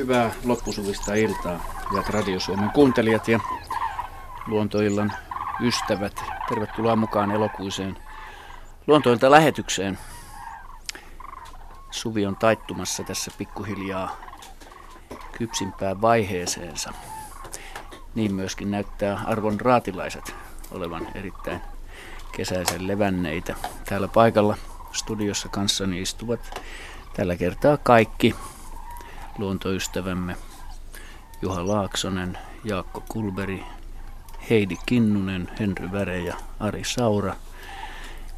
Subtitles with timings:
[0.00, 3.40] Hyvää loppusuvista iltaa, hyvät Radio Suomen kuuntelijat ja
[4.46, 5.12] luontoillan
[5.60, 6.20] ystävät.
[6.48, 7.96] Tervetuloa mukaan elokuiseen
[8.86, 9.98] luontoilta lähetykseen.
[11.90, 14.16] Suvi on taittumassa tässä pikkuhiljaa
[15.32, 16.92] kypsimpään vaiheeseensa.
[18.14, 20.34] Niin myöskin näyttää arvon raatilaiset
[20.70, 21.60] olevan erittäin
[22.32, 23.54] kesäisen levänneitä.
[23.84, 24.56] Täällä paikalla
[24.92, 26.60] studiossa kanssani istuvat
[27.16, 28.34] tällä kertaa kaikki
[29.40, 30.36] luontoystävämme
[31.42, 33.64] Juha Laaksonen, Jaakko Kulberi,
[34.50, 37.36] Heidi Kinnunen, Henry Väre ja Ari Saura.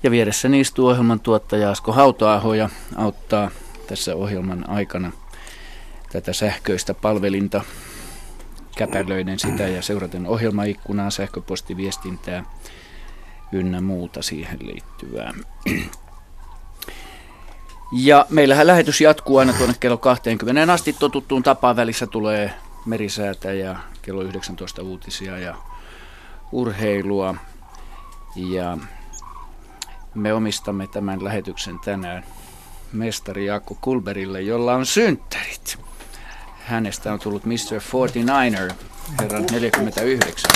[0.02, 3.50] Ja vieressä istuu ohjelman tuottaja Asko Hautaaho ja auttaa
[3.86, 5.12] tässä ohjelman aikana
[6.12, 7.64] tätä sähköistä palvelinta
[8.76, 12.44] käpälöiden sitä ja seuraten ohjelmaikkunaa, sähköpostiviestintää
[13.52, 15.34] ynnä muuta siihen liittyvää.
[17.92, 20.92] Ja meillähän lähetys jatkuu aina tuonne kello 20 asti.
[20.92, 22.54] Totuttuun tapaan välissä tulee
[22.86, 25.54] merisäätä ja kello 19 uutisia ja
[26.52, 27.34] urheilua.
[28.36, 28.78] Ja
[30.14, 32.24] me omistamme tämän lähetyksen tänään
[32.92, 35.78] mestari Jaakko Kulberille, jolla on synttärit.
[36.64, 37.78] Hänestä on tullut Mr.
[37.78, 38.74] 49er,
[39.20, 40.50] herran 49.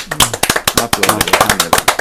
[0.83, 1.96] Aplodit hänelle.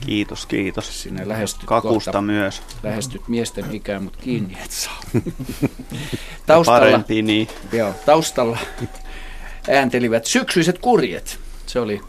[0.00, 1.02] Kiitos, kiitos.
[1.02, 2.62] Sinä lähestyt Kakusta kohta, myös.
[2.82, 5.00] lähestyt miesten ikään, mutta kiinni et saa.
[6.66, 7.48] Parempi niin.
[7.72, 8.58] Joo, taustalla
[9.70, 11.40] ääntelivät syksyiset kurjet.
[11.66, 12.00] Se oli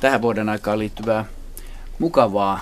[0.00, 1.24] tähän vuoden aikaan liittyvää
[1.98, 2.60] mukavaa,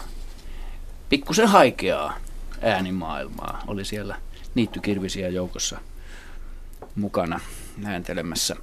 [1.09, 2.19] pikkusen haikeaa
[2.63, 3.63] äänimaailmaa.
[3.67, 4.17] Oli siellä
[4.55, 5.81] niittykirvisiä joukossa
[6.95, 7.41] mukana
[7.85, 8.57] ääntelemässä.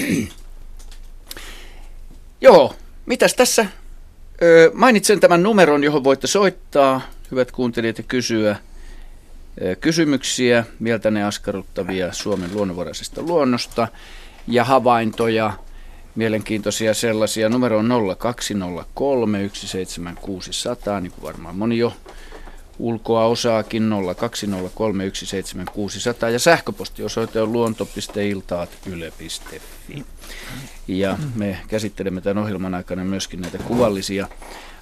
[2.40, 2.74] Joo,
[3.06, 3.66] mitäs tässä?
[4.72, 8.56] Mainitsen tämän numeron, johon voitte soittaa, hyvät kuuntelijat, ja kysyä
[9.80, 13.88] kysymyksiä, mieltäne askarruttavia Suomen luonnonvaraisesta luonnosta
[14.48, 15.52] ja havaintoja,
[16.14, 17.48] mielenkiintoisia sellaisia.
[17.48, 17.88] Numero on
[18.18, 21.92] 0203 17600, niin kuin varmaan moni jo
[22.78, 30.04] ulkoa osaakin 0203 17600 ja sähköpostiosoite on luonto.iltaat.yle.fi.
[30.88, 34.28] Ja me käsittelemme tämän ohjelman aikana myöskin näitä kuvallisia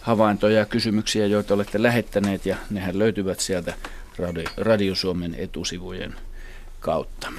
[0.01, 3.75] havaintoja ja kysymyksiä, joita olette lähettäneet ja nehän löytyvät sieltä
[4.19, 6.15] Radio, Radio Suomen etusivujen
[6.81, 7.33] kautta.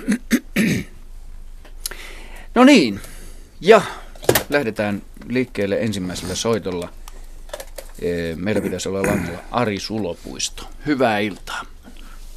[2.55, 2.99] No niin,
[3.61, 3.81] ja
[4.49, 6.89] lähdetään liikkeelle ensimmäisellä soitolla.
[8.01, 10.63] Ee, Meillä pitäisi olla langalla Ari Sulopuisto.
[10.85, 11.61] Hyvää iltaa.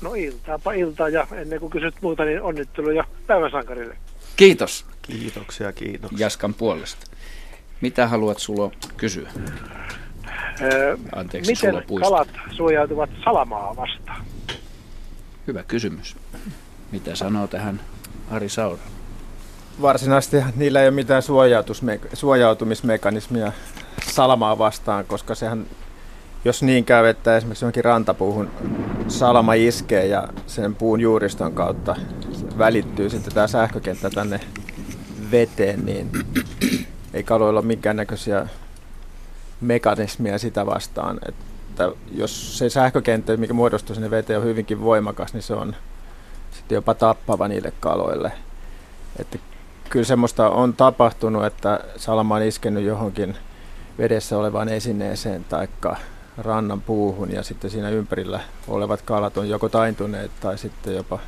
[0.01, 3.97] No iltaapa iltaa ja ennen kuin kysyt muuta, niin onnitteluja päiväsankarille.
[4.37, 6.19] Kiitos Kiitoksia, kiitoksia.
[6.19, 7.07] Jaskan puolesta.
[7.81, 9.31] Mitä haluat Sulo kysyä?
[10.61, 12.11] Öö, Anteeksi, miten Sulo Puisto.
[12.11, 14.25] kalat suojautuvat salamaa vastaan?
[15.47, 16.17] Hyvä kysymys.
[16.93, 17.81] Mitä sanoo tähän
[18.31, 18.83] Ari Saura?
[19.83, 21.23] Varsinaisesti niillä ei ole mitään
[22.13, 23.53] suojautumismekanismia
[24.07, 25.67] salamaa vastaan, koska sehän,
[26.45, 28.51] jos niin käy, että esimerkiksi johonkin rantapuuhun
[29.09, 31.97] salama iskee ja sen puun juuriston kautta
[32.59, 34.41] välittyy sitten tämä sähkökenttä tänne
[35.31, 36.11] veteen, niin
[37.15, 38.47] ei kaloilla ole minkäännäköisiä
[39.61, 41.19] mekanismia sitä vastaan.
[41.29, 45.77] Että jos se sähkökenttä, mikä muodostuu sinne veteen, on hyvinkin voimakas, niin se on
[46.51, 48.33] sitten jopa tappava niille kaloille.
[49.19, 49.39] Että
[49.91, 53.37] kyllä semmoista on tapahtunut, että salama on iskenyt johonkin
[53.99, 55.69] vedessä olevaan esineeseen tai
[56.39, 61.19] rannan puuhun ja sitten siinä ympärillä olevat kalat on joko taintuneet tai sitten jopa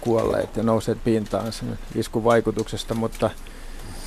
[0.00, 3.30] kuolleet ja nousseet pintaan sen iskun vaikutuksesta, mutta,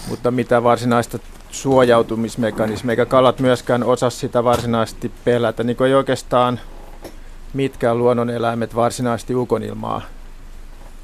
[0.09, 1.19] mutta mitä varsinaista
[1.51, 6.59] suojautumismekanismia, eikä kalat myöskään osaa sitä varsinaisesti pelätä, niin kuin ei oikeastaan
[7.53, 10.01] mitkään luonnoneläimet varsinaisesti ukonilmaa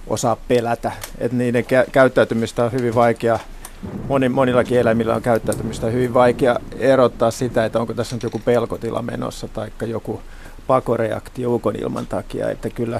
[0.10, 0.92] osaa pelätä.
[1.18, 3.40] Et niiden kä- käyttäytymistä on hyvin vaikea,
[4.08, 9.02] moni, monillakin eläimillä on käyttäytymistä hyvin vaikea erottaa sitä, että onko tässä nyt joku pelkotila
[9.02, 10.22] menossa tai joku
[10.68, 12.50] pakoreaktio ukonilman takia.
[12.50, 13.00] Että kyllä,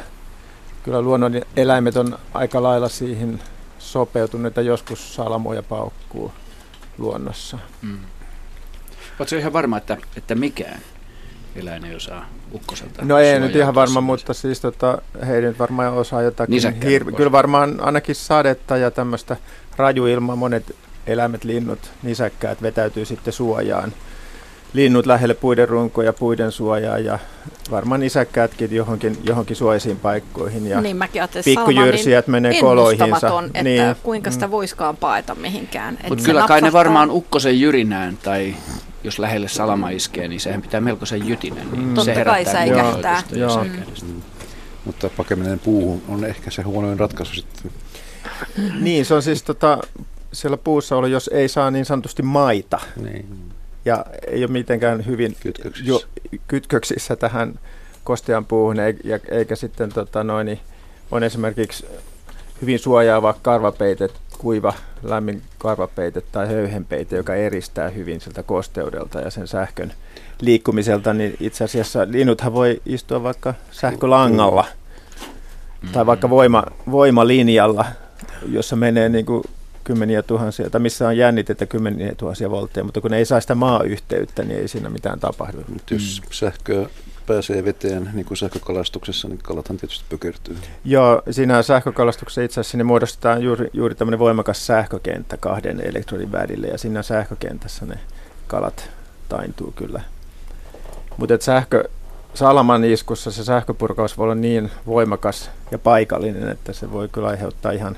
[0.84, 3.40] kyllä luonnon eläimet on aika lailla siihen
[3.80, 6.32] sopeutuneita, joskus salamoja paukkuu
[6.98, 7.60] luonnossa.
[7.82, 8.00] Mm.
[9.20, 10.80] Oletko ihan varma, että, että mikään
[11.60, 15.94] eläin ei osaa ukkoselta No ei nyt ihan varma, mutta siis tota, he nyt varmaan
[15.94, 16.54] osaa jotakin.
[16.54, 19.38] Nisäkkäät Hir- kyllä varmaan ainakin sadetta ja tämmöistä
[19.78, 20.76] rajuilmaa monet
[21.08, 23.94] eläimet, linnut, nisäkkäät vetäytyy sitten suojaan.
[24.74, 27.20] Linnut lähelle puiden runkoja, puiden suojaa ja
[27.72, 30.68] varmaan nisäkkäätkin johonkin, johonkin suojaisiin paikkoihin.
[30.68, 33.04] Ja niin mäkin ajattelin, on pikkujyrsijät niin menee koloihinsa.
[33.06, 33.96] ennustamaton, että Niin.
[34.04, 35.98] kuinka sitä voiskaan paeta mihinkään.
[36.10, 38.56] Mutta kyllä kai ne varmaan ukkosen jyrinään tai
[39.04, 41.72] jos lähelle salama iskee, niin sehän pitää melkoisen jytinen.
[41.72, 41.96] Niin Mm.
[41.96, 43.24] se Totta kai säikähtää.
[43.32, 43.54] Joo.
[43.56, 44.06] säikähdystä.
[44.86, 47.72] Mutta pakeminen puuhun on ehkä se huonoin ratkaisu sitten.
[48.80, 49.78] Niin, se on siis tota,
[50.34, 53.26] siellä puussa ollut, jos ei saa niin sanotusti maita Niin.
[53.86, 55.90] ja ei ole mitenkään hyvin Kytköksissä.
[55.90, 56.02] jo,
[56.48, 57.60] kytköksissä tähän
[58.04, 60.60] kostean puuhun, ei- ja- eikä sitten tota, noin, niin
[61.12, 61.86] on esimerkiksi
[62.62, 69.48] hyvin suojaava karvapeite, kuiva, lämmin karvapeite tai höyhenpeite, joka eristää hyvin siltä kosteudelta ja sen
[69.48, 69.94] sähkön
[70.42, 74.66] liikkumiselta, niin itse asiassa linnuthan voi istua vaikka sähkölangalla
[75.92, 77.86] tai vaikka voima, voimalinjalla,
[78.48, 79.44] jossa menee niin kuin
[79.84, 83.56] kymmeniä tuhansia, tai missä on jännitettä kymmeniä tuhansia voltteja, mutta kun ne ei saa sitä
[83.56, 85.58] maayhteyttä, niin ei siinä mitään tapahdu.
[85.70, 86.90] Nyt jos sähköä
[87.30, 90.58] pääsee veteen, niin kuin sähkökalastuksessa, niin kalathan tietysti pökertyy.
[90.86, 96.68] Joo, siinä sähkökalastuksessa itse asiassa sinne muodostetaan juuri, juuri tämmöinen voimakas sähkökenttä kahden elektrodin välille,
[96.68, 98.00] ja siinä sähkökentässä ne
[98.48, 98.90] kalat
[99.30, 100.02] taintuu kyllä.
[101.18, 101.90] Mutta sähkö,
[102.34, 107.72] salaman iskussa se sähköpurkaus voi olla niin voimakas ja paikallinen, että se voi kyllä aiheuttaa
[107.72, 107.98] ihan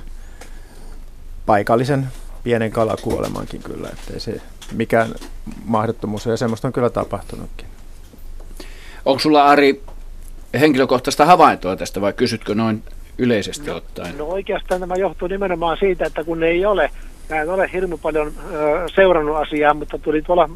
[1.46, 2.08] paikallisen
[2.44, 4.42] pienen kalakuolemankin kyllä, ettei se
[4.72, 5.16] mikään
[5.66, 7.71] mahdottomuus ole, ja semmoista on kyllä tapahtunutkin.
[9.06, 9.82] Onko sulla Ari
[10.60, 12.84] henkilökohtaista havaintoa tästä vai kysytkö noin
[13.18, 14.18] yleisesti ottaen?
[14.18, 16.92] No oikeastaan tämä johtuu nimenomaan siitä, että kun ei ole,
[17.30, 20.50] mä en ole hirmu paljon ö, seurannut asiaa, mutta tuli tuolla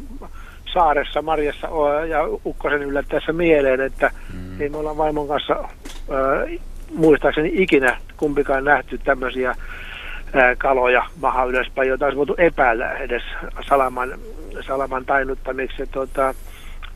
[0.72, 1.68] saaressa Marjassa
[2.08, 4.60] ja Ukkosen yllättäessä mieleen, että mm.
[4.60, 6.58] ei me olla vaimon kanssa ö,
[6.94, 13.22] muistaakseni ikinä kumpikaan nähty tämmöisiä ö, kaloja maha ylöspäin, joita olisi voitu epäillä edes
[13.68, 14.18] salaman,
[14.66, 15.82] salaman tainnuttamiksi.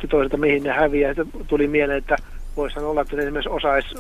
[0.03, 1.15] Ja toisaalta mihin ne häviää.
[1.15, 2.17] Sitten Tuli mieleen, että
[2.57, 3.95] voisihan olla, että ne esimerkiksi osaisi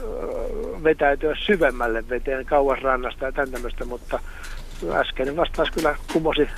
[0.84, 4.20] vetäytyä syvemmälle veteen kauas rannasta ja tämän tämmöistä, mutta
[4.92, 6.48] äskeinen vastaus kyllä kumosi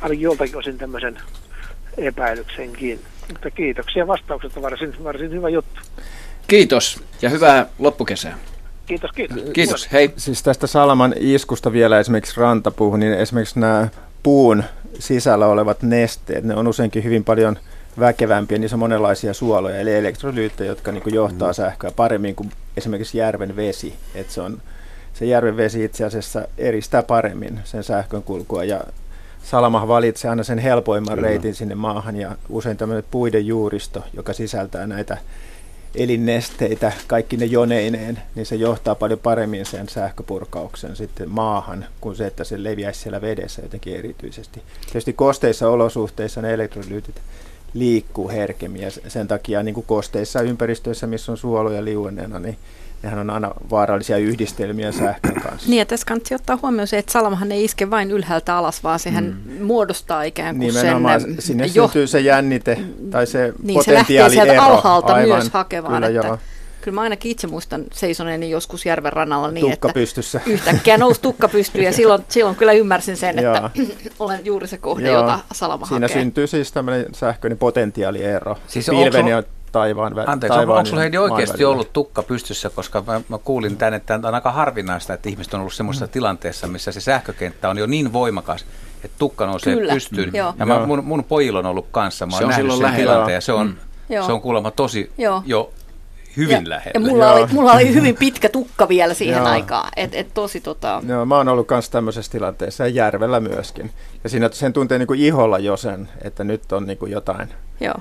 [0.00, 1.18] ainakin joltakin osin tämmöisen
[1.98, 3.00] epäilyksenkin.
[3.28, 5.80] Mutta kiitoksia vastauksesta, varsin, varsin hyvä juttu.
[6.48, 8.38] Kiitos ja hyvää loppukesää.
[8.86, 9.38] Kiitos, kiitos.
[9.52, 10.10] Kiitos, hei.
[10.16, 13.88] Siis tästä salaman iskusta vielä esimerkiksi rantapuuhun, niin esimerkiksi nämä
[14.22, 14.64] puun
[14.98, 17.58] sisällä olevat nesteet, ne on useinkin hyvin paljon
[17.98, 23.56] väkevämpiä, niissä on monenlaisia suoloja, eli elektrolyyttejä, jotka niin johtaa sähköä paremmin kuin esimerkiksi järven
[23.56, 23.94] vesi.
[24.14, 24.62] Et se, on,
[25.14, 28.80] se järven vesi itse asiassa eristää paremmin sen sähkön kulkua ja
[29.42, 31.28] Salama valitsee aina sen helpoimman Kyllä.
[31.28, 35.18] reitin sinne maahan ja usein tämmöinen puiden juuristo, joka sisältää näitä
[35.94, 42.26] elinnesteitä, kaikki ne joneineen, niin se johtaa paljon paremmin sen sähköpurkauksen sitten maahan, kuin se,
[42.26, 44.62] että se leviäisi siellä vedessä jotenkin erityisesti.
[44.86, 47.20] Tietysti kosteissa olosuhteissa ne elektrolyytit
[47.74, 52.58] liikkuu herkemmin ja sen takia niin kuin kosteissa ympäristöissä, missä on suoloja liuenneena, niin
[53.02, 55.70] nehän on aina vaarallisia yhdistelmiä sähkön kanssa.
[55.70, 58.98] Niin ja tässä kannattaa ottaa huomioon se, että salamahan ei iske vain ylhäältä alas, vaan
[58.98, 59.64] sehän mm.
[59.66, 62.78] muodostaa ikään kuin Nimenomaan sen sinne jo- syntyy se jännite
[63.10, 64.62] tai se Niin, se lähtee potentiaali sieltä ero.
[64.62, 65.94] alhaalta Aivan, myös hakemaan.
[65.94, 66.38] Kyllä, että, joo.
[66.88, 70.40] Kyllä mä ainakin itse muistan seisoneeni joskus järven rannalla niin, Tukka että pystyssä.
[70.46, 73.86] yhtäkkiä nousi tukka pystyyn ja silloin, silloin kyllä ymmärsin sen, että Joo.
[74.18, 75.20] olen juuri se kohde, Joo.
[75.22, 76.22] jota salama Siinä hakee.
[76.22, 78.54] syntyy siis tämmöinen sähköinen potentiaaliero.
[78.54, 81.30] Siis Siis onko Pilven sulla- ja taivaan vä- Anteeksi, onko, taivaan onko sulla Heidi maan
[81.32, 81.72] oikeasti välillä.
[81.72, 85.60] ollut tukka pystyssä, koska mä, mä kuulin tänne, että on aika harvinaista, että ihmiset on
[85.60, 86.10] ollut semmoisessa mm.
[86.12, 88.64] tilanteessa, missä se sähkökenttä on jo niin voimakas,
[89.04, 90.30] että tukka nousee Kyllä, pystyyn.
[90.34, 90.54] joo.
[90.58, 92.84] Ja mä, mun, mun pojilla on ollut kanssa, mä Se oon on nähnyt silloin sen
[92.86, 93.12] lähellä.
[93.12, 93.74] tilanteen ja se on,
[94.08, 94.26] Joo.
[94.26, 95.42] se on kuulemma tosi Joo.
[95.46, 95.72] jo
[96.38, 96.90] hyvin ja, lähellä.
[96.94, 97.34] ja mulla, Joo.
[97.34, 99.46] oli, mulla oli hyvin pitkä tukka vielä siihen Joo.
[99.46, 99.88] aikaan.
[99.96, 103.90] Et, et tosi tota, Joo, mä oon ollut myös tämmöisessä tilanteessa ja järvellä myöskin.
[104.24, 107.48] Ja siinä sen tuntee niin kuin iholla jo sen, että nyt on niin kuin jotain
[107.80, 107.94] joo,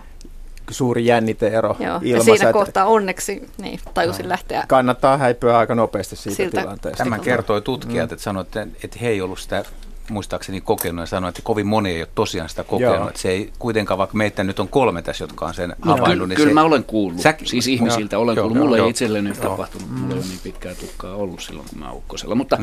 [0.70, 1.94] suuri jänniteero joo.
[1.94, 2.24] Ja ilmassa.
[2.24, 4.64] siinä että kohtaa onneksi niin, tajusin lähteä.
[4.68, 7.04] Kannattaa häipyä aika nopeasti siitä Siltä- tilanteesta.
[7.04, 9.64] Tämä kertoi tutkijat, että sanoivat, että, että he ei ollut sitä
[10.10, 12.96] muistaakseni kokenut ja sanoi, että kovin moni ei ole tosiaan sitä kokenut.
[12.96, 13.08] Joo.
[13.08, 16.10] Että se ei kuitenkaan, vaikka meitä nyt on kolme tässä, jotka on sen havainnut.
[16.14, 18.56] kyllä, niin kyllä se, mä olen kuullut, Sä- siis ihmisiltä olen Joo, kuullut.
[18.58, 18.86] joo, Mulla joo.
[18.86, 19.50] ei itselleni ole Joo.
[19.52, 22.36] tapahtunut, mulla ei ole niin pitkää tukkaa ollut silloin, kun mä oon ukkosella.
[22.36, 22.58] Mutta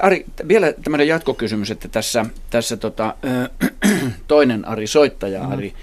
[0.00, 3.48] Ari, t- vielä tämmöinen jatkokysymys, että tässä, tässä tota, ö,
[4.28, 5.74] toinen Ari, soittaja Ari,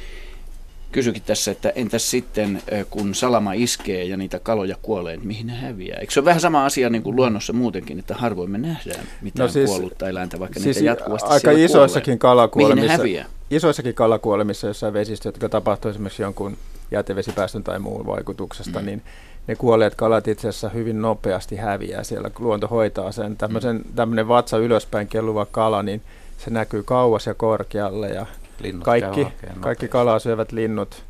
[0.95, 5.53] kysyikin tässä, että entäs sitten, kun salama iskee ja niitä kaloja kuolee, että mihin ne
[5.53, 5.97] häviää?
[5.99, 9.47] Eikö se ole vähän sama asia niin kuin luonnossa muutenkin, että harvoin me nähdään mitään
[9.47, 12.45] No siis- kuollutta eläintä, vaikka siis niitä jatkuvasti aika isoissakin kuolee.
[12.45, 13.25] Mihin ne kalakuolemissa, häviää?
[13.51, 16.57] isoissakin kalakuolemissa jossain vesistössä, jotka tapahtuu esimerkiksi jonkun
[16.91, 18.85] jätevesipäästön tai muun vaikutuksesta, mm.
[18.85, 19.01] niin
[19.47, 22.03] ne kuolleet kalat itse asiassa hyvin nopeasti häviää.
[22.03, 23.37] Siellä luonto hoitaa sen.
[23.37, 26.01] Tämmöisen, tämmöinen vatsa ylöspäin kelluva kala, niin
[26.37, 28.25] se näkyy kauas ja korkealle ja
[28.59, 29.27] linnut kaikki,
[29.59, 31.03] kaikki kalaa syövät linnut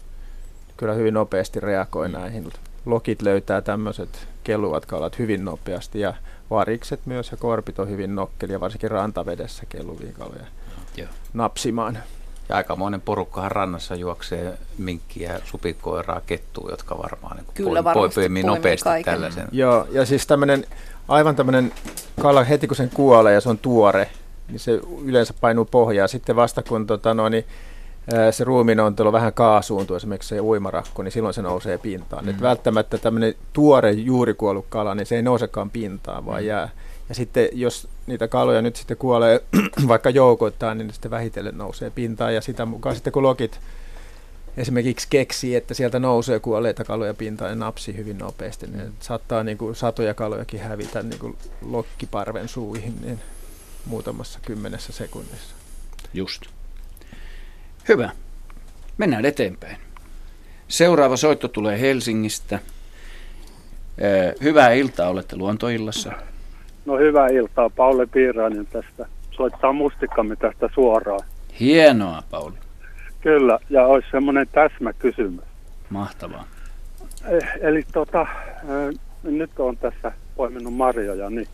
[0.78, 2.54] kyllä hyvin nopeasti reagoi näihin.
[2.86, 6.14] Lokit löytää tämmöiset kelluvat kalat hyvin nopeasti ja
[6.50, 10.46] varikset myös ja korpit on hyvin nokkelia, varsinkin rantavedessä kelluvia kaloja
[10.98, 11.08] Joo.
[11.34, 11.98] napsimaan.
[12.50, 18.44] Ja aikamoinen porukkahan rannassa juoksee minkkiä, supikoiraa, kettua, jotka varmaan niin Kyllä poi- varmasti poimii
[18.44, 19.14] poimii nopeasti kaiken.
[19.14, 19.48] tällaisen.
[19.52, 20.66] Joo, ja siis tämmöinen,
[21.08, 21.72] aivan tämmöinen
[22.22, 24.10] kala heti kun sen kuolee ja se on tuore,
[24.48, 26.10] niin se yleensä painuu pohjaan.
[26.10, 27.46] Sitten vasta kun tota, no, niin,
[28.32, 32.26] se ruumiinontelo vähän kaasuuntuu, esimerkiksi se uimarakko, niin silloin se nousee pintaan.
[32.26, 32.30] Mm.
[32.30, 36.70] Et välttämättä tämmöinen tuore juuri kuollut kala, niin se ei nousekaan pintaan, vaan jää.
[37.10, 39.42] Ja sitten jos niitä kaloja nyt sitten kuolee
[39.88, 42.36] vaikka joukoittain, niin ne sitten vähitellen nousee pintaan.
[42.36, 43.60] Ja sitä mukaan sitten kun lokit
[44.58, 49.58] esimerkiksi keksii, että sieltä nousee kuolleita kaloja pintaan ja napsii hyvin nopeasti, niin saattaa niin
[49.58, 53.20] kuin satoja kalojakin hävitä niin kuin lokkiparven suihin niin
[53.86, 55.56] muutamassa kymmenessä sekunnissa.
[56.14, 56.42] Just.
[57.88, 58.10] Hyvä.
[58.98, 59.78] Mennään eteenpäin.
[60.68, 62.60] Seuraava soitto tulee Helsingistä.
[64.44, 66.12] Hyvää iltaa, olette luontoillassa.
[66.86, 69.06] No hyvää iltaa, Pauli Piirainen tästä.
[69.32, 71.20] Soittaa mustikkamme tästä suoraan.
[71.60, 72.56] Hienoa, Pauli.
[73.22, 75.46] Kyllä, ja olisi semmoinen täsmäkysymys.
[75.90, 76.48] Mahtavaa.
[77.28, 78.28] Eh, Eli tota,
[79.24, 81.48] nyt on tässä poiminut marjoja, niin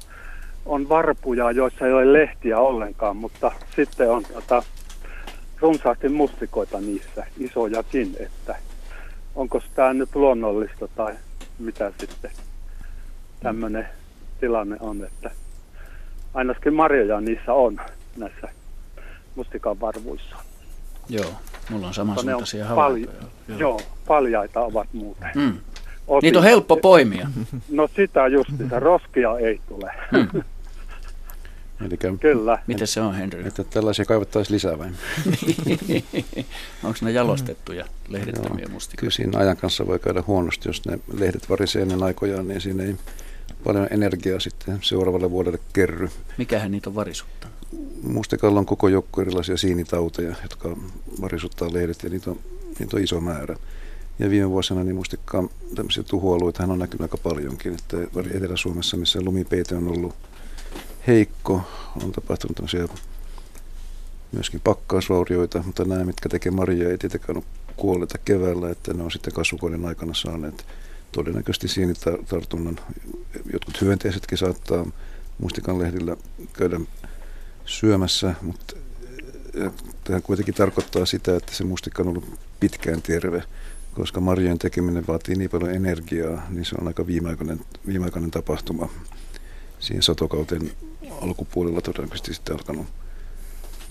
[0.65, 4.63] on varpuja, joissa ei ole lehtiä ollenkaan, mutta sitten on tota,
[5.60, 8.56] runsaasti mustikoita niissä, isojakin, että
[9.36, 11.13] onko tämä nyt luonnollista tai
[11.60, 12.32] mitä sitten
[13.44, 13.89] tämmöinen
[14.39, 15.32] tilanne on, että
[16.34, 17.82] ainakin marjoja niissä on
[18.18, 18.48] näissä
[19.36, 20.36] mustikan varvuissa.
[21.10, 21.34] Joo,
[21.70, 23.18] mulla on samansuuntaisia pal- havaintoja.
[23.58, 25.32] joo, paljaita ovat muuten.
[25.36, 25.58] Mm.
[26.12, 26.27] Osin.
[26.27, 27.27] Niitä on helppo poimia.
[27.70, 29.91] No sitä justiinsa, roskia ei tule.
[31.82, 31.88] Mm.
[31.88, 32.60] Eli Kyllä.
[32.68, 33.48] Miten se on, Henry?
[33.48, 34.88] että tällaisia kaivattaisiin lisää vai?
[36.84, 39.00] Onko ne jalostettuja lehdettömiä Joo, mustikoita?
[39.00, 42.84] Kyllä siinä ajan kanssa voi käydä huonosti, jos ne lehdet varisee ennen aikojaan, niin siinä
[42.84, 42.96] ei
[43.63, 46.10] paljon energiaa sitten seuraavalle vuodelle kerry.
[46.38, 47.56] Mikähän niitä on varisuttanut?
[48.03, 50.77] Mustikalla on koko joukko erilaisia siinitauteja, jotka
[51.22, 52.39] varisuttaa lehdet ja niitä on,
[52.80, 53.56] niitä on iso määrä.
[54.22, 57.74] Ja viime vuosina niin mustikkaan tämmöisiä tuhoalueita on näkynyt aika paljonkin.
[57.74, 57.98] Että
[58.34, 60.16] Etelä-Suomessa, missä lumipeite on ollut
[61.08, 61.62] heikko,
[62.04, 62.88] on tapahtunut tämmöisiä
[64.32, 67.46] myöskin pakkausvaurioita, mutta nämä, mitkä tekee marjoja, ei tietenkään ole
[67.78, 70.66] kuolleita keväällä, että ne on sitten kasvukauden aikana saaneet
[71.12, 72.80] todennäköisesti sienitartunnan.
[73.54, 74.86] Jotkut hyönteisetkin saattaa
[75.40, 76.18] mustikan lehdillä
[76.54, 76.80] käydä
[77.66, 78.75] syömässä, mutta
[79.54, 79.72] eh,
[80.04, 83.44] tämä kuitenkin tarkoittaa sitä, että se mustikka on ollut pitkään terve,
[83.93, 88.89] koska marjojen tekeminen vaatii niin paljon energiaa, niin se on aika viimeaikainen, viimeaikainen tapahtuma.
[89.79, 90.71] Siinä satokauteen
[91.21, 92.88] alkupuolella todennäköisesti sitten alkanut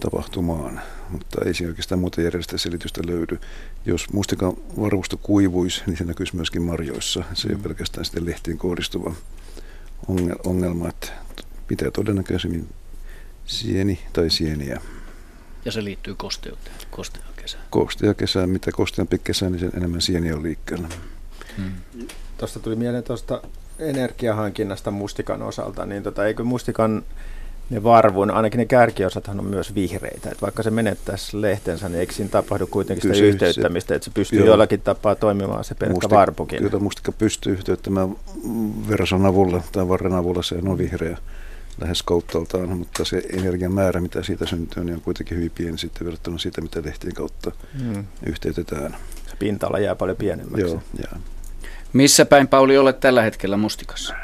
[0.00, 0.80] tapahtumaan,
[1.10, 3.38] mutta ei siinä oikeastaan muuta järjestä selitystä löydy.
[3.86, 7.24] Jos mustikan varvusto kuivuisi, niin se näkyisi myöskin marjoissa.
[7.34, 9.14] Se ei ole pelkästään sitten lehtiin kohdistuva
[10.10, 11.12] ongel- ongelma, että
[11.66, 12.68] pitää todennäköisemmin
[13.46, 14.80] sieni tai sieniä.
[15.64, 17.64] Ja se liittyy kosteuteen, kosteaan kesään.
[17.70, 20.88] Kostea kesää, mitä kosteampi kesä, niin sen enemmän sieniä on liikkeellä.
[21.56, 21.72] Hmm.
[22.38, 23.42] Tuosta tuli mieleen tuosta
[23.78, 27.02] energiahankinnasta mustikan osalta, niin tota, eikö mustikan
[27.70, 30.30] ne varvun, ainakin ne kärkiosathan on myös vihreitä.
[30.30, 34.04] Et vaikka se menettäisi lehtensä, niin eikö siinä tapahdu kuitenkin Kyllä sitä se- yhteyttämistä, että
[34.04, 34.48] se pystyy joo.
[34.48, 36.58] jollakin tapaa toimimaan se pelkkä Musti- varpukin.
[36.58, 38.16] Kyllä mustikka pystyy yhteyttämään
[38.88, 41.18] verson avulla tai varren avulla, se on vihreä
[41.80, 46.04] lähes kauttaaltaan, mutta se energian määrä, mitä siitä syntyy, niin on kuitenkin hyvin pieni sitten
[46.06, 47.50] verrattuna siitä, mitä lehtien kautta
[47.82, 48.04] Mm.
[48.26, 48.96] yhteytetään.
[49.26, 50.60] Se pinta-ala jää paljon pienemmäksi.
[50.66, 51.20] Joo, jää.
[51.92, 54.14] Missä päin, Pauli, olet tällä hetkellä mustikassa?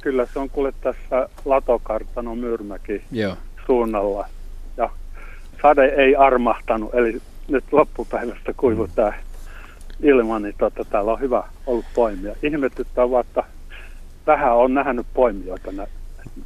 [0.00, 3.36] Kyllä se on kuule tässä Latokartano Myyrmäki Joo.
[3.66, 4.28] suunnalla.
[4.76, 4.90] Ja
[5.62, 9.12] sade ei armahtanut, eli nyt loppupäivästä kuivu tämä
[10.02, 12.34] ilma, niin tota, täällä on hyvä ollut poimia.
[12.42, 13.44] Ihmetyttää vaan, että
[14.26, 15.86] vähän on nähnyt poimijoita nä-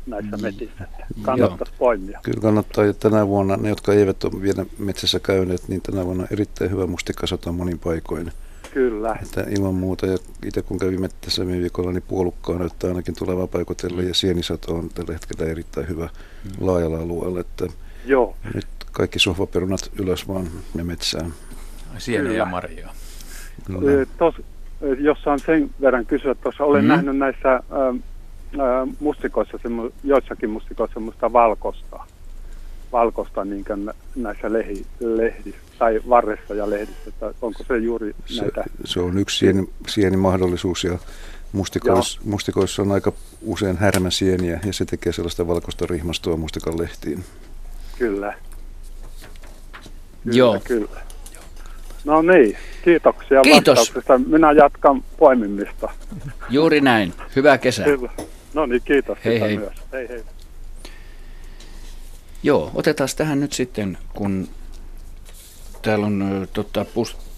[0.06, 0.84] näissä metissä.
[0.84, 2.20] että Kannattaisi poimia.
[2.22, 6.22] Kyllä kannattaa, että tänä vuonna, ne jotka eivät ole vielä metsässä käyneet, niin tänä vuonna
[6.22, 8.32] on erittäin hyvä mustikkasato monin paikoin.
[8.74, 9.16] Kyllä.
[9.22, 13.46] Että ilman muuta, ja itse kun kävin metsässä viime viikolla, niin puolukkaa näyttää ainakin tulevaa
[13.46, 16.08] paikotelle, ja sienisato on tällä hetkellä erittäin hyvä
[16.60, 17.66] laajalla alueella, että
[18.06, 18.36] Joo.
[18.54, 21.34] nyt kaikki sohvaperunat ylös vaan ja metsään.
[21.98, 22.38] Sieniä Kyllä.
[22.38, 22.88] ja marjoja.
[23.84, 24.34] Ö, Tos,
[24.98, 26.88] jos saan sen verran kysyä, tuossa olen mm.
[26.88, 27.60] nähnyt näissä
[29.00, 32.00] mustikoissa, semmo, joissakin mustikoissa semmoista valkosta,
[32.92, 33.64] valkosta niin
[34.16, 39.18] näissä lehi, lehdissä tai varressa ja lehdissä, että onko se juuri Se, näitä, se on
[39.18, 40.98] yksi sieni, sieni mahdollisuus ja
[41.52, 47.24] mustikoissa, mustikoissa on aika usein härmäsieniä ja se tekee sellaista valkoista rihmastoa mustikan lehtiin.
[47.98, 48.34] kyllä,
[50.24, 50.60] kyllä, Joo.
[50.64, 51.00] kyllä.
[52.04, 53.78] No niin, kiitoksia Kiitos.
[53.78, 54.18] vastauksesta.
[54.18, 55.90] Minä jatkan poimimista.
[56.50, 57.14] Juuri näin.
[57.36, 57.84] Hyvää kesää.
[57.84, 58.10] Kyllä.
[58.54, 59.58] No niin, kiitos Hei, hei.
[59.58, 59.72] myös.
[59.92, 60.24] Hei hei.
[62.42, 64.48] Joo, otetaan tähän nyt sitten, kun
[65.82, 66.86] täällä on tota,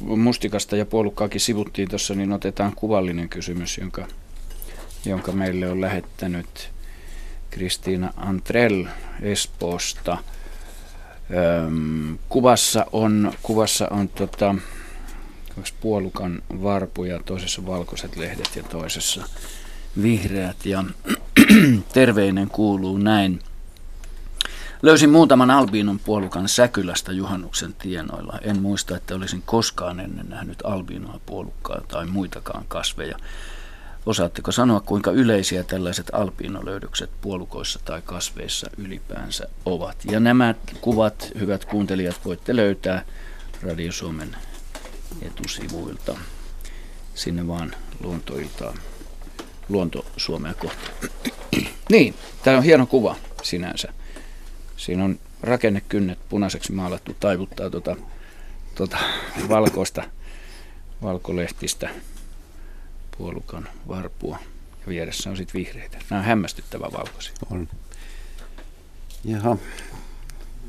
[0.00, 4.06] mustikasta ja puolukkaakin sivuttiin tuossa, niin otetaan kuvallinen kysymys, jonka,
[5.04, 6.70] jonka meille on lähettänyt
[7.50, 8.84] Kristiina Antrell
[9.22, 10.18] Espoosta.
[11.66, 14.54] Öm, kuvassa on, kuvassa on tota,
[15.80, 19.24] puolukan varpuja, toisessa valkoiset lehdet ja toisessa
[20.02, 20.66] vihreät.
[20.66, 20.84] Ja
[21.92, 23.40] terveinen kuuluu näin.
[24.82, 28.38] Löysin muutaman albiinon puolukan Säkylästä juhannuksen tienoilla.
[28.42, 33.18] En muista, että olisin koskaan ennen nähnyt albiinoa puolukkaa tai muitakaan kasveja.
[34.06, 39.96] Osaatteko sanoa, kuinka yleisiä tällaiset albiinolöydökset puolukoissa tai kasveissa ylipäänsä ovat?
[40.10, 43.04] Ja nämä kuvat, hyvät kuuntelijat, voitte löytää
[43.62, 44.36] Radio Suomen
[45.22, 46.16] etusivuilta.
[47.14, 48.78] Sinne vaan luontoiltaan,
[49.68, 50.90] luonto Suomea kohti.
[51.90, 53.92] niin, tämä on hieno kuva sinänsä.
[54.76, 57.96] Siinä on rakennekynnet punaiseksi maalattu, taivuttaa tuota,
[58.74, 58.98] tuota
[59.48, 60.04] valkoista,
[61.02, 61.90] valkolehtistä
[63.18, 64.38] puolukan varpua.
[64.80, 65.98] Ja vieressä on sitten vihreitä.
[66.10, 67.32] Nämä on hämmästyttävän valkoisia.
[67.50, 67.68] On.
[69.24, 69.56] Jaha,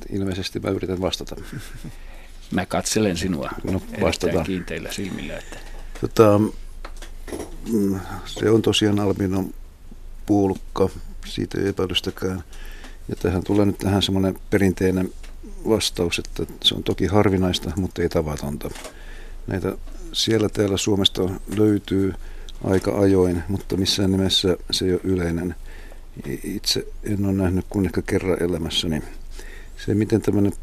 [0.09, 1.35] ilmeisesti mä yritän vastata.
[2.51, 4.45] Mä katselen sinua no, vastataan.
[4.45, 5.37] kiinteillä silmillä.
[5.37, 5.57] Että...
[6.01, 6.39] Tota,
[8.25, 9.45] se on tosiaan albino
[10.25, 10.89] puolukka,
[11.25, 12.43] siitä ei epäilystäkään.
[13.09, 15.09] Ja tähän tulee nyt tähän semmoinen perinteinen
[15.69, 18.69] vastaus, että se on toki harvinaista, mutta ei tavatonta.
[19.47, 19.77] Näitä
[20.13, 22.13] siellä täällä Suomesta löytyy
[22.63, 25.55] aika ajoin, mutta missään nimessä se ei ole yleinen.
[26.43, 29.01] Itse en ole nähnyt kuin ehkä kerran elämässäni.
[29.85, 30.53] Se, miten tämmöinen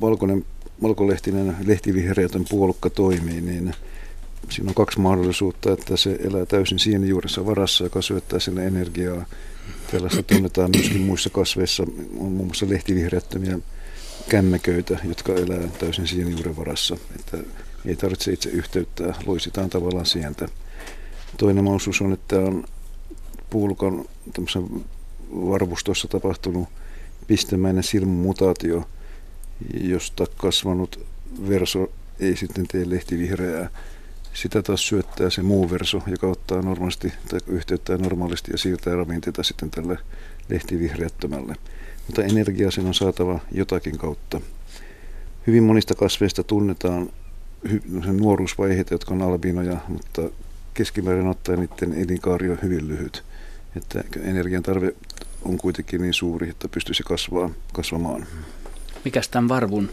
[0.00, 0.44] valkoinen,
[0.82, 3.74] valkolehtinen lehtivihreätön puolukka toimii, niin
[4.50, 9.26] siinä on kaksi mahdollisuutta, että se elää täysin sienijuuressa varassa, joka syöttää sille energiaa
[9.90, 11.82] Tällaista tunnetaan myöskin muissa kasveissa,
[12.18, 13.58] on muun muassa lehtivihreättömiä
[14.28, 16.96] kämmeköitä, jotka elää täysin sienijuuren varassa.
[17.18, 17.38] Että
[17.86, 20.48] ei tarvitse itse yhteyttää, loisitaan tavallaan sientä.
[21.36, 22.64] Toinen mahdollisuus on, että on
[23.50, 24.04] puulukan
[25.32, 26.68] varvustossa tapahtunut
[27.26, 28.88] pistemäinen silmumutaatio,
[29.80, 31.06] josta kasvanut
[31.48, 33.70] verso ei sitten tee lehtivihreää,
[34.34, 39.42] sitä taas syöttää se muu verso, joka ottaa normaalisti tai yhteyttää normaalisti ja siirtää ravinteita
[39.42, 39.98] sitten tälle
[40.48, 41.56] lehtivihreättömälle.
[42.06, 44.40] Mutta energiaa sen on saatava jotakin kautta.
[45.46, 47.10] Hyvin monista kasveista tunnetaan
[48.20, 50.22] nuoruusvaiheita, jotka on albinoja, mutta
[50.74, 53.24] keskimäärin ottaen niiden elinkaari on hyvin lyhyt.
[53.76, 54.94] Että energian tarve
[55.42, 58.26] on kuitenkin niin suuri, että pystyisi kasvaa, kasvamaan.
[59.04, 59.90] Mikäs tämän varvun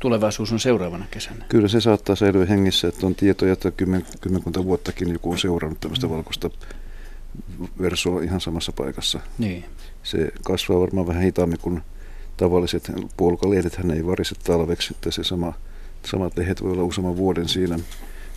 [0.00, 1.44] tulevaisuus on seuraavana kesänä?
[1.48, 5.80] Kyllä se saattaa säilyä hengissä, että on tietoja, että kymmen, kymmenkunta vuottakin joku on seurannut
[5.80, 6.12] tämmöistä mm.
[6.12, 6.50] valkoista
[7.80, 9.20] versoa ihan samassa paikassa.
[9.38, 9.64] Niin.
[10.02, 11.82] Se kasvaa varmaan vähän hitaammin kuin
[12.36, 13.76] tavalliset puolukalehdet.
[13.76, 15.52] Hän ei varise talveksi, että se sama,
[16.04, 17.78] samat lehdet voi olla useamman vuoden siinä.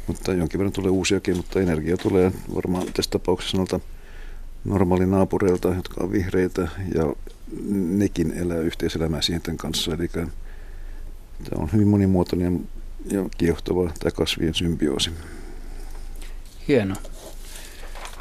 [0.07, 3.79] Mutta jonkin verran tulee uusiakin, mutta energia tulee varmaan tässä tapauksessa noilta
[5.05, 7.13] naapureilta, jotka on vihreitä ja
[7.71, 9.93] nekin elää yhteiselämää sienten kanssa.
[9.93, 10.09] Eli
[11.49, 12.69] Tämä on hyvin monimuotoinen
[13.11, 15.11] ja kiehtova tämä kasvien symbioosi.
[16.67, 16.95] Hieno.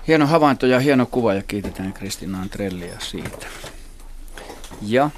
[0.09, 3.47] Hieno havainto ja hieno kuva ja kiitetään Kristina Antrellia siitä.
[4.83, 5.11] Ja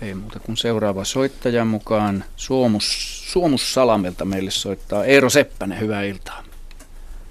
[0.00, 5.80] ei muuta kuin seuraava soittaja mukaan Suomus, Suomus Salamelta meille soittaa Eero Seppänen.
[5.80, 6.42] Hyvää iltaa.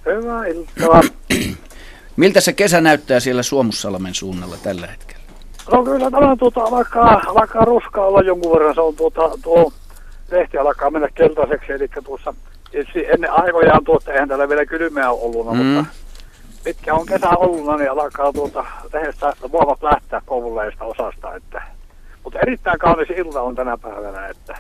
[0.05, 1.01] Hyvää iltaa.
[2.17, 5.23] Miltä se kesä näyttää siellä Suomussalamen suunnalla tällä hetkellä?
[5.71, 8.75] No kyllä tämä tuota, alkaa, alkaa ruskaa olla jonkun verran.
[8.75, 9.73] Se on tuota, tuo
[10.31, 12.33] lehti alkaa mennä keltaiseksi, eli tuossa
[13.13, 15.57] ennen aikojaan tuossa, eihän täällä vielä kylmää ollut, mm.
[15.57, 15.85] mutta
[16.63, 21.61] pitkä on kesä ollut, niin alkaa tuota lehdestä voivat lähteä koululleista osasta, että
[22.23, 24.57] mutta erittäin kaunis ilta on tänä päivänä, että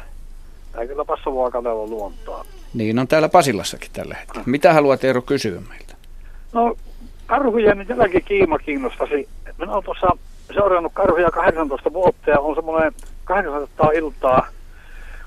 [0.71, 2.45] tämä kyllä passavaa katsella luontoa.
[2.73, 4.43] Niin on täällä Pasilassakin tällä hetkellä.
[4.45, 5.95] Mitä haluat Eero kysyä meiltä?
[6.53, 6.77] No
[7.25, 9.29] karhujen jälkeen kiima kiinnostasi.
[9.57, 10.07] Minä olen tuossa
[10.53, 14.47] seurannut karhuja 18 vuotta ja on semmoinen 800 iltaa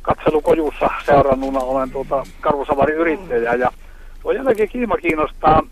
[0.02, 3.70] katselukojussa seurannuna olen tuota karhusavari yrittäjä ja
[4.22, 5.62] tuo jälkeen kiima kiinnostaa.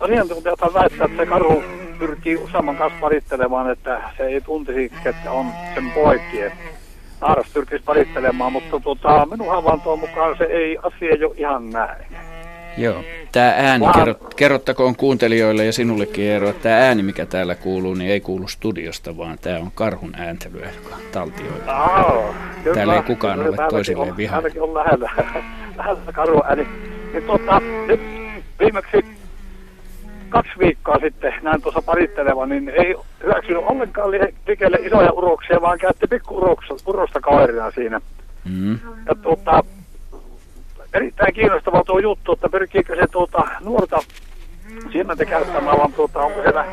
[0.00, 1.62] Asiantuntijat väittää, että se karhu
[1.98, 6.38] pyrkii useamman kanssa parittelemaan, että se ei tuntisi, että on sen poikki.
[7.20, 12.06] Naaras pyrkisi parittelemaan, mutta tuota, minun havaintoon mukaan se ei asia jo ihan näin.
[12.76, 13.02] Joo.
[13.32, 18.10] Tämä ääni, kerrot, kerrottakoon kuuntelijoille ja sinullekin Eero, että tämä ääni, mikä täällä kuuluu, niin
[18.10, 21.84] ei kuulu studiosta, vaan tämä on karhun ääntelyä, joka taltioilla.
[21.84, 22.34] Oh,
[22.74, 24.36] täällä ei kukaan kyllä, ole toisilleen vihaa.
[24.36, 25.10] Täälläkin on lähellä,
[25.78, 26.66] lähellä karhun ääni.
[27.12, 28.00] Niin tuota, nyt
[28.60, 29.04] viimeksi
[30.30, 34.10] kaksi viikkoa sitten näin tuossa parittelevan, niin ei hyväksynyt ollenkaan
[34.46, 38.00] likelle isoja uroksia, vaan käytti pikku urosta kaverina siinä.
[38.44, 38.78] Mm.
[39.08, 39.64] Ja tuota,
[40.94, 43.98] erittäin kiinnostava tuo juttu, että pyrkiikö se tuota nuorta
[44.92, 46.64] siementä käyttämään, vaan tuota, onko siellä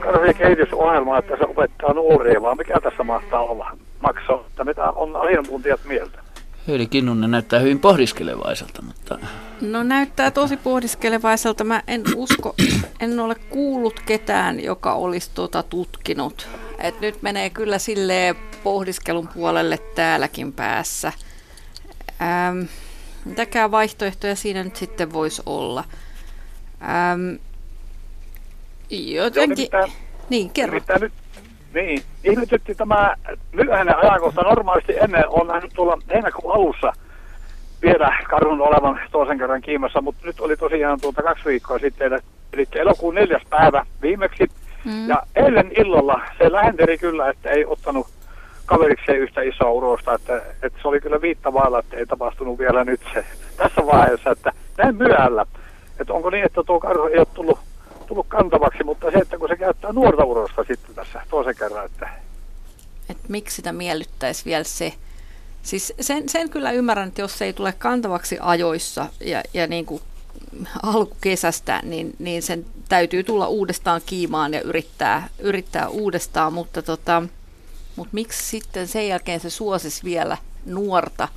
[0.00, 5.16] karvien kehitysohjelma, että se opettaa nuoria, vaan mikä tässä mahtaa olla maksaa, että mitä on
[5.16, 6.24] asiantuntijat mieltä?
[6.68, 9.18] Heidi Kinnunen näyttää hyvin pohdiskelevaiselta, mutta...
[9.60, 11.64] No näyttää tosi pohdiskelevaiselta.
[11.64, 12.54] Mä en usko,
[13.00, 16.48] en ole kuullut ketään, joka olisi tuota tutkinut.
[16.78, 21.12] Et nyt menee kyllä sille pohdiskelun puolelle täälläkin päässä.
[22.22, 22.60] Ähm,
[23.24, 25.84] mitäkään vaihtoehtoja siinä nyt sitten voisi olla?
[26.82, 27.34] Ähm,
[28.90, 29.68] jotenkin...
[29.72, 29.88] Joo,
[30.28, 30.80] niin, kerro.
[31.00, 31.12] nyt,
[31.74, 33.16] niin, ihmetytti tämä
[33.52, 34.42] myöhäinen ajankohta.
[34.42, 36.92] Normaalisti ennen on nähnyt tuolla heinäkuun alussa
[37.82, 42.20] vielä karhun olevan toisen kerran kiimassa, mutta nyt oli tosiaan tuota kaksi viikkoa sitten,
[42.52, 44.46] eli elokuun neljäs päivä viimeksi.
[44.84, 45.08] Mm.
[45.08, 48.06] Ja eilen illalla se lähenteli kyllä, että ei ottanut
[48.66, 53.00] kaverikseen yhtä isoa urosta, että, että se oli kyllä viittavailla, että ei tapahtunut vielä nyt
[53.14, 53.24] se
[53.56, 55.46] tässä vaiheessa, että näin myöhällä.
[56.00, 57.58] Että onko niin, että tuo karhu ei ole tullut,
[58.06, 62.08] tullut kantavaksi, mutta se, että kun se käyttää nuorta urosta sitten tässä toisen kerran, että...
[63.10, 64.92] Et miksi sitä miellyttäisi vielä se?
[65.62, 69.86] Siis sen, sen kyllä ymmärrän, että jos se ei tule kantavaksi ajoissa ja, ja niin
[69.86, 70.02] kuin
[70.82, 77.22] alkukesästä, niin, niin sen täytyy tulla uudestaan kiimaan ja yrittää, yrittää uudestaan, mutta, tota,
[77.96, 81.28] mutta miksi sitten sen jälkeen se suosisi vielä nuorta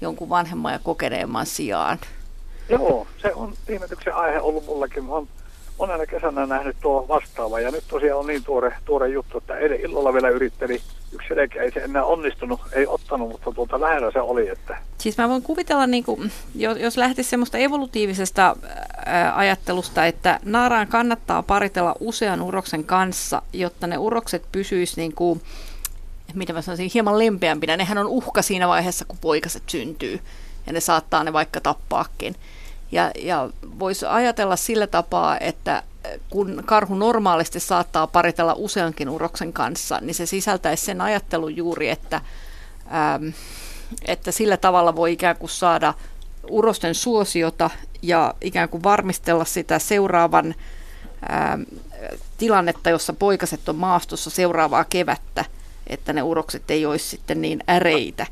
[0.00, 1.98] jonkun vanhemman ja kokeneemman sijaan?
[2.68, 5.04] Joo, se on ihmetyksen aihe ollut mullakin.
[5.04, 5.28] Mä oon
[5.78, 9.80] monena kesänä nähnyt tuo vastaava ja nyt tosiaan on niin tuore, tuore juttu, että eilen
[9.80, 10.80] illalla vielä yritteli
[11.12, 14.48] yksi selkeä, ei se enää onnistunut, ei ottanut, mutta tuolta lähellä se oli.
[14.48, 14.78] Että...
[14.98, 18.56] Siis mä voin kuvitella, niin kuin, jos, lähtisi semmoista evolutiivisesta
[19.34, 25.40] ajattelusta, että naaraan kannattaa paritella usean uroksen kanssa, jotta ne urokset pysyisivät niin kuin,
[26.38, 27.76] mitä mä sanoisin, hieman lempeämpinä.
[27.76, 30.20] Nehän on uhka siinä vaiheessa, kun poikaset syntyy
[30.66, 32.36] ja ne saattaa ne vaikka tappaakin.
[32.92, 35.82] Ja, ja voisi ajatella sillä tapaa, että
[36.30, 42.20] kun karhu normaalisti saattaa paritella useankin uroksen kanssa, niin se sisältäisi sen ajattelun juuri, että,
[42.94, 43.28] ähm,
[44.04, 45.94] että sillä tavalla voi ikään kuin saada
[46.50, 47.70] urosten suosiota
[48.02, 50.54] ja ikään kuin varmistella sitä seuraavan
[51.30, 51.62] ähm,
[52.38, 55.44] tilannetta, jossa poikaset on maastossa seuraavaa kevättä,
[55.86, 58.26] että ne urokset ei olisi sitten niin äreitä.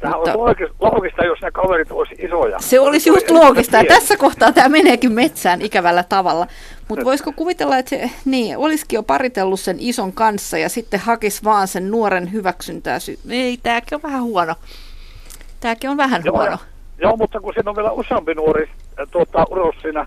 [0.00, 2.58] Tämä mutta, on loogista, jos ne kaverit olisi isoja.
[2.60, 6.46] Se olisi just loogista, ja tässä kohtaa tämä meneekin metsään ikävällä tavalla.
[6.88, 11.44] Mutta voisiko kuvitella, että se, niin, olisikin jo paritellut sen ison kanssa, ja sitten hakisi
[11.44, 12.98] vaan sen nuoren hyväksyntää.
[13.30, 14.54] Ei, tämäkin on vähän huono.
[15.60, 16.58] Tämäkin on vähän joo, huono.
[16.98, 18.70] Joo, mutta kun siinä on vielä useampi nuori
[19.10, 20.06] tuota, uros siinä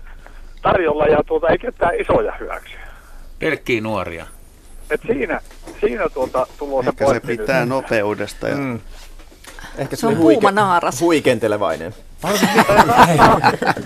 [0.62, 2.76] tarjolla, ja tuota, ei ketään isoja hyväksy.
[3.38, 4.26] Pelkkiä nuoria.
[4.92, 5.40] Et siinä,
[5.80, 7.68] siinä tuota, tulossa Ehkä se pitää nyt.
[7.68, 8.80] nopeudesta ja mm.
[9.78, 11.00] Ehkä se on huike- kuuma naaras.
[11.00, 11.94] Huikentelevainen.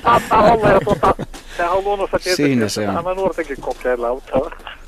[0.03, 1.15] Saattaa olla jo tuota,
[1.57, 3.17] sehän on luonnossa tietysti, Siinä se on.
[3.17, 4.33] nuortenkin kokeilla, mutta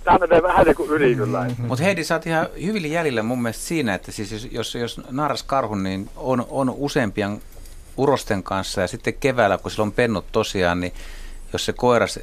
[0.05, 1.45] tämä menee vähän niin kuin yli kyllä.
[1.45, 1.67] Mm-hmm.
[1.67, 5.01] Mutta Heidi, sä oot ihan hyvin jäljellä mun mielestä siinä, että siis jos, jos, jos
[5.11, 7.43] naaras karhu, niin on, on useampien
[7.97, 10.93] urosten kanssa ja sitten keväällä, kun sillä on pennut tosiaan, niin
[11.53, 12.19] jos se koiras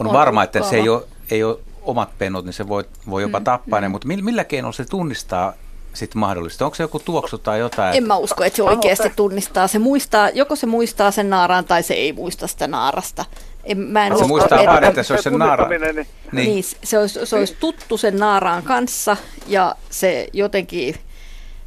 [0.00, 3.22] on, on varma, että se ei ole, ei ole omat pennut, niin se voi, voi
[3.22, 3.82] jopa mm, tappaa mm.
[3.82, 5.52] ne, mutta millä keinoilla se tunnistaa
[5.92, 6.64] sitten mahdollista?
[6.64, 7.96] Onko se joku tuoksu tai jotain?
[7.96, 9.68] En mä usko, että se oikeasti tunnistaa.
[9.68, 13.24] Se muistaa, joko se muistaa sen naaraan tai se ei muista sitä naarasta.
[13.64, 15.68] En, mä en se usko, muistaa että, vaan, että se olisi sen naara.
[15.68, 16.06] Niin, niin.
[16.32, 20.94] niin se, olisi, se olisi tuttu sen naaraan kanssa ja se jotenkin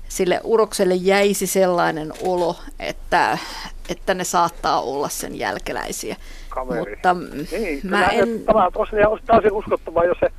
[0.10, 3.38] sille urokselle jäisi sellainen olo, että,
[3.90, 6.16] että ne saattaa olla sen jälkeläisiä.
[6.50, 6.80] Kaveri.
[6.90, 7.16] Mutta
[7.52, 8.40] niin, mä en...
[8.46, 10.32] Tämä tosiaan olisi täysin uskottavaa, jos se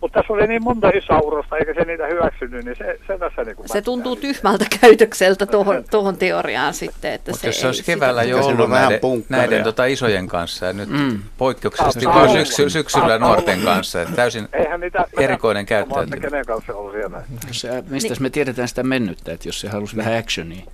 [0.00, 3.56] mutta tässä oli niin monta isaurosta, eikä se niitä hyväksynyt, niin se, se tässä niin
[3.66, 7.12] Se tuntuu tyhmältä käytökseltä tuohon, tuohon teoriaan sitten.
[7.12, 10.72] Että Mutta se jos se olisi keväällä jo ollut näiden, näiden tota isojen kanssa ja
[10.72, 11.18] nyt mm.
[11.38, 14.48] poikkeuksellisesti syksy, syksyllä nuorten kanssa, että täysin
[14.78, 16.30] niitä, erikoinen käyttäytyminen.
[16.30, 17.22] Kenen kanssa on siellä.
[17.50, 18.22] Se, mistä niin.
[18.22, 20.64] me tiedetään sitä mennyttä, että jos se halusi vähän actionia?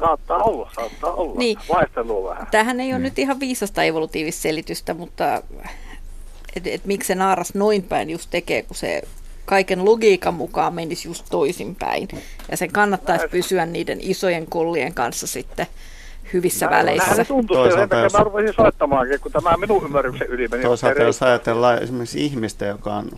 [0.00, 1.38] Saattaa olla, saattaa olla.
[1.38, 1.58] Niin.
[1.74, 2.46] Vaihtelua vähän.
[2.50, 3.02] Tähän ei ole mm.
[3.02, 5.42] nyt ihan viisasta evolutiivista selitystä, mutta
[6.56, 9.02] että et miksi se naaras noin päin just tekee, kun se
[9.44, 12.08] kaiken logiikan mukaan menisi just toisinpäin.
[12.50, 15.66] Ja sen kannattaisi pysyä niiden isojen kollien kanssa sitten
[16.32, 17.14] hyvissä Näin, väleissä.
[17.14, 18.12] Näin tuntuu Toisaalta jos...
[18.12, 20.62] mä rupesin soittamaankin, kun tämä minun ymmärryksen yli meni.
[20.62, 23.10] Toisaalta jos ajatellaan esimerkiksi ihmistä, joka on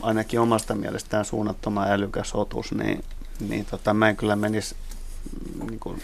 [0.00, 3.04] ainakin omasta mielestään suunnattoman älykäs otus, niin,
[3.48, 4.74] niin tota, mä en kyllä menisi
[5.68, 6.02] niin kuin,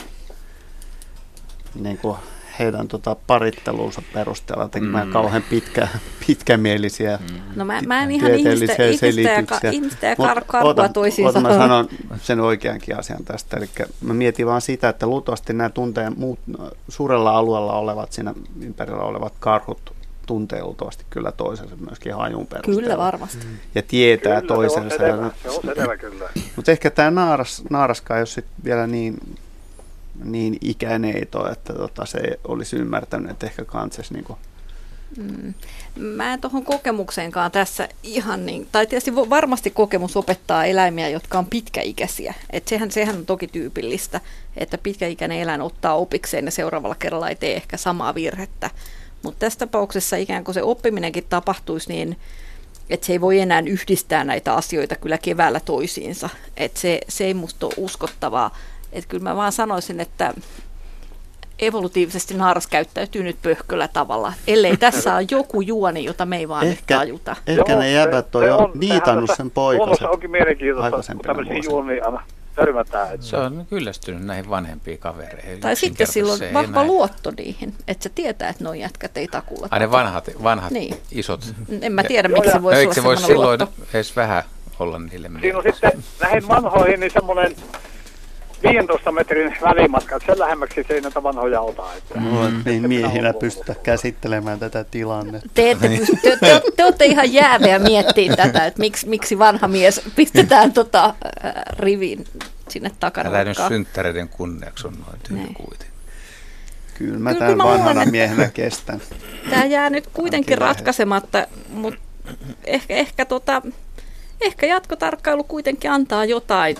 [1.83, 2.17] niin kuin
[2.59, 5.13] heidän tota, parittelunsa perusteella tekemään Mm.
[5.13, 5.89] kauhean pitkä,
[6.27, 7.19] pitkämielisiä
[7.57, 9.71] No mä, mä en ihan ihmistä, tieteellisiä ihmistä ja, ka, selityksiä.
[9.71, 10.43] ihmistä ja kar,
[10.93, 11.29] toisiinsa.
[11.39, 11.89] oota, mä sanon
[12.23, 13.57] sen oikeankin asian tästä.
[13.57, 13.69] Eli
[14.01, 16.39] mä mietin vaan sitä, että luultavasti nämä tunteen muut,
[16.89, 19.93] suurella alueella olevat, siinä ympärillä olevat karhut
[20.27, 22.81] tuntee luultavasti kyllä toisensa myöskin hajun perusteella.
[22.83, 23.47] Kyllä varmasti.
[23.75, 24.97] Ja tietää Kyllä, toisensa.
[24.97, 26.29] Se on selvä, se on selvä kyllä.
[26.57, 29.21] Mutta ehkä tämä naaras, naaraskaan ei ole sit vielä niin,
[30.25, 34.39] niin ikäneito, että tota, se olisi ymmärtänyt, että ehkä kanses niinku,
[35.17, 35.55] Mm.
[35.97, 41.47] Mä en tuohon kokemukseenkaan tässä ihan niin, tai tietysti varmasti kokemus opettaa eläimiä, jotka on
[41.47, 42.35] pitkäikäisiä.
[42.51, 44.21] Et sehän, sehän on toki tyypillistä,
[44.57, 48.71] että pitkäikäinen eläin ottaa opikseen ja seuraavalla kerralla ei tee ehkä samaa virhettä.
[49.23, 52.17] Mutta tässä tapauksessa ikään kuin se oppiminenkin tapahtuisi niin,
[52.91, 56.29] että se ei voi enää yhdistää näitä asioita kyllä keväällä toisiinsa.
[56.57, 58.57] Että se, se ei musta ole uskottavaa.
[58.93, 60.35] Että kyllä mä vaan sanoisin, että
[61.59, 66.67] evolutiivisesti naaras käyttäytyy nyt pöhköllä tavalla, ellei tässä ole joku juoni, jota me ei vaan
[66.67, 67.37] Ehkä- nyt tajuta.
[67.47, 69.79] ehkä ne jäbät on se jo on- niitannut sen poikaset.
[69.79, 72.23] luonnossa onkin mielenkiintoista, kun tämmöisiä juonia aina
[72.55, 73.15] törmätään.
[73.15, 75.61] Että Se on kyllästynyt näihin vanhempiin kavereihin.
[75.61, 76.87] Tai sitten silloin se vahva näin.
[76.87, 79.69] luotto niihin, että se tietää, että nuo jätkät ei takulla.
[79.71, 80.95] Ai ne vanhat, vanhat Niin.
[81.13, 81.55] isot.
[81.83, 83.83] En mä tiedä, miksi se No, voisi eikö olla se voisi silloin luotto.
[83.95, 84.43] edes vähän
[84.79, 87.57] olla niille Siinä on sitten näihin vanhoihin niin semmoinen
[88.63, 91.95] 15 metrin välimatka, että sen lähemmäksi se ei näitä vanhoja ota.
[91.95, 92.63] Että Mm.
[92.67, 95.49] ei miehinä pystytä käsittelemään tätä tilannetta.
[95.55, 99.69] Te, ette pysty, te, te, te olette ihan jääviä miettimään tätä, että miksi, miksi vanha
[99.69, 102.25] mies pistetään tota, äh, riviin
[102.69, 103.29] sinne takana.
[103.31, 105.55] Älä nyt synttäreiden kunniaksi on noin Niin.
[105.55, 105.89] kuitenkin.
[106.99, 109.01] Kyllä mä tämän luulen, vanhana miehenä kestän.
[109.51, 112.01] Tämä jää nyt kuitenkin ratkaisematta, mutta
[112.65, 113.63] ehkä, ehkä, tota,
[114.41, 116.77] ehkä jatkotarkkailu kuitenkin antaa jotain,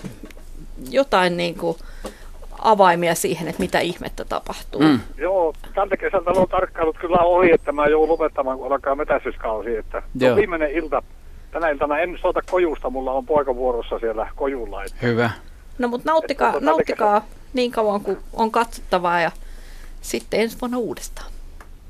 [0.89, 1.77] jotain niin kuin
[2.59, 4.81] avaimia siihen, että mitä ihmettä tapahtuu.
[4.81, 4.99] Mm.
[5.17, 9.77] joo, tältä kesältä on tarkkailut kyllä ohi, että mä joudun lopettamaan, kun alkaa metästyskausi.
[9.77, 10.31] Että Joo.
[10.31, 11.03] on viimeinen ilta.
[11.51, 14.83] Tänä iltana en soita kojusta, mulla on poika vuorossa siellä kojulla.
[14.83, 15.29] Että Hyvä.
[15.77, 19.31] No mutta nauttikaa, Että nauttikaa niin kauan kuin on katsottavaa ja
[20.01, 21.31] sitten ensi vuonna uudestaan.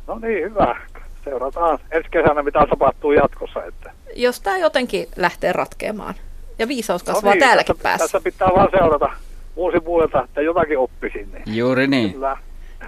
[0.07, 0.75] No niin, hyvä.
[1.23, 3.63] Seurataan ensi kesänä, mitä tapahtuu jatkossa.
[3.63, 3.91] Että.
[4.15, 6.13] Jos tämä jotenkin lähtee ratkeamaan
[6.59, 8.05] ja viisaus No kasvaa niin, täälläkin tässä, päässä.
[8.05, 9.11] Tässä pitää vaan seurata
[9.55, 11.31] vuosi vuodelta, että jotakin oppisin.
[11.31, 11.57] Niin.
[11.57, 12.13] Juuri niin.
[12.13, 12.37] Kyllä.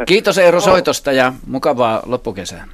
[0.05, 2.67] Kiitos Eero soitosta ja mukavaa loppukesää.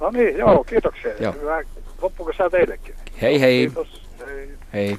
[0.00, 1.12] No niin, joo, kiitoksia.
[1.20, 1.32] Joo.
[1.32, 1.62] Hyvää
[2.02, 2.94] loppukesää teillekin.
[3.22, 3.58] Hei hei.
[3.66, 4.02] Kiitos.
[4.26, 4.50] Hei.
[4.72, 4.98] Hei.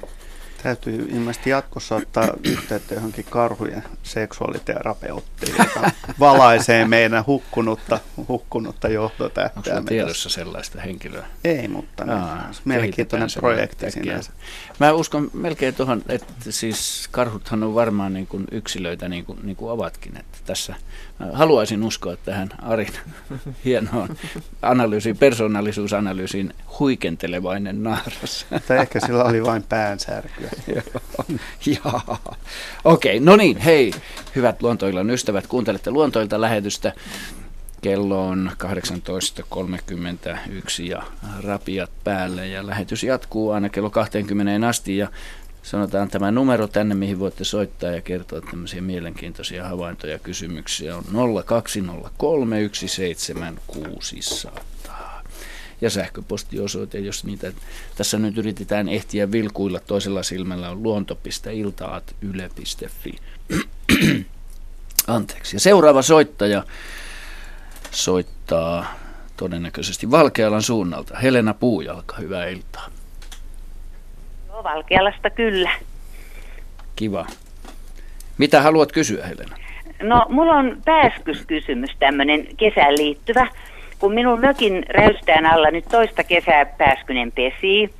[0.62, 7.98] Täytyy ilmeisesti jatkossa ottaa yhteyttä johonkin karhujen seksuaaliterapeuttiin, joka valaisee meidän hukkunutta,
[8.28, 9.62] hukkunutta Onko johtotähteä.
[9.74, 11.26] sulla tiedossa sellaista henkilöä?
[11.44, 14.32] Ei, mutta niin, Aa, mielenkiintoinen projekti sinänsä.
[14.80, 19.56] Mä uskon melkein tuohon, että siis karhuthan on varmaan niin kuin yksilöitä niin kuin, niin
[19.56, 20.16] kuin ovatkin.
[20.16, 20.74] Että tässä
[21.32, 22.92] haluaisin uskoa tähän Arin
[23.64, 24.16] hienoon
[24.62, 28.46] analyysiin, persoonallisuusanalyysiin huikentelevainen naaras.
[28.68, 30.50] Tai ehkä sillä oli vain päänsärkyä.
[31.66, 32.36] Jaa.
[32.84, 33.92] Okei, no niin, hei,
[34.36, 36.92] hyvät Luontoillan ystävät, kuuntelette Luontoilta lähetystä.
[37.80, 41.02] Kello on 18.31 ja
[41.42, 45.08] rapiat päälle ja lähetys jatkuu aina kello 20 asti ja
[45.62, 51.04] sanotaan tämä numero tänne, mihin voitte soittaa ja kertoa tämmöisiä mielenkiintoisia havaintoja ja kysymyksiä on
[54.48, 54.52] 020317600.
[55.80, 57.52] Ja sähköpostiosoite, jos niitä
[57.96, 63.14] tässä nyt yritetään ehtiä vilkuilla toisella silmällä, on luonto.iltaat.yle.fi.
[65.06, 65.56] Anteeksi.
[65.56, 66.64] Ja seuraava soittaja
[67.90, 68.94] soittaa
[69.36, 71.18] todennäköisesti Valkealan suunnalta.
[71.18, 72.90] Helena Puujalka, hyvää iltaa.
[74.64, 75.70] Valkealasta kyllä.
[76.96, 77.26] Kiva.
[78.38, 79.56] Mitä haluat kysyä, Helena?
[80.02, 83.46] No mulla on pääskyskysymys tämmöinen kesään liittyvä.
[83.98, 87.90] Kun minun mökin räystään alla nyt toista kesää pääskynen pesii.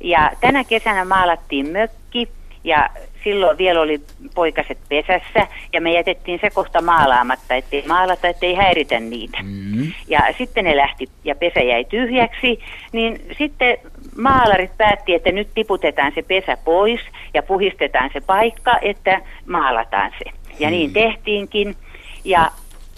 [0.00, 2.28] Ja tänä kesänä maalattiin mökki
[2.64, 2.90] ja
[3.24, 4.00] silloin vielä oli
[4.34, 9.38] poikaset pesässä ja me jätettiin se kohta maalaamatta, ettei maalata, ettei häiritä niitä.
[9.42, 9.92] Mm.
[10.08, 12.58] Ja sitten ne lähti ja pesä jäi tyhjäksi,
[12.92, 13.78] niin sitten
[14.16, 17.00] maalarit päätti, että nyt tiputetaan se pesä pois
[17.34, 20.30] ja puhistetaan se paikka, että maalataan se.
[20.58, 21.76] Ja niin tehtiinkin.
[22.24, 22.50] Ja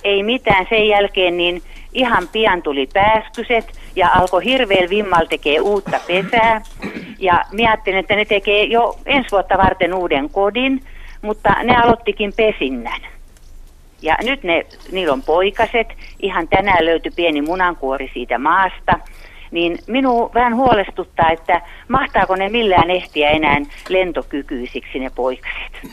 [0.05, 1.63] ei mitään sen jälkeen, niin
[1.95, 6.63] ihan pian tuli pääskyset ja alkoi hirveän vimmal tekee uutta pesää.
[7.19, 10.85] Ja minä ajattelin, että ne tekee jo ensi vuotta varten uuden kodin,
[11.23, 13.01] mutta ne aloittikin pesinnän.
[14.03, 15.89] Ja nyt ne, niillä on poikaset.
[16.23, 18.99] Ihan tänään löytyi pieni munankuori siitä maasta.
[19.51, 25.93] Niin minua vähän huolestuttaa, että mahtaako ne millään ehtiä enää lentokykyisiksi ne poikaset.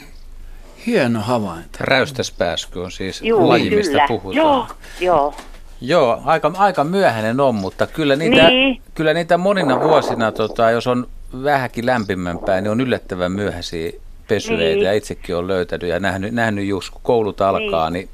[0.85, 1.77] Hieno havainto.
[1.79, 3.77] Räystäspääsky on siis Juu, laji, kyllä.
[3.77, 4.35] mistä puhutaan.
[4.35, 4.67] Joo,
[4.99, 5.33] joo.
[5.81, 8.81] Joo, aika, aika myöhäinen on, mutta kyllä niitä, Niin.
[8.95, 11.07] kyllä niitä monina vuosina, tota, jos on
[11.43, 13.91] vähänkin lämpimämpää, niin on yllättävän myöhäisiä
[14.27, 14.75] pesyreitä.
[14.75, 14.85] Niin.
[14.85, 18.09] Ja itsekin olen löytänyt ja nähnyt, nähnyt just, kun koulut alkaa, niin,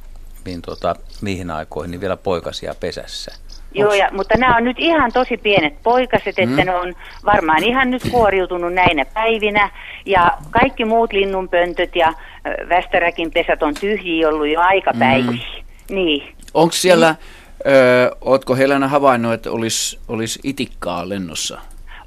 [0.46, 3.32] niin tota, niihin aikoihin niin vielä poikasia pesässä.
[3.74, 6.66] Joo, ja, mutta nämä on nyt ihan tosi pienet poikaset, että Mm.
[6.66, 6.94] ne on
[7.26, 9.70] varmaan ihan nyt kuoriutunut näinä päivinä.
[10.06, 12.14] Ja kaikki muut linnunpöntöt ja
[12.70, 15.32] västäräkin pesät on tyhjiä ollut jo aikapäiviä.
[15.90, 15.96] Mm.
[15.96, 16.36] Niin.
[16.54, 17.16] Onko siellä,
[17.66, 21.60] ö, ootko Helena havainnut, että olisi olis itikkaa lennossa?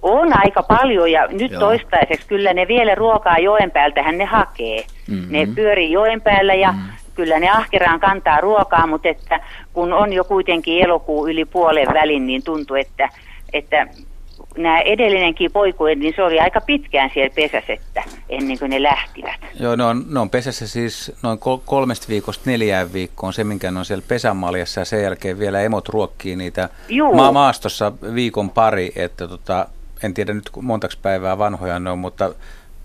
[0.03, 1.61] On aika paljon ja nyt Joo.
[1.61, 4.85] toistaiseksi kyllä ne vielä ruokaa joen päältähän ne hakee.
[5.09, 5.33] Mhm.
[5.33, 6.75] Ne pyörii joen päällä ja
[7.15, 9.41] kyllä ne ahkeraan kantaa ruokaa, mutta että
[9.73, 13.09] kun on jo kuitenkin elokuu yli puolen välin, niin tuntuu, että,
[13.53, 13.87] että
[14.63, 19.41] nämä edellinenkin poikuet, niin se oli aika pitkään siellä pesässä, että ennen kuin ne lähtivät.
[19.61, 23.71] Joo, ne on, ne on pesässä siis noin kol- kolmesta viikosta neljään viikkoon se, minkä
[23.71, 27.15] ne on siellä pesämaljassa ja sen jälkeen vielä emot ruokkii niitä Juu.
[27.15, 29.67] ma- maastossa viikon pari, että tota,
[30.03, 32.31] en tiedä nyt ku- montaks päivää vanhoja ne on, mutta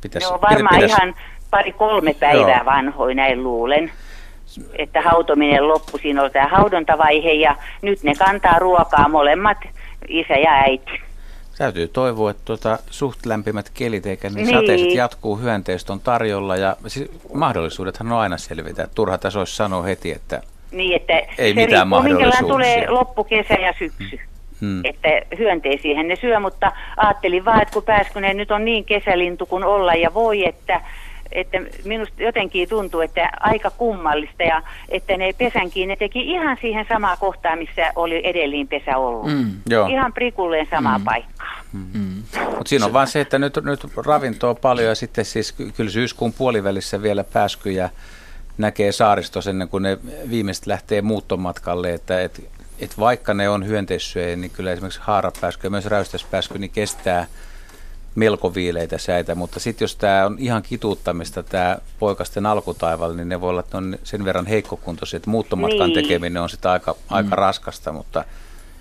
[0.02, 0.28] pitäisi...
[0.28, 1.16] Ne on varmaan pitäisi- ihan
[1.52, 2.66] pari-kolme päivää Joo.
[2.66, 3.92] vanhoja, näin luulen.
[4.78, 9.58] Että hautominen loppui, siinä oli tämä haudontavaihe ja nyt ne kantaa ruokaa molemmat,
[10.08, 11.02] isä ja äiti.
[11.58, 14.56] Täytyy toivoa, että tuota, suht lämpimät kelit eikä niin, Niin.
[14.62, 18.88] sateiset jatkuu, hyönteistä on tarjolla ja siis mahdollisuudethan on aina selvitä.
[18.96, 20.42] Turha tässä olisi sanoa heti, että
[20.72, 22.48] Niin, että Ei se mitään mahdollisuuksia.
[22.48, 24.20] tulee loppukesä ja syksy.
[24.62, 29.46] hmm, Että hyönteisiähän ne syö, mutta ajattelin vaan, että kun Pääskynen nyt on niin kesälintu
[29.46, 30.82] kuin olla ja voi, että,
[31.36, 36.86] että minusta jotenkin tuntuu, että aika kummallista ja että ne pesänkin, ne teki ihan siihen
[36.90, 39.32] samaan kohtaan, missä oli edellinen pesä ollut.
[39.32, 39.52] Mm.
[39.70, 39.88] joo.
[39.88, 41.04] Ihan prikulleen samaa mm.
[41.04, 41.56] paikkaa.
[42.50, 45.90] Mutta siinä on vaan se, että nyt, nyt ravintoa paljon ja sitten siis ky- kyllä
[45.90, 47.90] syyskuun puolivälissä vielä pääskyjä
[48.58, 49.98] näkee saaristossa ennen kuin ne
[50.30, 55.72] viimeistä lähtee muuttomatkalle, että et, et vaikka ne on hyönteissyöjä, niin kyllä esimerkiksi haarapääsky ja
[55.72, 57.28] myös räystäspääsky niin kestää
[58.16, 63.42] melko viileitä säitä, mutta sitten jos tämä on ihan kituuttamista tämä poikasten alkutaival, niin ne
[63.42, 65.94] voi olla, että on sen verran heikkokuntoisia, että muuttomatkan Niin.
[66.04, 68.24] tekeminen on sitä aika, aika raskasta, mutta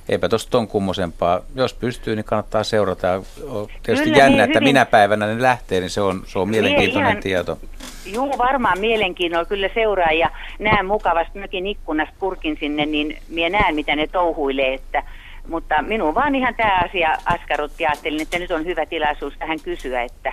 [0.09, 1.41] eipä tuosta ton kummosempaa.
[1.55, 3.23] Jos pystyy, niin kannattaa seurata.
[3.49, 4.69] On tietysti Kyllä, jännä, niin että hyvin.
[4.69, 7.59] minä päivänä ne lähtee, niin se on, se on mielenkiintoinen ihan- tieto.
[8.07, 13.75] Juu, varmaan mielenkiinnolla kyllä seuraa ja näen mukavasti mökin ikkunasta kurkin sinne, niin minä näen,
[13.75, 14.75] mitä ne touhuilee.
[14.75, 15.03] Että,
[15.49, 17.87] mutta minun vaan ihan tämä asia askarrutti.
[17.87, 20.33] Ajattelin, että nyt on hyvä tilaisuus tähän kysyä, että,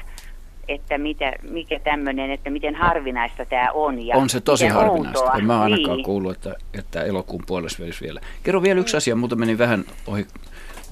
[0.68, 4.06] että mitä, mikä tämmöinen, että miten harvinaista tämä on.
[4.06, 5.20] Ja on se tosi harvinaista.
[5.20, 5.38] outoa.
[5.38, 6.06] En mä ainakaan niin.
[6.06, 8.22] kuullut, että, että elokuun puolessa välissä vielä.
[8.44, 10.28] Kerro vielä yksi asia, mutta meni vähän ohi,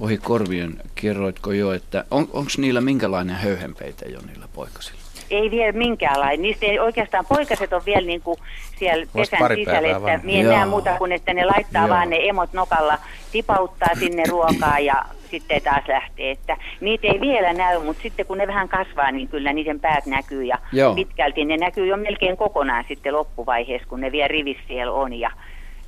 [0.00, 0.76] ohi korvien.
[0.94, 4.99] Kerroitko jo, että on, onko niillä minkälainen höyhenpeite jo niillä poikasilla?
[5.30, 6.42] Ei vielä minkäänlainen.
[6.42, 8.38] Niistä ei oikeastaan poikaset on vielä niin kuin
[8.78, 11.96] siellä pesän sisällä, että näe muuta kuin, että ne laittaa Joo.
[11.96, 12.98] vaan ne emot nokalla,
[13.32, 16.30] tipauttaa sinne ruokaa ja sitten taas lähtee.
[16.30, 20.06] Että niitä ei vielä näy, mutta sitten kun ne vähän kasvaa, niin kyllä niiden päät
[20.06, 20.94] näkyy ja Joo.
[20.94, 25.12] pitkälti ne näkyy jo melkein kokonaan sitten loppuvaiheessa, kun ne vielä rivissä siellä on.
[25.12, 25.30] Ja,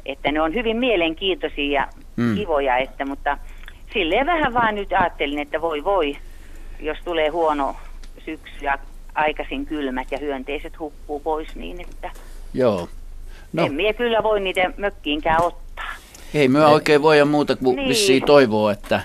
[0.06, 2.24] että ne on hyvin mielenkiintoisia ja Mm.
[2.24, 2.35] mm.
[2.35, 3.38] kivoja, että, mutta
[3.92, 6.16] silleen vähän vaan nyt ajattelin, että voi voi,
[6.80, 7.76] jos tulee huono
[8.24, 8.78] syksy ja
[9.14, 12.11] aikaisin kylmät ja hyönteiset hukkuu pois niin, että
[12.55, 12.88] Joo.
[13.53, 13.66] no.
[13.66, 15.92] En minä kyllä voi niitä mökkiinkään ottaa.
[16.35, 17.88] ei me oikein voida muuta kuin Niin.
[17.88, 19.01] vissiin toivoa, että,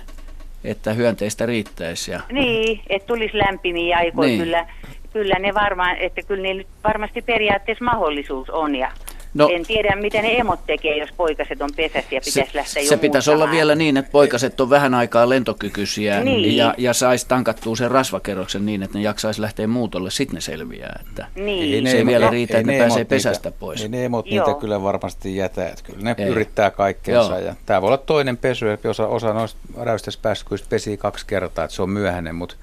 [0.64, 2.12] että hyönteistä riittäisi.
[2.12, 4.40] Ja, Niin, että tulisi lämpimiä aikoja, Niin.
[4.40, 4.68] kyllä,
[5.14, 8.92] kyllä ne varmaan, että kyllä niillä nyt varmasti periaatteessa mahdollisuus on ja
[9.38, 9.50] No.
[9.54, 12.98] en tiedä mitä ne emot tekee, jos poikaset on pesässä ja pitäisi lähteä jo se
[12.98, 16.58] pitäisi olla vielä niin, että poikaset on vähän aikaa lentokykyisiä Niin.
[16.58, 21.00] ja, ja saisi tankattua sen rasvakerroksen niin, että ne jaksaisi lähteä muutolle, sitten ne selviää.
[21.10, 21.88] Että Niin.
[21.90, 23.82] Se ei vielä riitä, että ne emot pääsee niitä- pesästä pois.
[23.82, 24.46] Ei ne emot Joo.
[24.48, 25.70] niitä kyllä varmasti jätä.
[25.70, 26.28] Että kyllä ne Ei.
[26.28, 27.32] yrittää kaikkeensa.
[27.32, 27.40] Joo.
[27.48, 31.76] Ja tämä voi olla toinen pesy, että osa, osa noista räystäspääskyistä pesii kaksi kertaa, että
[31.76, 32.56] se on myöhäinen, mutta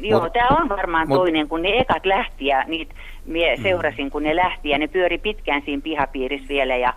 [0.00, 2.94] Joo, Mut- tämä on varmaan mut- toinen, kun ne ekat lähti ja niitä
[3.28, 6.94] mie seurasin, kun ne lähti ja ne pyöri pitkään siinä pihapiirissä vielä ja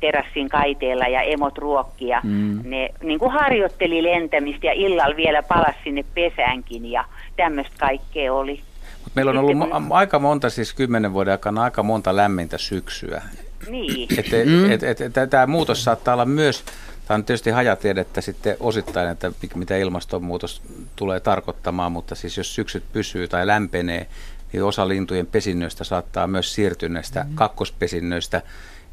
[0.00, 2.60] terassin kaiteella ja emot ruokki ja Mm.
[2.64, 7.04] ne niin kuin harjoitteli lentämistä ja illalla vielä palasi sinne pesäänkin ja
[7.36, 8.60] tämmöistä kaikkea oli.
[9.04, 12.16] Mut meillä on Sitten ollut kun- mo- aika monta, siis kymmenen vuoden aikana aika monta
[12.16, 13.22] lämmintä syksyä.
[13.70, 14.70] Niin, Että Mm.
[14.70, 16.64] et, et, et, tämä muutos saattaa olla myös,
[17.08, 20.62] tämä on tietysti hajatiedettä sitten osittain, että mitä ilmastonmuutos
[20.96, 24.06] tulee tarkoittamaan, mutta siis jos syksyt pysyy tai lämpenee,
[24.52, 27.34] niin osa lintujen pesinnöistä saattaa myös siirtyä näistä Mm.
[27.34, 28.42] kakkospesinnöistä,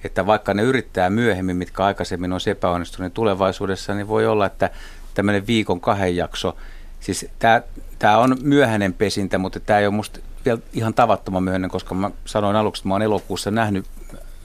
[0.04, 4.70] että vaikka ne yrittää myöhemmin, mitkä aikaisemmin on epäonnistuneet tulevaisuudessa, niin voi olla, että
[5.14, 6.56] tämmöinen viikon kahden jakso
[7.00, 7.62] siis tämä,
[8.00, 12.12] tämä on myöhäinen pesintä, mutta tämä ei ole musta vielä ihan tavattoman myöhäinen, koska mä
[12.26, 13.86] sanoin aluksi, että mä oon elokuussa nähnyt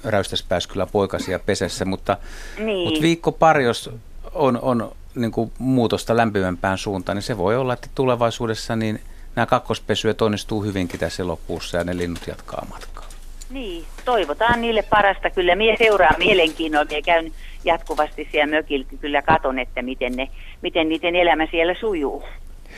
[0.04, 2.16] räystäspääskyllä poikasia pesessä, mutta,
[2.58, 2.84] Niin.
[2.88, 3.90] mutta viikko pari, jos
[4.34, 9.00] on, on niin kuin muutosta lämpimämpään suuntaan, niin se voi olla, että tulevaisuudessa niin
[9.38, 13.08] nämä kakkospesyöt onnistuu hyvinkin tässä elokuussa ja ne linnut jatkaa matkaa.
[13.50, 15.30] Niin, toivotaan niille parasta.
[15.30, 17.32] Kyllä minä seuraan mielenkiinnolla ja käyn
[17.64, 18.86] jatkuvasti siellä mökillä.
[19.00, 20.28] Kyllä katon, että miten, ne,
[20.62, 22.24] miten niiden elämä siellä sujuu.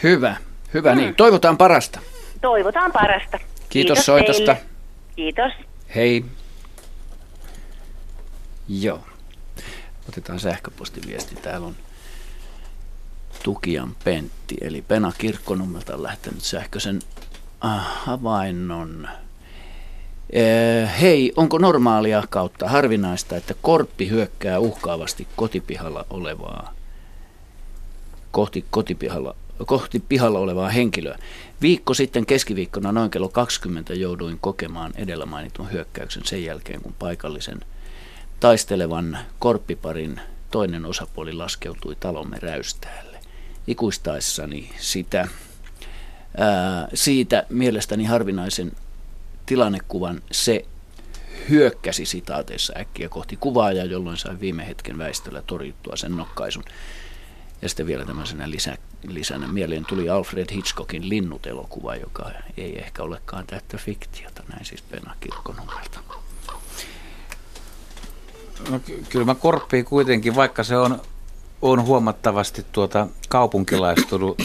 [0.03, 0.37] Hyvä,
[0.75, 1.01] hyvä Mm.
[1.01, 1.15] niin.
[1.15, 2.01] Toivotaan parasta.
[2.41, 3.39] Toivotaan parasta.
[3.69, 4.55] Kiitos soitosta.
[4.55, 4.71] teille.
[5.17, 5.53] Kiitos.
[5.95, 6.25] Hei.
[8.69, 9.01] Joo.
[10.09, 11.35] Otetaan sähköpostiviesti.
[11.37, 11.77] Täällä on
[13.43, 17.01] Tukian Pentti, eli Pena Kirkkonummelta on lähtenyt sähköisen
[17.61, 19.09] ah, havainnon.
[20.31, 26.81] Eh, Hei, onko normaalia kautta harvinaista, että korppi hyökkää uhkaavasti kotipihalla olevaa
[28.31, 29.37] kohti kotipihalla,
[29.67, 31.19] kohti pihalla olevaa henkilöä.
[31.63, 37.61] Viikko sitten keskiviikkona noin kello 20 jouduin kokemaan edellä mainitun hyökkäyksen sen jälkeen, kun paikallisen
[38.41, 40.21] taistelevan korppiparin
[40.51, 43.10] toinen osapuoli laskeutui talomme räystäälle.
[43.71, 45.29] Ikuistaessani sitä,
[46.37, 48.73] ää, siitä mielestäni harvinaisen
[49.47, 50.65] tilannekuvan se
[51.49, 56.65] hyökkäsi sitaateissa äkkiä kohti kuvaajaa, jolloin sain viime hetken väistöllä torjuttua sen nokkaisun.
[57.63, 63.47] Ja sitten vielä tämmöisenä lisä, lisänä mieleen tuli Alfred Hitchcockin Linnut-elokuva, joka ei ehkä olekaan
[63.47, 66.01] täyttä fiktiota, näin siis Pena Kirkkonummelta.
[68.71, 71.01] No, ky- kyllä mä korppiin kuitenkin, vaikka se on,
[71.63, 74.43] on huomattavasti tuota kaupunkilaistunut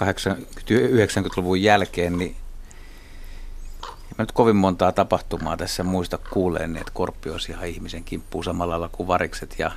[0.00, 2.36] 80-90-luvun jälkeen, niin
[3.84, 8.44] en mä nyt kovin montaa tapahtumaa tässä muista kuuleen, että korppi olisi ihan ihmisen kimppuun
[8.44, 9.70] samalla lailla kuin varikset ja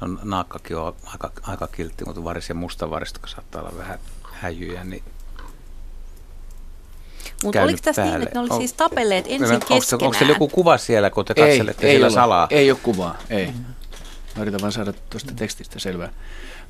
[0.00, 3.98] no, naakkakin on aika, aika kiltti, mutta varis ja mustavarista, jotka saattaa olla vähän
[4.32, 5.02] häjyjä, niin
[7.44, 8.24] Mutta oliko tässä niin, päälle.
[8.26, 10.06] että ne oli siis tapelleet ensin onko, keskenään?
[10.06, 12.46] onko teillä joku kuva siellä, kun te Ei, katselette ei siellä ole, salaa?
[12.50, 13.52] ei ole kuvaa, ei.
[14.36, 16.12] Mä yritän vaan saada tuosta tekstistä selvää.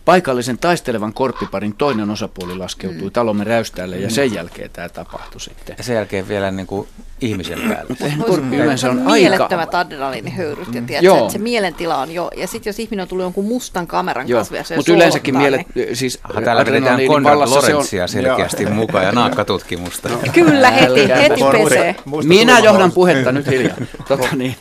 [0.05, 3.11] Paikallisen taistelevan korppiparin toinen osapuoli laskeutui mm.
[3.11, 5.74] talomme räystäälle ja sen jälkeen tämä tapahtui sitten.
[5.78, 6.88] Ja sen jälkeen vielä niin kuin
[7.20, 7.96] ihmisen päälle.
[8.01, 9.11] Eihän korppi yleensä on aika...
[9.12, 11.18] Mielettömät adrenaliinihöyryt ja tiedätkö, Joo.
[11.18, 12.30] että se mielentila on jo.
[12.36, 15.61] Ja sitten jos ihminen on tullut jonkun mustan kameran Joo, kanssa se mutta yleensäkin mielet,
[15.92, 20.09] siis Aha, täällä vedetään Konrad vallassa se on- Lorenzia selkeästi mukaan ja naakkatutkimusta.
[20.09, 20.32] Niin.
[20.32, 21.96] Kyllä, heti, heti pesee.
[22.24, 23.76] Minä johdan puhetta nyt hiljaa.
[24.09, 24.57] Tota, niin,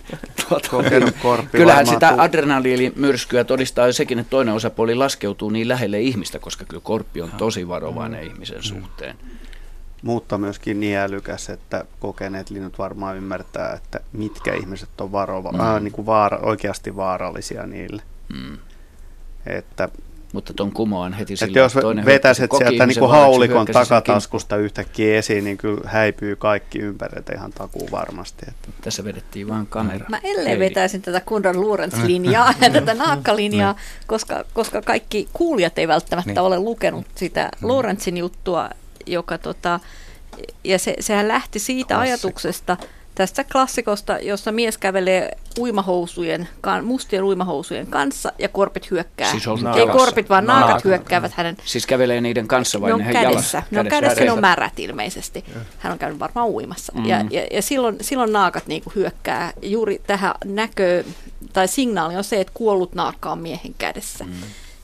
[0.49, 0.69] tuota,
[1.21, 6.65] korppi kyllähän sitä adrenaliilimyrskyä todistaa jo sekin, että toinen osapuoli laskeutuu niin lähelle ihmistä, koska
[6.65, 9.15] kyllä korppi on tosi varovainen ihmisen suhteen.
[10.01, 15.59] Mutta myöskin niin älykäs, että kokeneet linnut varmaan ymmärtää, että mitkä ihmiset on varova, mm.
[15.59, 18.01] äh, niin kuin vaara, oikeasti vaarallisia niille.
[18.33, 18.57] Mm.
[19.45, 19.89] Että,
[20.33, 25.17] Mutta ton kumoan heti sillä, että jos toinen vetäiset sieltä niin kuin haulikon takataskusta yhtäkkiä
[25.17, 28.45] esiin, niin kyllä häipyy kaikki ympäriltä ihan takuu varmasti.
[28.47, 28.67] Että.
[28.81, 30.05] Tässä vedettiin vaan kamera.
[30.09, 33.75] Mä ellei vetäisin tätä Konrad Lorenz-linjaa ja tätä naakkalinjaa,
[34.07, 36.39] koska, koska kaikki kuulijat ei välttämättä Niin.
[36.39, 38.69] ole lukenut sitä Lorenzin juttua,
[39.05, 39.79] joka tota,
[40.63, 42.01] ja se, sehän lähti siitä Klassikko.
[42.27, 42.77] ajatuksesta,
[43.19, 49.31] tästä klassikosta, jossa mies kävelee uimahousujen, kan- mustien uimahousujen kanssa ja korpit hyökkää.
[49.31, 50.85] Siis on Ei korpit, vaan naakat Naakat.
[50.85, 53.21] hyökkäävät hänen Siis kävelee niiden kanssa vai ne on kädessä.
[53.23, 53.63] jalassa?
[53.71, 55.45] Ne on kädessä, ne on märät ilmeisesti.
[55.79, 56.93] Hän on käynyt varmaan uimassa.
[56.95, 57.05] Mm.
[57.05, 59.53] Ja, ja, ja silloin, silloin naakat niinku hyökkää.
[59.61, 61.03] Juuri tähän näkö,
[61.53, 64.23] tai signaali on se, että kuollut naakka on miehen kädessä.
[64.23, 64.31] Mm.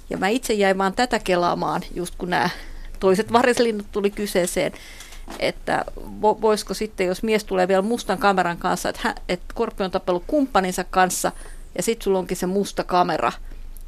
[0.09, 2.49] Ja mä itse jäin vaan tätä kelaamaan, just kun nämä
[2.99, 4.71] toiset varislinnut tuli kyseeseen,
[5.39, 5.85] että
[6.21, 9.91] vo, voisiko sitten, jos mies tulee vielä mustan kameran kanssa, että, hän, että Korppi on
[9.91, 11.31] tapellut kumppaninsa kanssa,
[11.77, 13.31] ja sitten sulla onkin se musta kamera,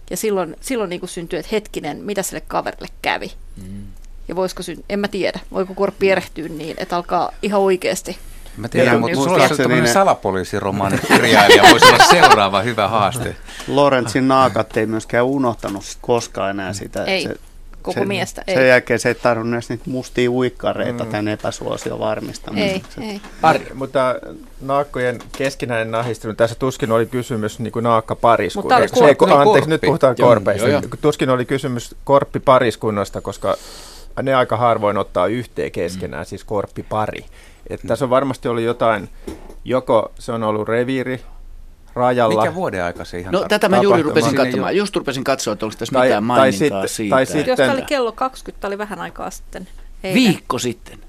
[0.10, 3.32] ja silloin, silloin niin syntyy, että hetkinen, mitä sille kaverille kävi.
[3.64, 3.84] Mm.
[4.28, 4.84] Ja voisiko syn...
[4.90, 8.18] en mä tiedä, voiko korppi erehtyä niin, että alkaa ihan oikeasti.
[8.58, 12.88] Mä tiedän, Joo, mutta mutta sulla muistaakseni tämmöinen ne- salapoliisiromaanin kirjailija, voisi olla seuraava hyvä
[12.88, 13.36] haaste.
[13.68, 17.04] Lorenzin naakat ei myöskään unohtanut koskaan enää sitä.
[17.04, 17.36] Ei, se,
[17.88, 18.70] koko sen, miestä, Sen ei.
[18.70, 21.12] jälkeen se ei tarvinnut edes niitä mustia uikkareita mm.
[21.12, 23.02] tämän epäsuosion Ei, varmistamiseksi.
[23.02, 23.22] ei.
[23.44, 23.68] Ari.
[23.74, 24.16] Mutta
[24.62, 28.84] naakkojen keskinäinen nahistelu, tässä tuskin oli kysymys niin kuin naakkapariskunnasta.
[28.84, 29.48] Mutta oli Ei, kun- korppi.
[29.48, 30.68] Anteeksi, nyt puhutaan Joo, korpeista.
[30.68, 30.90] joo, joo.
[31.02, 33.58] Tuskin oli kysymys korppipariskunnasta, koska
[34.24, 37.26] ne aika harvoin ottaa yhteen keskenään, siis korppipari.
[37.70, 39.10] Että tässä on varmasti ollut jotain,
[39.66, 41.22] joko se on ollut reviiri
[41.98, 42.42] rajalla.
[42.42, 44.78] Mikä vuoden aika se ihan No tar- tätä mä juuri rupesin katsomaan.
[44.78, 47.16] Just rupesin katsoa, että oliko tässä Tai- mitään tai mainintaa sitten- siitä.
[47.16, 49.68] tai sitten- Jos tämä oli kello 20, tämä oli vähän aikaa sitten.
[50.04, 50.22] Eilen.
[50.24, 51.00] Viikko sitten.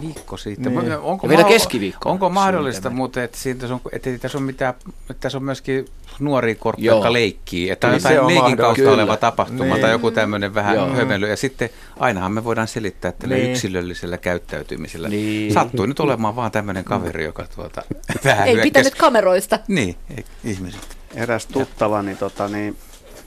[0.00, 0.74] Viikko sitten.
[0.74, 0.92] Niin.
[0.98, 2.96] Onko, Ja vielä keskiviikko Onko on mahdollista suunnitelma.
[2.96, 4.74] muuten, että, siitä on, että ei tässä on mitään,
[5.10, 5.84] että tässä on myöskin
[6.20, 6.96] nuoria korppeja, Joo.
[6.96, 7.70] jotka leikkii.
[7.70, 8.92] Että on Niin jotain leikin kautta mahdollista.
[8.92, 9.80] oleva tapahtuma Niin.
[9.80, 10.88] tai joku tämmöinen vähän Joo.
[10.94, 11.28] hömely.
[11.28, 13.50] Ja sitten ainahan me voidaan selittää tällä Niin.
[13.50, 15.08] yksilöllisellä käyttäytymisellä.
[15.08, 15.52] Niin.
[15.52, 17.82] Sattui nyt olemaan vaan tämmöinen kaveri, joka tuota,
[18.24, 19.58] vähän Ei pitänyt kameroista.
[19.68, 20.96] Niin, ei, ihmiset.
[21.14, 22.76] Eräs tuttavani tota, niin,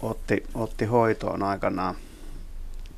[0.01, 1.95] otti, otti hoitoon aikanaan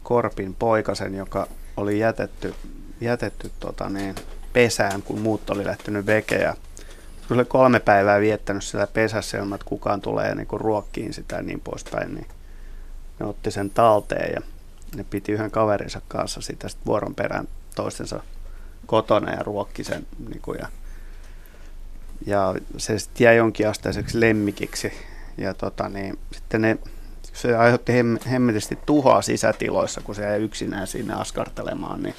[0.04, 2.54] Korpin poikasen, joka oli jätetty,
[3.02, 4.16] jätetty tota, niin,
[4.54, 6.56] pesään, kun muut oli lähtenyt vekeä.
[7.28, 11.36] Kun oli kolme päivää viettänyt siellä pesässä ilman, että kukaan tulee niin kuin ruokkiin sitä
[11.36, 12.28] ja niin poispäin, niin
[13.20, 14.42] ne otti sen talteen ja
[14.96, 18.24] ne piti yhden kaverinsa kanssa sitä sit vuoron perään toistensa
[18.86, 20.08] kotona ja ruokki sen.
[20.30, 20.68] Niin kuin, ja,
[22.26, 24.94] ja se sitten jäi jonkinasteiseksi lemmikiksi.
[25.38, 26.78] Ja tota, niin, sitten ne,
[27.34, 32.16] se aiheutti hem, hemmetisti tuhoa sisätiloissa, kun se jäi yksinään sinne askartelemaan, niin,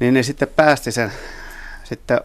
[0.00, 1.12] niin ne sitten päästi sen
[1.84, 2.20] sitten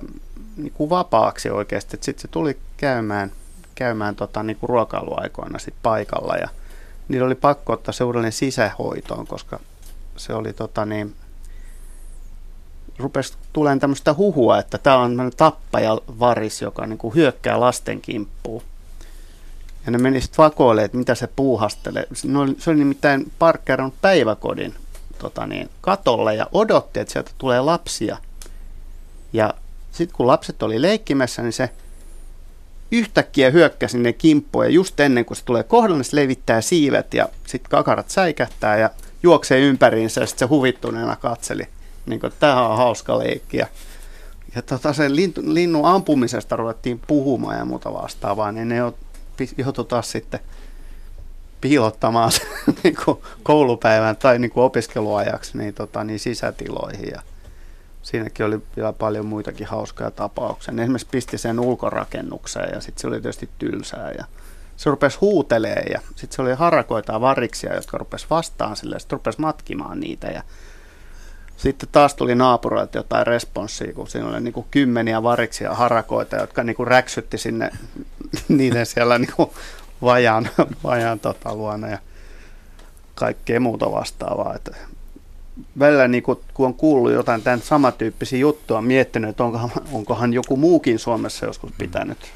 [0.57, 1.97] niin kuin vapaaksi oikeasti.
[2.01, 3.31] Sitten se tuli käymään,
[3.75, 6.47] käymään tota, niin kuin ruokailuaikoina sit paikalla ja
[7.07, 9.59] niillä oli pakko ottaa se uudelleen sisähoitoon, koska
[10.17, 11.15] se oli tota niin,
[12.99, 18.01] rupesi tulemaan tämmöistä huhua, että tämä on tämmöinen tappaja varis, joka niin kuin hyökkää lasten
[18.01, 18.63] kimppuun.
[19.85, 22.07] Ja ne meni sitten vakoilemaan, että mitä se puuhastelee.
[22.57, 24.73] Se oli, nimittäin parkkeerannut päiväkodin
[25.21, 28.17] tota niin, katolle ja odotti, että sieltä tulee lapsia.
[29.33, 29.53] Ja
[29.91, 31.69] sitten kun lapset oli leikkimässä, niin se
[32.91, 37.13] yhtäkkiä hyökkäsi sinne kimppuun ja just ennen kuin se tulee kohdalle, niin se levittää siivet
[37.13, 38.89] ja sitten kakarat säikähtää ja
[39.23, 41.67] juoksee ympäriinsä ja sitten se huvittuneena katseli.
[42.05, 43.57] Niin kuin, tämä on hauska leikki.
[43.57, 43.67] Ja,
[44.55, 48.75] ja tota, sen lintu, linnun ampumisesta ruvettiin puhumaan ja muuta vastaavaa, niin ne
[49.57, 50.39] joutui taas sitten
[51.61, 52.31] piilottamaan
[52.83, 57.09] niin kuin koulupäivän tai niin kuin opiskeluajaksi niin, tota, niin sisätiloihin.
[57.11, 57.21] Ja
[58.01, 60.73] siinäkin oli vielä paljon muitakin hauskoja tapauksia.
[60.73, 64.11] Ne esimerkiksi pisti sen ulkorakennukseen ja sitten se oli tietysti tylsää.
[64.17, 64.25] Ja
[64.77, 69.17] se rupesi huutelee ja sitten se oli harakoita variksia, jotka rupesi vastaan sille ja sitten
[69.17, 70.27] rupesi matkimaan niitä.
[70.27, 70.43] Ja
[71.57, 76.63] sitten taas tuli naapureilta jotain responssia, kun siinä oli niin kuin kymmeniä variksia harakoita, jotka
[76.63, 77.69] niin kuin räksytti sinne
[78.47, 79.49] niiden siellä niin kuin
[80.01, 80.49] vajaan,
[80.83, 81.97] vajaan tota luona ja
[83.15, 84.55] kaikkea muuta vastaavaa.
[84.55, 84.75] Että
[85.79, 90.33] välillä niin kuin, kun on kuullut jotain tämän samantyyppisiä juttuja, on miettinyt, että onkohan, onkohan
[90.33, 92.31] joku muukin Suomessa joskus pitänyt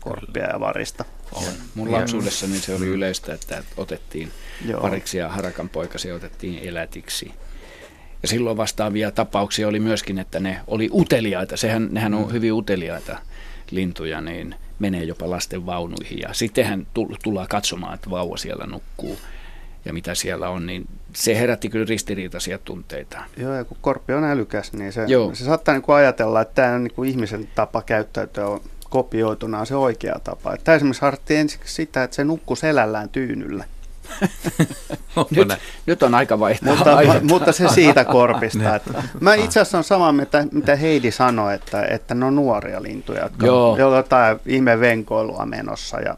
[0.00, 1.04] korppia ja varista.
[1.32, 1.42] On.
[1.74, 4.30] Mun lapsuudessani se oli yleistä, että otettiin
[4.66, 4.80] Joo.
[4.80, 7.32] pariksi ja harakan poikasia otettiin elätiksi.
[8.22, 11.56] Ja silloin vastaavia tapauksia oli myöskin, että ne oli uteliaita.
[11.56, 13.18] Sehän, nehän on hyvin uteliaita
[13.70, 16.18] lintuja, niin menee jopa lasten vaunuihin.
[16.18, 19.18] Ja sittenhän tull- tullaan katsomaan, että vauva siellä nukkuu
[19.84, 23.18] ja mitä siellä on, niin se herätti kyllä ristiriitaisia tunteita.
[23.36, 25.34] Joo, ja kun korppi on älykäs, niin se, Joo.
[25.34, 28.60] se saattaa niin kuin ajatella, että tämä on niin kuin ihmisen tapa käyttäytyä on
[28.90, 30.56] kopioituna on se oikea tapa.
[30.64, 33.64] Tämä esimerkiksi harjoitti ensiksi sitä, että se nukkui selällään tyynyllä.
[35.30, 35.48] Nyt,
[35.86, 38.76] nyt on aika vaihtaa Mutta, mutta se siitä korpista.
[38.76, 42.82] Että mä itse asiassa on sama, mitä, mitä Heidi sanoi, että, että ne on nuoria
[42.82, 43.72] lintuja, jotka Joo.
[43.72, 46.00] on jotain ihme venkoilua menossa.
[46.00, 46.16] Ja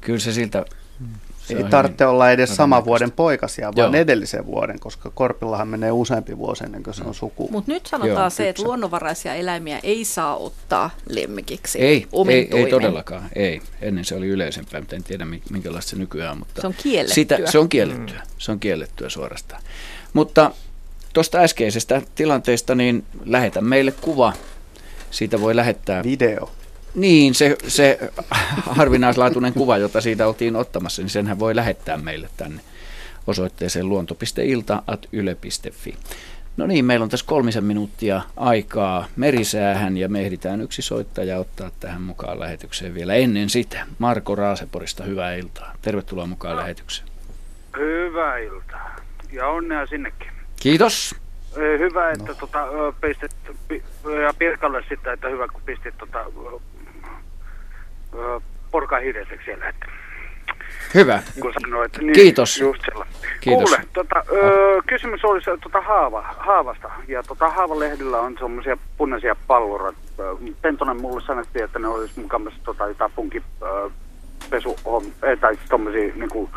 [0.00, 0.64] Kyllä se siltä...
[1.46, 4.00] se ei tarvitse hyvin olla edes saman vuoden poikasia, vaan Joo.
[4.02, 7.48] edellisen vuoden, koska korpillahan menee useampi vuosi ennen kuin se on suku.
[7.50, 11.78] Mutta nyt sanotaan Joo, se, että luonnonvaraisia eläimiä ei saa ottaa lemmikiksi.
[11.78, 13.28] Ei, omin ei, ei todellakaan.
[13.34, 13.60] Ei.
[13.82, 16.38] Ennen se oli yleisempää, mutta en tiedä mi- minkälaista se nykyään on.
[16.38, 17.14] Mutta Se on kiellettyä.
[17.14, 18.22] Sitä, se on kiellettyä.
[18.38, 19.62] Se on kiellettyä suorastaan.
[20.12, 20.50] Mutta
[21.12, 24.32] tuosta äskeisestä tilanteesta, niin lähetä meille kuva.
[25.10, 26.02] Siitä voi lähettää.
[26.04, 26.50] Video.
[26.96, 27.98] Niin, se, se
[28.70, 32.60] harvinaislaatuinen kuva, jota siitä oltiin ottamassa, niin senhän voi lähettää meille tänne
[33.26, 35.94] osoitteeseen luonto.ilta.yle.fi.
[36.56, 41.70] No niin, meillä on tässä kolmisen minuuttia aikaa merisäähän ja me ehditään yksi soittaja ottaa
[41.80, 43.86] tähän mukaan lähetykseen vielä ennen sitä.
[43.98, 45.74] Marko Raaseporista, hyvää iltaa.
[45.82, 47.08] Tervetuloa mukaan lähetykseen.
[47.76, 48.96] Hyvää iltaa.
[49.32, 50.28] Ja onnea sinnekin.
[50.60, 51.14] Kiitos.
[51.56, 53.30] Hyvä, että tota, ö, pistit,
[53.68, 53.82] pi,
[54.22, 56.58] ja Pirkalle sitä, että hyvä kun pistit tota, ö,
[58.70, 59.68] porkan hiljaiseksi siellä.
[59.68, 59.86] Että,
[60.94, 61.22] Hyvä.
[61.40, 62.60] kun sanoit, niin Kiitos.
[62.60, 62.82] Just.
[63.40, 63.70] Kiitos.
[63.70, 66.90] Kuule, tota, ö, kysymys oli se, tota, haava, haavasta.
[67.08, 69.94] Ja tota, haavalehdillä on semmoisia punaisia pallurat.
[70.18, 70.22] Ö,
[70.62, 73.90] Pentonen mulle sanottiin, että ne olisi mukavasti tota, jotain punki ö,
[74.50, 74.76] pesu,
[75.40, 76.50] tai tommosia niinku,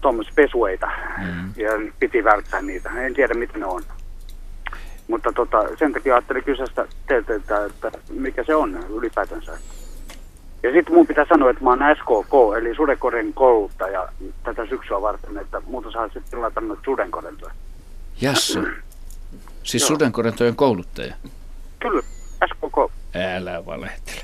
[0.00, 1.52] tuommoisia pesueita Mm.
[1.56, 1.70] ja
[2.00, 2.90] piti välttää niitä.
[2.96, 3.82] En tiedä, mitä ne on.
[5.10, 6.66] Mutta tota, sen takia ajattelin kysyä
[7.06, 9.52] teiltä, että, että mikä se on ylipäätänsä.
[10.62, 14.08] Ja sitten mun pitää sanoa, että mä oon SKK, eli sudenkorin kouluttaja
[14.44, 17.52] tätä syksyä varten, että muuta saa sitten tilata noita sudenkorentoja.
[18.20, 18.58] Jassu.
[19.62, 21.14] Siis sudenkorentojen kouluttaja.
[21.78, 22.02] Kyllä,
[22.46, 22.92] SKK.
[23.36, 24.20] Älä valehtele.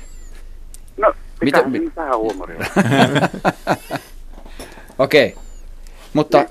[0.97, 2.59] No, Mitä- Mitä, vähän huumoria.
[4.99, 5.35] Okei,
[6.13, 6.45] mutta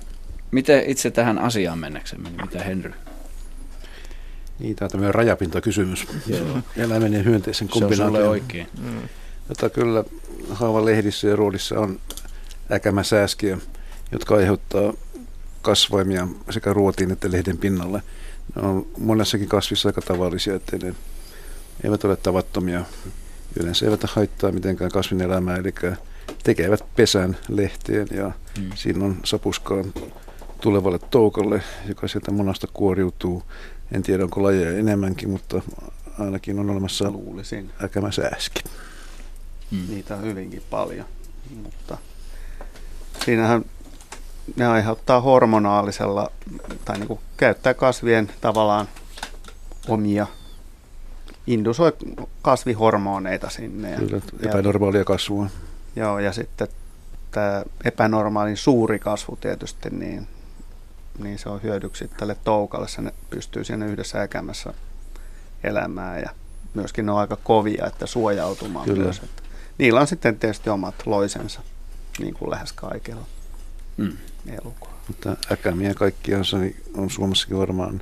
[0.51, 2.93] miten itse tähän asiaan mennäksemme, niin mitä Henry?
[4.59, 6.07] Niin, tämä on tämmöinen rajapintakysymys.
[6.77, 8.31] Eläimen ja hyönteisen Se on kombinaatio.
[8.31, 8.67] oikein.
[9.49, 10.05] Jota kyllä
[10.51, 12.01] haavan lehdissä ja ruodissa on
[12.73, 13.59] äkämäsääskiä,
[14.13, 14.93] jotka aiheuttaa
[15.63, 18.03] kasvaimia sekä ruotiin että lehden pinnalle.
[18.57, 20.95] Ne on monessakin kasvissa aika tavallisia, että ne
[21.85, 22.85] eivät ole tavattomia.
[23.61, 25.75] Yleensä eivät haittaa mitenkään kasvin elämää, eli
[26.43, 28.71] tekevät pesän lehteen ja Mm.
[28.75, 29.85] siinä on sapuskaan
[30.61, 33.43] tulevalle toukolle, joka sieltä monasta kuoriutuu.
[33.93, 35.63] En tiedä, onko lajeja enemmänkin, mutta
[36.19, 37.71] ainakin on olemassa Luulisin.
[37.85, 38.63] äkämäsääski.
[39.71, 39.87] Mm.
[39.89, 41.07] Niitä on hyvinkin paljon.
[41.63, 41.99] Mutta
[43.25, 43.65] siinähän
[44.57, 46.31] ne aiheuttaa hormonaalisella,
[46.85, 48.89] tai niin kuin käyttää kasvien tavallaan
[49.89, 50.27] omia,
[51.47, 51.93] indusoi
[52.43, 53.91] kasvihormoneita sinne.
[53.91, 55.47] Ja, Kyllä, ja, epänormaalia kasvua.
[55.97, 56.69] joo, ja sitten
[57.31, 60.27] tämä epänormaalin suuri kasvu tietysti, niin,
[61.19, 62.89] niin se on hyödyksi tälle toukalle.
[62.89, 64.75] Se ne pystyy siinä yhdessä äkämässä
[65.65, 66.31] elämään ja
[66.75, 69.05] myöskin ne on aika kovia, että suojautumaan Kyllä.
[69.05, 69.19] myös.
[69.19, 69.43] Että
[69.79, 71.61] niillä on sitten tietysti omat loisensa,
[72.19, 73.27] niin kuin lähes kaikilla
[73.97, 74.17] Mm.
[74.47, 74.97] elukoilla.
[75.09, 78.01] Mutta äkämiä kaikkiaan niin on Suomessakin varmaan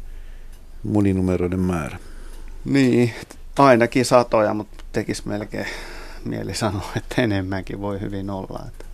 [0.83, 1.99] moninumeroiden määrä.
[2.65, 3.15] Niin,
[3.59, 5.67] ainakin satoja, mutta tekisi melkein
[6.25, 8.65] mieli sanoa, että enemmänkin voi hyvin olla.
[8.69, 8.85] Että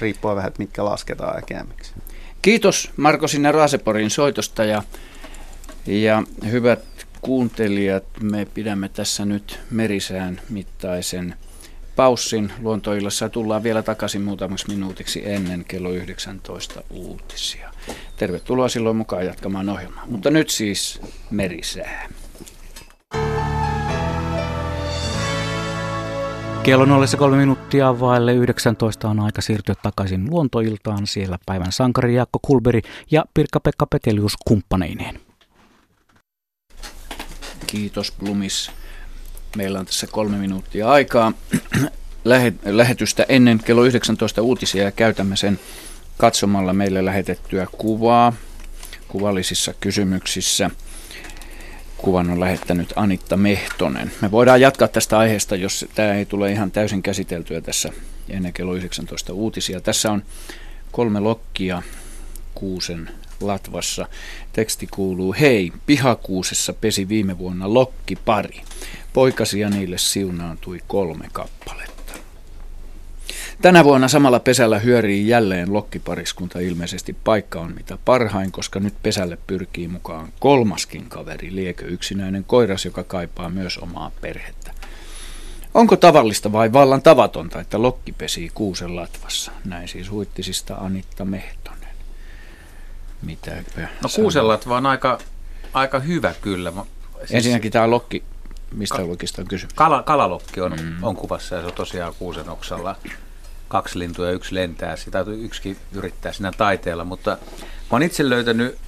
[0.00, 1.92] riippuu vähän, että mitkä lasketaan äkäämiksi.
[2.46, 4.82] Kiitos Marko sinne Raaseporin soitosta ja,
[5.86, 6.84] ja hyvät
[7.20, 11.34] kuuntelijat, me pidämme tässä nyt merisään mittaisen
[11.96, 17.72] paussin luontoillassa tullaan vielä takaisin muutamaksi minuutiksi ennen kello 19 uutisia.
[18.16, 20.06] Tervetuloa silloin mukaan jatkamaan ohjelmaa.
[20.06, 22.08] Mutta nyt siis merisää.
[26.66, 31.06] Kello on ollessa kolme minuuttia vaille 19 on aika siirtyä takaisin luontoiltaan.
[31.06, 35.20] Siellä päivän sankari Jaakko Kulberi ja Pirkka-Pekka Petelius kumppaneineen.
[37.66, 38.70] Kiitos Blumis.
[39.56, 41.32] Meillä on tässä kolme minuuttia aikaa
[42.24, 45.58] lähe- lähetystä ennen kello 19 uutisia ja käytämme sen
[46.18, 48.32] katsomalla meille lähetettyä kuvaa
[49.08, 50.70] kuvallisissa kysymyksissä.
[51.98, 54.12] Kuvan on lähettänyt Anitta Mehtonen.
[54.20, 57.92] Me voidaan jatkaa tästä aiheesta, jos tämä ei tule ihan täysin käsiteltyä tässä
[58.28, 59.80] ennen kello 19 uutisia.
[59.80, 60.22] Tässä on
[60.92, 61.82] kolme lokkia
[62.54, 64.06] kuusen latvassa.
[64.52, 68.60] Teksti kuuluu, hei, pihakuusessa pesi viime vuonna lokkipari.
[69.12, 71.95] Poikasia niille siunaantui kolme kappaletta.
[73.62, 76.60] Tänä vuonna samalla pesällä hyörii jälleen lokkipariskunta.
[76.60, 82.84] Ilmeisesti paikka on mitä parhain, koska nyt pesälle pyrkii mukaan kolmaskin kaveri, liekö yksinäinen koiras,
[82.84, 84.72] joka kaipaa myös omaa perhettä.
[85.74, 89.52] Onko tavallista vai vallan tavatonta, että lokki pesii kuusen latvassa?
[89.64, 91.88] Näin siis huittisista Anitta Mehtonen.
[93.22, 94.24] Mitäpä No sanoo?
[94.24, 95.18] kuusenlatva on aika,
[95.72, 96.72] aika hyvä kyllä.
[97.18, 98.22] Siis Ensinnäkin tämä lokki,
[98.72, 99.74] mistä lokista on kysymys?
[99.74, 101.04] Kala, kalalokki on, mm.
[101.04, 102.96] on kuvassa ja se on tosiaan kuusen oksalla.
[103.68, 108.78] Kaksi lintua ja yksi lentää, sitä yksikin yrittää siinä taiteella, mutta mä oon itse löytänyt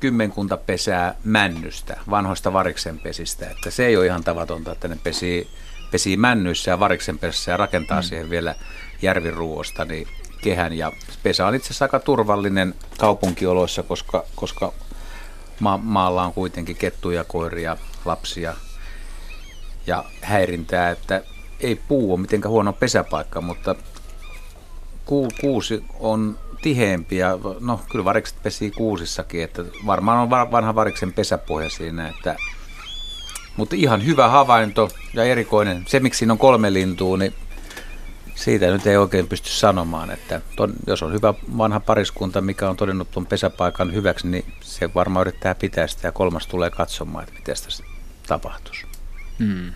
[0.00, 5.48] kymmenkunta pesää männystä, vanhoista variksenpesistä, että se ei ole ihan tavatonta, että ne pesii,
[5.90, 8.02] pesii männyissä ja variksenpesässä ja rakentaa mm.
[8.02, 8.54] siihen vielä
[9.02, 10.08] järviruosta niin
[10.42, 10.72] kehän.
[10.72, 10.92] Ja
[11.22, 14.72] pesä on itse asiassa aika turvallinen kaupunkioloissa, koska, koska
[15.60, 18.54] ma- maalla on kuitenkin kettuja, koiria, lapsia
[19.86, 21.22] ja häirintää, että
[21.60, 23.74] ei puu ole mitenkään huono pesäpaikka, mutta
[25.08, 30.74] ku, kuusi on tiheempi ja no kyllä varikset pesii kuusissakin, että varmaan on va- vanha
[30.74, 32.36] variksen pesäpohja siinä, että
[33.56, 35.84] mutta ihan hyvä havainto ja erikoinen.
[35.86, 37.34] Se, miksi siinä on kolme lintua, niin
[38.34, 42.76] siitä nyt ei oikein pysty sanomaan, että ton, jos on hyvä vanha pariskunta, mikä on
[42.76, 47.34] todennut tuon pesäpaikan hyväksi, niin se varmaan yrittää pitää sitä ja kolmas tulee katsomaan, että
[47.34, 47.84] miten tässä
[48.26, 48.86] tapahtuisi.
[49.38, 49.72] Hmm.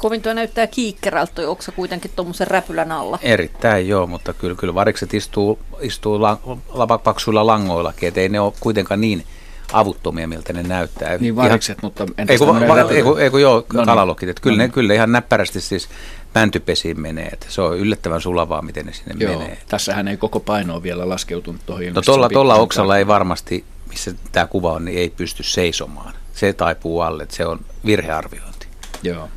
[0.00, 3.18] Kovin tuo näyttää kiikkerältä, toi oksa kuitenkin tuommoisen räpylän alla.
[3.22, 6.38] Erittäin joo, mutta kyllä, kyllä varikset istuu, istuu la,
[6.72, 9.24] la, paksuilla langoillakin, että ei ne ole kuitenkaan niin
[9.72, 11.18] avuttomia, miltä ne näyttää.
[11.18, 12.96] Niin varikset, mutta entäs ei kun, va, räpylä?
[12.96, 13.86] ei, kun, ei kun joo, No niin.
[13.86, 14.72] kalalokit, että kyllä, No ne, niin.
[14.72, 15.88] kyllä ihan näppärästi siis
[16.34, 19.58] mäntypesiin menee, että se on yllättävän sulavaa, miten ne sinne Joo, menee.
[19.68, 21.84] tässähän ei koko paino ole vielä laskeutunut tuohon.
[21.94, 26.14] No tuolla, se tuolla oksalla ei varmasti, missä tämä kuva on, niin ei pysty seisomaan.
[26.34, 28.66] Se taipuu alle, että se on virhearviointi.
[29.02, 29.28] Joo.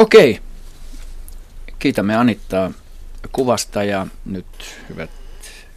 [0.00, 0.40] Okei.
[1.78, 2.70] Kiitämme Anittaa
[3.32, 4.46] kuvasta ja nyt
[4.88, 5.10] hyvät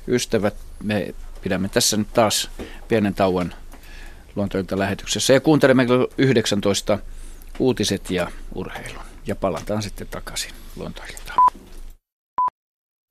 [0.08, 2.50] ystävät, me pidämme tässä nyt taas
[2.88, 3.54] pienen tauon
[4.36, 5.34] luontoilta lähetyksessä.
[5.34, 7.00] Ja kuuntelemme kello 19
[7.60, 9.04] uutiset ja urheilun.
[9.28, 11.54] Ja palataan sitten takaisin luontoiltaan.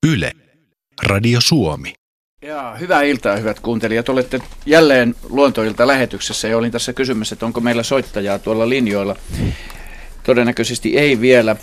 [0.07, 0.33] Yle.
[1.07, 1.93] Radio Suomi.
[2.43, 4.09] Ja hyvää iltaa, hyvät kuuntelijat.
[4.09, 9.17] Olette jälleen luontoilta lähetyksessä ja olin tässä kysymässä, että onko meillä soittajaa tuolla linjoilla.
[10.23, 11.57] Todennäköisesti ei vielä,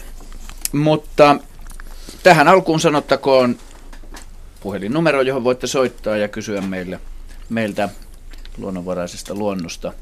[0.71, 1.35] mutta
[2.23, 3.55] tähän alkuun sanottakoon
[4.59, 6.99] puhelinnumero, johon voitte soittaa ja kysyä meille,
[7.49, 7.89] meiltä
[8.57, 9.93] luonnonvaraisesta luonnosta.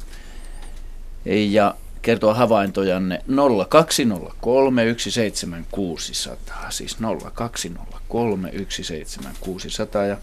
[1.26, 3.24] Ja kertoa havaintojanne
[3.70, 6.98] 0203 17600, siis
[7.34, 10.18] 0203 17600 ja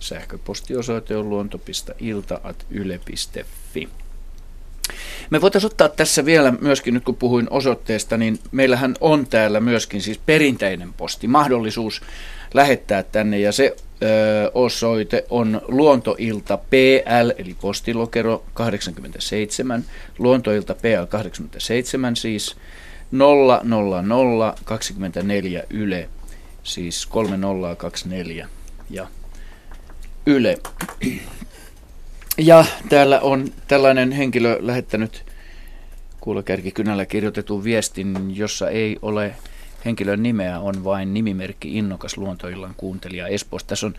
[0.00, 3.88] sähköpostiosoite on luonto.ilta.yle.fi.
[5.30, 10.02] Me voitaisiin ottaa tässä vielä myöskin, nyt kun puhuin osoitteesta, niin meillähän on täällä myöskin
[10.02, 12.02] siis perinteinen posti, mahdollisuus
[12.54, 19.84] lähettää tänne ja se ö, osoite on luontoilta PL, eli postilokero 87,
[20.18, 22.56] luontoilta PL 87 siis
[23.12, 26.08] 000 24 Yle,
[26.62, 28.48] siis 3024
[28.90, 29.06] ja
[30.26, 30.58] Yle.
[32.38, 35.24] Ja täällä on tällainen henkilö lähettänyt
[36.20, 39.34] kuulokärkikynällä kirjoitetun viestin, jossa ei ole
[39.84, 43.68] henkilön nimeä, on vain nimimerkki Innokas luontoillan kuuntelija Espoosta.
[43.68, 43.94] Tässä on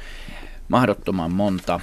[0.70, 1.80] mahdottoman monta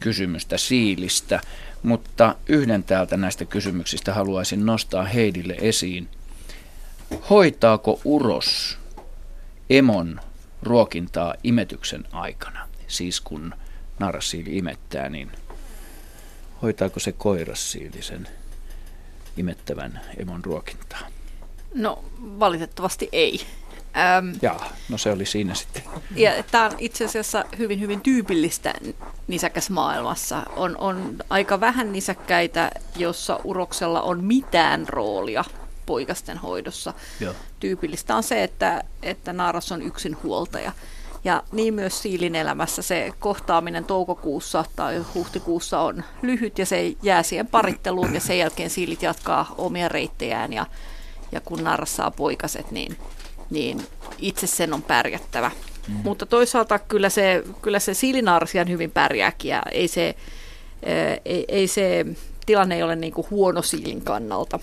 [0.00, 1.40] kysymystä siilistä,
[1.82, 6.08] mutta yhden täältä näistä kysymyksistä haluaisin nostaa Heidille esiin.
[7.30, 8.78] Hoitaako uros
[9.70, 10.20] emon
[10.62, 12.68] ruokintaa imetyksen aikana?
[12.86, 13.54] Siis kun
[13.98, 15.30] narrasiili imettää, niin
[16.62, 18.28] hoitaako se koirassiili sen
[19.36, 21.00] imettävän emon ruokintaa?
[21.74, 23.46] No valitettavasti ei.
[23.96, 25.82] Ähm, Jaa, no se oli siinä sitten.
[26.16, 28.74] Ja tämä on itse asiassa hyvin, hyvin tyypillistä
[29.28, 30.42] nisäkäsmaailmassa.
[30.56, 35.44] On, on aika vähän nisäkkäitä, jossa uroksella on mitään roolia
[35.86, 36.94] poikasten hoidossa.
[37.20, 37.34] Joo.
[37.60, 40.72] Tyypillistä on se, että, että naaras on yksin huoltaja.
[41.24, 47.22] Ja niin myös siilin elämässä se kohtaaminen toukokuussa tai huhtikuussa on lyhyt ja se jää
[47.22, 50.66] siihen paritteluun ja sen jälkeen siilit jatkaa omia reittejään ja,
[51.32, 52.96] ja kun narras saa poikaset, niin,
[53.50, 53.86] niin
[54.18, 55.50] itse sen on pärjättävä.
[55.88, 55.94] Mm.
[56.04, 60.14] Mutta toisaalta kyllä se, kyllä se siilinaarsian hyvin pärjääkin ja ei se,
[61.24, 62.06] ei, ei se
[62.46, 64.58] tilanne ei ole niin kuin huono siilin kannalta.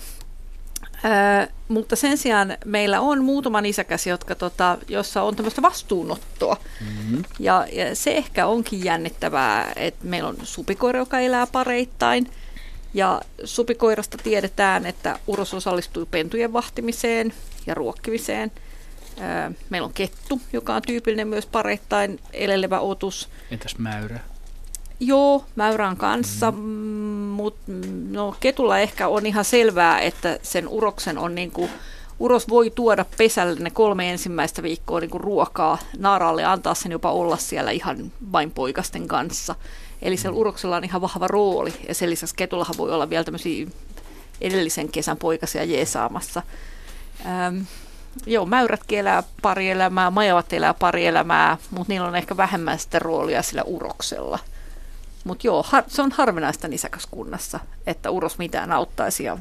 [1.04, 6.56] Öö, mutta sen sijaan meillä on muutama isäkäs, jotka, tota, jossa on tämmöistä vastuunottoa.
[6.80, 7.22] Mm-hmm.
[7.38, 12.30] Ja, ja se ehkä onkin jännittävää, että meillä on supikoira, joka elää pareittain.
[12.94, 17.32] Ja supikoirasta tiedetään, että uros osallistuu pentujen vahtimiseen
[17.66, 18.52] ja ruokkimiseen.
[19.20, 23.28] Öö, meillä on kettu, joka on tyypillinen myös pareittain elelevä otus.
[23.50, 24.20] Entäs mäyrä?
[25.00, 26.58] Joo, mäyrän kanssa, mm.
[26.60, 27.72] mutta
[28.10, 31.70] no, ketulla ehkä on ihan selvää, että sen uroksen on niin kuin,
[32.18, 36.92] uros voi tuoda pesälle ne kolme ensimmäistä viikkoa niin kuin ruokaa naaraalle ja antaa sen
[36.92, 39.54] jopa olla siellä ihan vain poikasten kanssa.
[40.02, 43.66] Eli siellä uroksella on ihan vahva rooli ja sen lisäksi ketullahan voi olla vielä tämmöisiä
[44.40, 46.42] edellisen kesän poikasia jeesaamassa.
[47.26, 47.58] Ähm,
[48.26, 52.98] joo, mäyrätkin elää pari elämää, majavat elää pari elämää, mutta niillä on ehkä vähemmän sitä
[52.98, 54.38] roolia sillä uroksella.
[55.24, 59.38] Mutta joo, har, se on harvinaista nisäkäskunnassa, että uros mitään auttaisi ja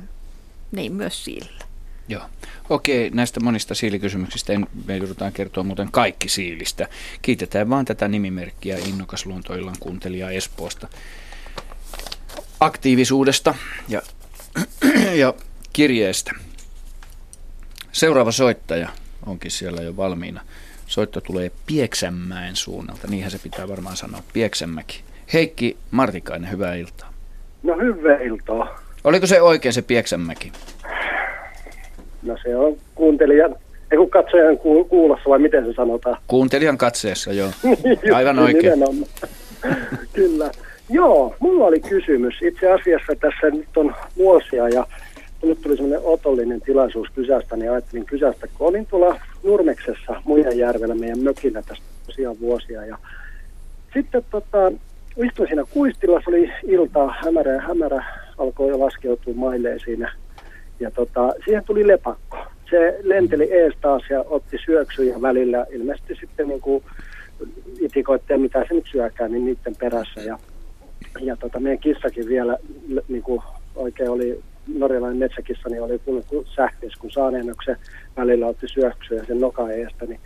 [0.72, 1.66] niin myös siilillä.
[2.08, 2.24] Joo.
[2.70, 6.88] Okei, näistä monista siilikysymyksistä en, me joudutaan kertoa muuten kaikki siilistä.
[7.22, 10.88] Kiitetään vaan tätä nimimerkkiä Innokas luontoillan kuuntelija Espoosta
[12.60, 13.56] aktiivisuudesta
[13.88, 14.02] ja,
[15.22, 15.34] ja
[15.74, 16.32] kirjeestä.
[17.92, 18.90] Seuraava soittaja
[19.26, 20.42] onkin siellä jo valmiina.
[20.88, 25.04] Soitto tulee Pieksämäen suunnalta, niinhän se pitää varmaan sanoa, Pieksämäki.
[25.34, 27.14] Heikki Martikainen, hyvää iltaa.
[27.64, 28.80] No hyvää iltaa.
[29.04, 30.52] Oliko se oikein se Pieksämäki?
[32.24, 33.56] No se on kuuntelijan,
[33.92, 34.58] ei kun katsojan
[34.90, 36.18] kuulossa vai miten se sanotaan?
[36.28, 37.50] Kuuntelijan katseessa, joo.
[38.16, 38.74] Aivan oikein.
[40.14, 40.52] Kyllä.
[40.90, 42.34] Joo, mulla oli kysymys.
[42.42, 44.88] Itse asiassa tässä nyt on vuosia ja
[45.44, 51.20] nyt tuli semmoinen otollinen tilaisuus kysästä, niin ajattelin kysästä, kun olin tuolla Nurmeksessa Muijanjärvellä meidän
[51.20, 52.98] mökillä tästä tosiaan vuosia ja
[53.94, 54.72] sitten tota,
[55.24, 58.06] istuin siinä kuistilla, se oli iltaa, hämärä ja hämärä
[58.38, 60.14] alkoi jo laskeutua mailleen siinä.
[60.80, 62.38] Ja tota, siihen tuli lepakko.
[62.70, 66.84] Se lenteli ees taas ja otti syöksyjä välillä ilmeisesti sitten niin kuin
[67.80, 70.22] itikoitteen, mitä se nyt syökään, niin niiden perässä.
[70.22, 70.40] Ja,
[71.20, 72.58] ja tota, meidän kissakin vielä
[73.08, 73.42] niin kuin
[73.76, 76.24] oikein oli norjalainen metsäkissa, niin oli kun
[76.56, 77.76] sähköis, kun saaneen, se
[78.18, 80.20] välillä otti syöksyä sen noka eestä, niin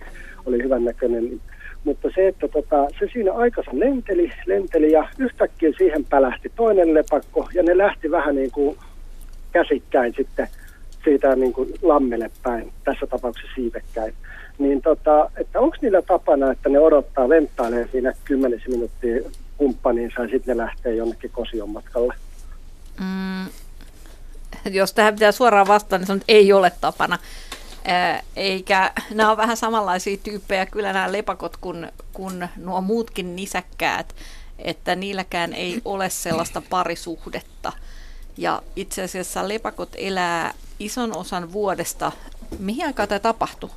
[0.46, 1.42] oli hyvän näköinen.
[1.84, 7.50] Mutta se, että tota, se siinä aikansa lenteli, lenteli ja yhtäkkiä siihen pälähti toinen lepakko
[7.54, 8.78] ja ne lähti vähän niin kuin
[9.52, 10.48] käsikkäin sitten
[11.04, 14.14] siitä niin kuin lammelle päin, tässä tapauksessa siivekkäin.
[14.58, 20.30] Niin tota, että onko niillä tapana, että ne odottaa, venttailee siinä kymmenisen minuuttia kumppaniinsa ja
[20.30, 22.14] sitten ne lähtee jonnekin kosion matkalle?
[23.00, 23.46] Mm,
[24.72, 27.18] jos tähän pitää suoraan vastata, niin sanon, että ei ole tapana.
[28.36, 34.16] Eikä nämä on vähän samanlaisia tyyppejä kyllä nämä lepakot kuin, kuin nuo muutkin nisäkkäät,
[34.60, 37.72] että niilläkään ei ole sellaista parisuhdetta.
[38.38, 42.12] Ja itse asiassa lepakot elää ison osan vuodesta.
[42.60, 43.70] Mihin aikaan tämä tapahtui?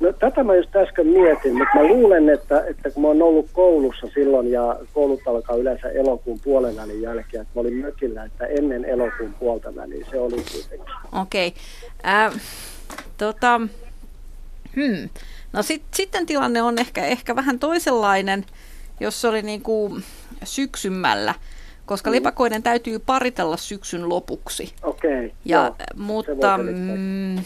[0.00, 3.46] No tätä mä just äsken mietin, mutta mä luulen, että, että kun mä oon ollut
[3.52, 8.46] koulussa silloin ja koulut alkaa yleensä elokuun puolen välin jälkeen, että mä olin mökillä, että
[8.46, 10.94] ennen elokuun puolta väliin se oli kuitenkin.
[11.20, 11.48] Okei.
[11.48, 12.14] Okay.
[12.14, 12.32] Äh,
[13.18, 13.60] tota,
[14.76, 15.08] hmm.
[15.52, 18.46] No sit, sitten tilanne on ehkä, ehkä vähän toisenlainen,
[19.00, 20.04] jos se oli niin kuin
[20.44, 21.34] syksymällä
[21.88, 22.14] koska mm.
[22.16, 24.74] lepakoiden täytyy paritella syksyn lopuksi.
[24.82, 25.26] Okei.
[25.26, 26.58] Okay, ja, joo, mutta...
[26.58, 27.36] Mm,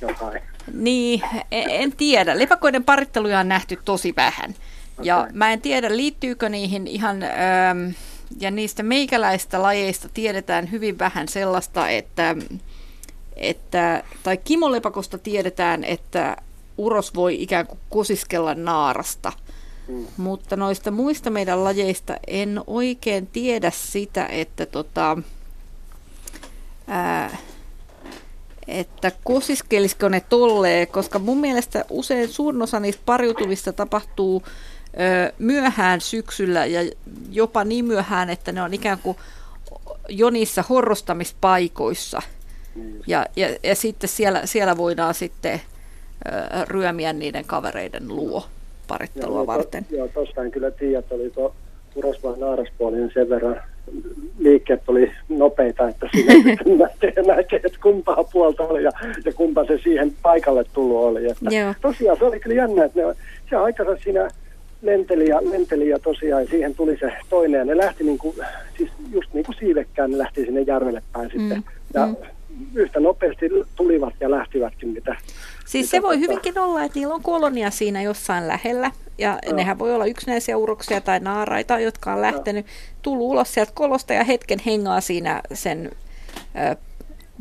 [0.00, 0.42] jotain.
[0.72, 2.38] Niin, en, en tiedä.
[2.38, 4.50] Lepakoiden paritteluja on nähty tosi vähän.
[4.50, 5.04] Okay.
[5.06, 7.22] Ja mä en tiedä, liittyykö niihin ihan...
[7.22, 7.90] Ähm,
[8.40, 12.36] ja niistä meikäläistä lajeista tiedetään hyvin vähän sellaista, että,
[13.40, 16.36] että tai kimolepakosta tiedetään, että
[16.78, 19.32] uros voi ikään kuin kosiskella naarasta.
[19.88, 20.06] Mm.
[20.16, 25.18] Mutta noista muista meidän lajeista en oikein tiedä sitä, että tota,
[26.86, 27.36] ää,
[28.68, 36.00] että kosiskelisiko ne tolleen, koska mun mielestä usein suurin osa niistä pariutuvista tapahtuu ö, myöhään
[36.00, 36.90] syksyllä ja
[37.30, 39.16] jopa niin myöhään, että ne on ikään kuin
[40.08, 42.22] jo niissä horrostamispaikoissa.
[43.06, 45.60] Ja, ja, ja sitten siellä, siellä voidaan sitten
[46.26, 46.30] ö,
[46.68, 48.44] ryömiä niiden kavereiden luo
[48.88, 49.84] parittelua joo, varten.
[49.84, 51.54] To, joo, tuosta en kyllä tiedä, että oliko
[51.94, 53.62] uros vai naaraspuolinen sen verran
[54.38, 56.34] liikkeet oli nopeita, että siinä
[56.78, 58.90] näkee, näkee, että kumpaa puolta oli ja,
[59.24, 61.30] ja kumpa se siihen paikalle tullut oli.
[61.30, 61.74] Että Joo.
[61.80, 63.14] Tosiaan se oli kyllä jännä, että ne,
[63.50, 64.28] se aikansa siinä
[64.82, 68.36] lenteli ja, lenteli ja tosiaan siihen tuli se toinen ja ne lähti niin kuin,
[68.78, 71.40] siis just niin kuin siivekkään, ne lähti sinne järvelle päin mm.
[71.40, 71.64] sitten.
[71.94, 72.16] Ja mm.
[72.74, 73.46] Yhtä nopeasti
[73.76, 75.16] tulivat ja lähtivätkin mitä
[75.70, 78.90] Siis se voi hyvinkin olla, että niillä on kolonia siinä jossain lähellä.
[79.18, 79.56] Ja no.
[79.56, 82.66] nehän voi olla yksinäisiä uroksia tai naaraita, jotka on lähtenyt,
[83.02, 85.90] tullut ulos sieltä kolosta ja hetken hengaa siinä sen
[86.72, 86.76] ö,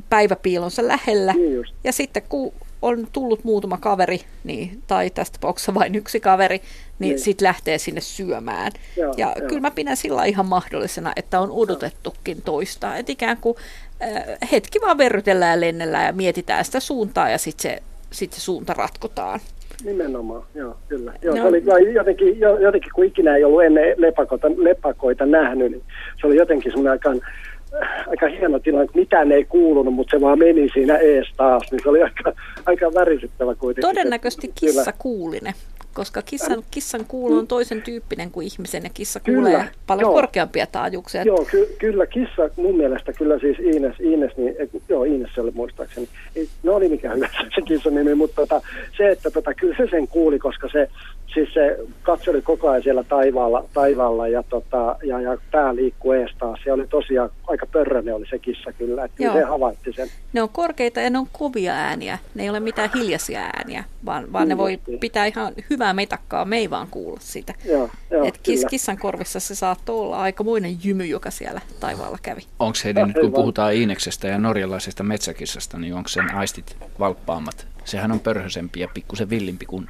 [0.10, 1.34] päiväpiilonsa lähellä.
[1.34, 6.58] Niin ja sitten kun on tullut muutama kaveri, niin, tai tästä tapauksessa vain yksi kaveri,
[6.58, 7.20] niin, niin.
[7.20, 8.72] sitten lähtee sinne syömään.
[8.98, 9.48] Joo, ja joo.
[9.48, 12.96] kyllä mä pidän sillä ihan mahdollisena, että on odotettukin toista.
[12.96, 13.56] Että ikään kuin
[14.52, 18.74] hetki vaan verrytellään ja lennellään ja mietitään sitä suuntaa ja sitten se sitten se suunta
[18.74, 19.40] ratkotaan.
[19.84, 21.14] Nimenomaan, joo, kyllä.
[21.22, 21.42] Joo, no.
[21.42, 25.84] se oli jotenkin, jotenkin, kun ikinä ei ollut ennen lepakoita, lepakoita nähnyt, niin
[26.22, 27.26] se oli jotenkin semmoinen aika,
[28.08, 31.80] aika hieno tilanne, että mitään ei kuulunut, mutta se vaan meni siinä ees taas, niin
[31.84, 32.34] se oli aika,
[32.66, 33.96] aika värisyttävä kuitenkin.
[33.96, 35.54] Todennäköisesti kissa kuuline
[35.94, 40.14] koska kissan, kissan kuulo on toisen tyyppinen kuin ihmisen ja kissa kyllä, kuulee paljon joo.
[40.14, 41.24] korkeampia taajuuksia.
[41.24, 44.56] Joo, ky- kyllä kissa mun mielestä kyllä siis Ines, Ines niin,
[44.90, 48.62] joo Ines se oli muistaakseni, ei, no oli mikä hyvä se kissan nimi, mutta tota,
[48.98, 50.90] se, että tota, kyllä se sen kuuli, koska se,
[51.34, 56.32] siis se katseli koko ajan siellä taivaalla, taivaalla ja, tota, ja, ja pää liikkuu ees
[56.40, 56.60] taas.
[56.64, 60.10] Se oli tosiaan aika pörrönen oli se kissa kyllä, että se havaitti sen.
[60.34, 64.34] Ne on korkeita ja ne on kovia ääniä, ne ei ole mitään hiljaisia ääniä, vaan,
[64.34, 67.54] vaan mm, ne voi pitää ihan hyvää metakkaa, me ei vaan kuulla sitä.
[67.66, 72.42] Joo, joo, Et kis, kissan korvissa se saattoi olla aikamoinen jymy, joka siellä taivaalla kävi.
[72.60, 77.68] Onko Heidi, nyt kun puhutaan Iineksestä ja norjalaisesta metsäkissasta, niin onko sen aistit valppaammat?
[77.86, 79.88] Sehän on pörhösempi ja pikkusen villimpi kuin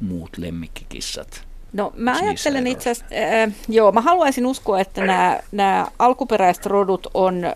[0.00, 1.44] muut lemmikkikissat.
[1.72, 7.06] No mä ajattelen itse asiassa, äh, joo, mä haluaisin uskoa, että nämä, nämä alkuperäiset rodut
[7.14, 7.52] on,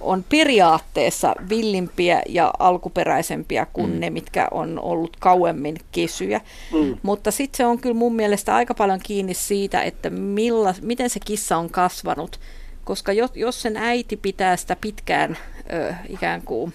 [0.00, 4.00] on periaatteessa villimpiä ja alkuperäisempiä kuin mm.
[4.00, 6.40] ne, mitkä on ollut kauemmin kesyjä.
[6.72, 6.96] Mm.
[7.02, 11.20] Mutta sitten se on kyllä mun mielestä aika paljon kiinni siitä, että milla, miten se
[11.24, 12.40] kissa on kasvanut.
[12.84, 15.38] Koska jos, jos sen äiti pitää sitä pitkään
[15.72, 16.72] ö, ikään kuin,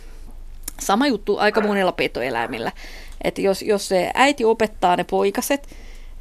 [0.80, 2.72] sama juttu aika monilla petoeläimillä,
[3.24, 5.68] että jos, jos se äiti opettaa ne poikaset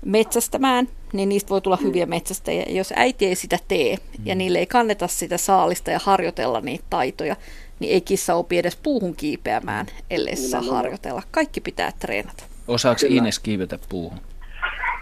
[0.05, 2.65] metsästämään, niin niistä voi tulla hyviä metsästäjiä.
[2.69, 4.39] Jos äiti ei sitä tee ja mm.
[4.39, 7.37] niille ei kanneta sitä saalista ja harjoitella niitä taitoja,
[7.81, 11.23] niin ei kissa opi edes puuhun kiipeämään, ellei saa harjoitella.
[11.31, 12.45] Kaikki pitää treenata.
[12.69, 14.21] Osaako Ines kiivetä puuhun?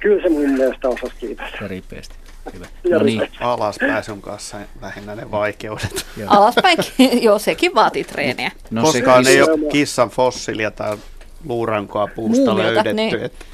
[0.01, 1.59] Kyllä se mun mielestä osasi kiivetä.
[1.61, 2.15] Ja ripeästi.
[2.55, 2.67] Hyvä.
[2.91, 3.29] No niin.
[3.41, 6.07] Alaspääsyn kanssa lähinnä ne vaikeudet.
[6.27, 6.79] Alaspäin,
[7.23, 8.51] joo, sekin vaatii treeniä.
[8.71, 10.97] No, Koskaan ei ole kissan fossiilia tai
[11.45, 12.93] luurankoa puusta Muumilta, löydetty.
[12.93, 13.23] Niin.
[13.23, 13.45] Että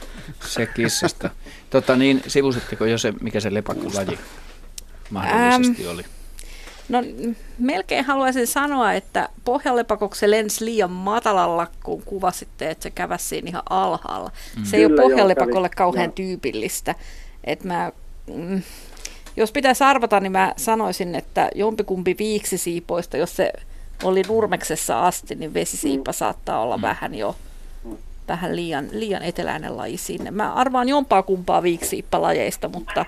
[0.40, 1.30] Se kissasta.
[1.70, 4.18] Tota niin, sivusitteko jo se, mikä se lepakkolaji
[5.10, 5.94] mahdollisesti Ähm.
[5.94, 6.04] oli?
[6.88, 6.98] No
[7.58, 13.48] melkein haluaisin sanoa, että pohjalepakoksi se lensi liian matalalla, kun kuvasitte, että se käväsi siinä
[13.48, 14.30] ihan alhaalla.
[14.56, 14.64] Mm.
[14.64, 15.76] Se ei ole Kyllä, joo, pohjalepakolle kävi.
[15.76, 16.12] kauhean Joo.
[16.14, 16.94] tyypillistä.
[17.44, 17.92] Et mä,
[18.34, 18.62] mm,
[19.36, 23.52] jos pitäisi arvata, niin mä sanoisin, että jompikumpi viiksisiipoista, jos se
[24.02, 27.36] oli nurmeksessa asti, niin vesisiipa saattaa olla vähän jo
[28.28, 30.30] vähän liian, liian eteläinen laji sinne.
[30.30, 33.04] Mä arvaan jompaa kumpaa viiksiippalajeista, mutta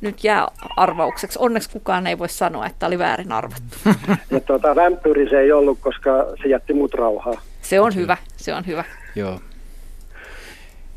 [0.00, 1.38] nyt jää arvaukseksi.
[1.42, 3.76] Onneksi kukaan ei voi sanoa, että oli väärin arvattu.
[4.30, 6.10] Ja tuota, rämpyri se ei ollut, koska
[6.42, 7.40] se jätti mut rauhaa.
[7.62, 8.84] Se on hyvä, se on hyvä.
[9.14, 9.40] Joo.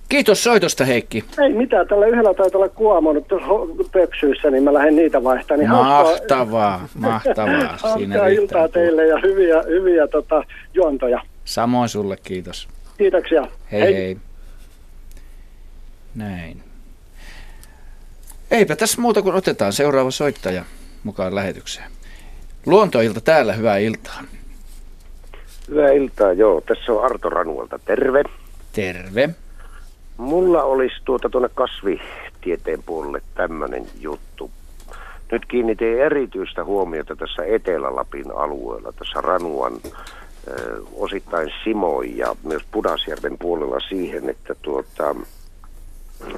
[0.09, 1.24] Kiitos soitosta Heikki.
[1.43, 5.59] Ei mitään, tällä yhdellä taitaa olla tuossa ho- pöksyissä, niin mä lähden niitä vaihtamaan.
[5.59, 7.78] Niin hauskaa- Mahtavaa, mahtavaa.
[7.97, 10.43] Siinä iltaa teille ja hyviä, hyviä tota,
[10.74, 11.22] juontoja.
[11.45, 12.68] Samoin sulle, kiitos.
[13.02, 13.47] Kiitoksia.
[13.72, 13.93] Hei hei.
[13.93, 14.18] hei.
[16.16, 16.64] Näin.
[18.52, 20.64] Eipä tässä muuta kuin otetaan seuraava soittaja
[21.04, 21.91] mukaan lähetykseen.
[22.66, 24.24] Luontoilta täällä, hyvää iltaa.
[25.70, 26.62] Hyvää iltaa, joo.
[26.62, 27.80] Tässä on Arto Ranualta.
[27.80, 28.24] Terve.
[28.74, 29.30] Terve.
[30.18, 34.52] Mulla olisi tuota tuonne kasvitieteen puolelle tämmöinen juttu.
[35.32, 39.74] Nyt kiinnitin erityistä huomiota tässä Etelä-Lapin alueella, tässä Ranuan
[40.93, 45.15] osittain Simoin ja myös Pudasjärven puolella siihen, että, tuota,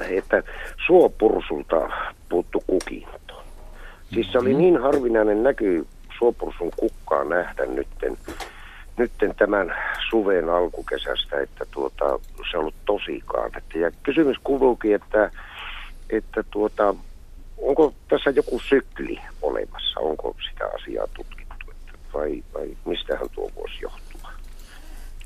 [0.08, 0.42] että
[0.86, 1.90] suopursulta
[2.28, 3.42] puuttu kukinto.
[4.14, 5.86] Siis se oli niin harvinainen näky
[6.18, 8.18] suopursun kukkaa nähdä nytten,
[8.96, 9.76] nytten tämän
[10.10, 12.18] suven alkukesästä, että tuota,
[12.50, 13.50] se on ollut tosikaan.
[13.56, 15.30] Että, ja kysymys kuuluukin, että,
[16.10, 16.94] että tuota,
[17.58, 20.00] onko tässä joku sykli olemassa?
[20.00, 21.43] Onko sitä asiaa tutkittu?
[22.14, 24.32] Vai, vai mistähän tuo voisi johtua?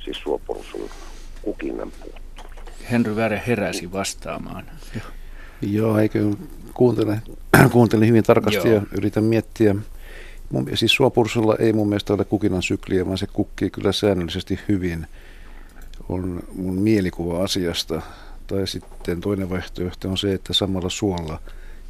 [0.05, 0.91] Siis suopursun
[1.43, 2.43] kukinnan puuttu.
[2.91, 4.64] Henry Väre heräsi vastaamaan.
[5.62, 6.30] Joo, eikö
[6.74, 7.22] kuuntele,
[7.72, 8.74] kuuntelin hyvin tarkasti Joo.
[8.74, 9.74] ja yritän miettiä.
[10.51, 15.07] Mun, siis suopursulla ei mun mielestä ole kukinan sykliä, vaan se kukkii kyllä säännöllisesti hyvin.
[16.09, 18.03] On mun mielikuva asiasta.
[18.47, 21.41] Tai sitten toinen vaihtoehto on se, että samalla suolla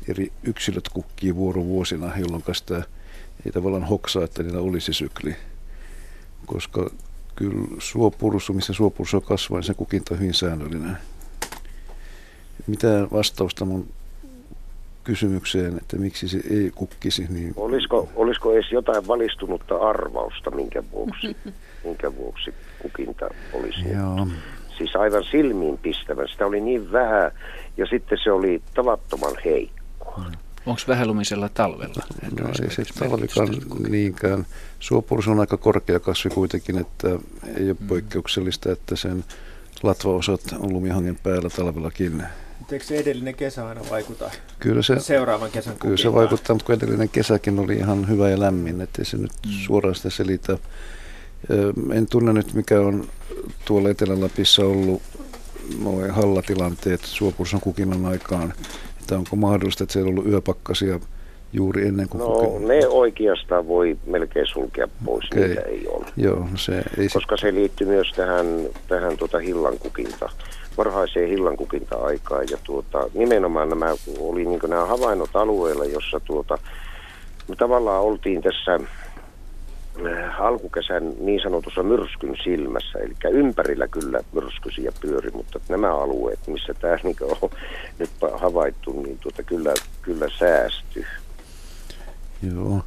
[0.09, 2.83] eri yksilöt kukkii vuorovuosina, jolloin sitä
[3.49, 5.37] ei tavallaan hoksaa, että niillä olisi sykli.
[6.47, 6.91] Koska
[7.37, 10.99] kyllä suopursu, missä suopursu kasvaa, niin se kukinta on hyvin säännöllinen.
[12.67, 13.89] Mitä vastausta mun
[15.05, 21.37] kysymykseen, että miksi se ei kukkisi, niin Olisiko, olisiko edes jotain valistunutta arvausta, minkä vuoksi,
[21.85, 23.89] minkä vuoksi kukinta olisi?
[23.89, 24.29] joo.
[24.79, 26.29] Siis aivan silmiin pistävän.
[26.29, 27.31] Sitä oli niin vähän
[27.77, 30.21] ja sitten se oli tavattoman heikko.
[30.69, 32.03] Onko vähälumisella talvella?
[32.41, 33.49] No ei se talvikaan
[33.89, 34.47] niinkään.
[34.81, 37.09] Suopursu on aika korkea kasvi kuitenkin, että
[37.57, 39.25] ei ole poikkeuksellista, että sen
[39.83, 42.23] latvaosat on lumihangen päällä talvellakin.
[42.73, 46.75] Eikö se edellinen kesä aina vaikuta Kyllä se, seuraavan kesän kyllä se vaikuttaa, mutta kun
[46.75, 49.53] edellinen kesäkin oli ihan hyvä ja lämmin, ettei se nyt mm.
[49.53, 50.59] suoraan sitä selitä.
[51.93, 53.09] En tunne nyt, mikä on
[53.64, 55.03] tuolla Etelä-Lapissa ollut
[55.83, 58.53] noin hallatilanteet suopursun kukinnan aikaan.
[59.09, 61.01] Että onko mahdollista, että siellä on ollut yöpakkasia
[61.53, 65.49] juuri ennen kuin No kukin- ne oikeastaan voi melkein sulkea pois, Okei.
[65.49, 66.05] niitä ei ole.
[66.17, 68.47] Joo, no se ei Koska se liittyy myös tähän,
[68.89, 70.29] tähän tuota hillankukinta,
[70.79, 72.47] varhaiseen hillankukinta-aikaan.
[72.51, 76.59] Ja tuota, nimenomaan nämä oli niin nämä havainnot alueella, jossa tuota,
[77.49, 78.81] me tavallaan oltiin tässä
[80.39, 86.97] alkukesän niin sanotussa myrskyn silmässä, eli ympärillä kyllä myrskysiä pyöri, mutta nämä alueet, missä tämä
[87.05, 87.51] niin on
[87.99, 91.07] nyt havaittu, niin tuota, kyllä, kyllä säästyy.
[92.55, 92.83] Joo.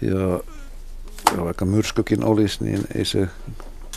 [0.00, 0.40] Ja,
[1.36, 3.28] ja vaikka myrskykin olisi, niin ei se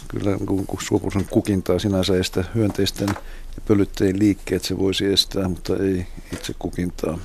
[0.08, 0.38] kyllä
[0.80, 3.08] suopursun kukintaa sinänsä estä hyönteisten
[3.56, 7.18] ja pölytteen liikkeet se voisi estää, mutta ei itse kukintaa.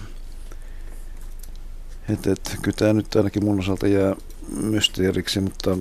[2.12, 4.16] Et, et, kyllä tämä nyt ainakin mun osalta jää
[4.62, 5.78] mysteeriksi, mutta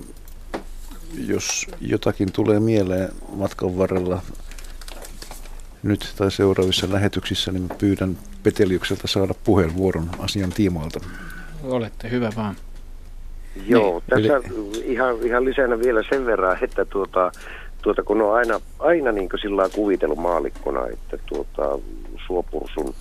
[1.27, 4.21] jos jotakin tulee mieleen matkan varrella
[5.83, 10.99] nyt tai seuraavissa lähetyksissä, niin mä pyydän Peteliukselta saada puheenvuoron asian tiimoilta.
[11.63, 12.55] Olette hyvä vaan.
[13.67, 14.49] Joo, Niin, tässä
[14.83, 17.31] ihan, ihan lisänä vielä sen verran, että tuota,
[17.81, 21.79] tuota, kun on aina, aina niin sillä lailla kuvitellut maalikkona, että tuota,
[22.27, 22.95] suopursun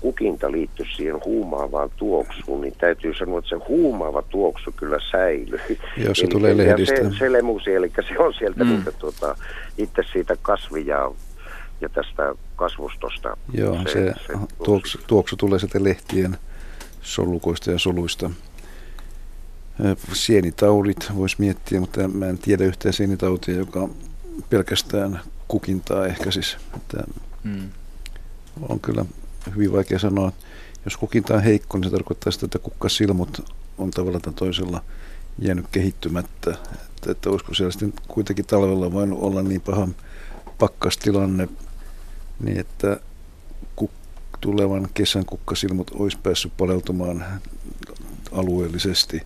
[0.00, 5.78] kukinta liittyy siihen huumaavaan tuoksuun, niin täytyy sanoa, että se huumaava tuoksu kyllä säilyy.
[5.96, 6.96] Joo, se Eli tulee lehdistä.
[6.96, 8.70] Se, se lemusi, eli se on sieltä Mm.
[8.70, 9.36] niitä, tuota,
[9.78, 11.10] itse siitä kasvi- ja,
[11.80, 13.36] ja tästä kasvustosta.
[13.52, 14.32] Joo, se, se
[14.64, 16.38] tuoksu, tuoksu tulee sieltä lehtien
[17.02, 18.30] solukoista ja soluista.
[20.12, 23.88] Sienitaudit voisi miettiä, mutta mä en tiedä yhtään sienitautia, joka
[24.50, 26.56] pelkästään kukintaa ehkäisisi.
[26.76, 27.04] Että
[27.44, 27.68] Hmm.
[28.68, 29.04] On kyllä
[29.54, 30.32] hyvin vaikea sanoa.
[30.84, 34.84] Jos kukinta on heikko, niin se tarkoittaa sitä, että kukkasilmut on tavalla tai toisella
[35.38, 36.50] jäänyt kehittymättä.
[36.50, 39.88] Että, että olisiko siellä sitten kuitenkin talvella voinut olla niin paha
[40.58, 41.48] pakkastilanne,
[42.40, 43.00] niin että
[43.80, 47.24] kuk- tulevan kesän kukkasilmut olisi päässyt paleltumaan
[48.32, 49.22] alueellisesti.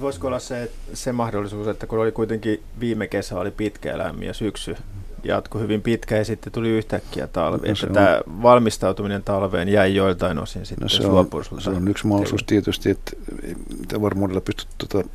[0.00, 4.34] Voisiko olla se, se mahdollisuus, että kun oli kuitenkin viime kesä oli pitkä elämä ja
[4.34, 4.76] syksy
[5.24, 7.66] jatkui hyvin pitkä ja sitten tuli yhtäkkiä talvi.
[7.66, 11.28] No, että on, tämä valmistautuminen talveen jäi joiltain osin sitten no se on,
[11.62, 13.12] se on yksi mahdollisuus tietysti, että
[13.78, 15.08] mitä varmuudella pystyt tuota,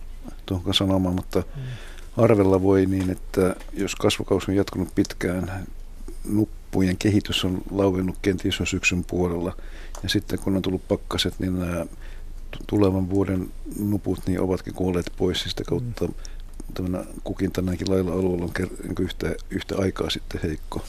[0.45, 1.61] tuohon sanomaan, mutta mm.
[2.23, 5.67] arvella voi niin, että jos kasvukausi on jatkunut pitkään,
[6.25, 9.55] nuppujen kehitys on lauennut kenties jo syksyn puolella
[10.03, 11.85] ja sitten kun on tullut pakkaset, niin nämä
[12.67, 16.13] tulevan vuoden nuput niin ovatkin kuolleet pois sitä kautta mm
[17.23, 20.85] kukinta näinkin lailla alueella on niin yhtä, yhtä aikaa sitten heikko.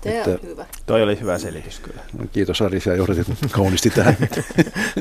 [0.00, 0.66] Tämä että, on hyvä.
[0.86, 2.00] Toi oli hyvä selitys kyllä.
[2.18, 4.16] No, kiitos Ari, ja johdatit kauniisti tähän.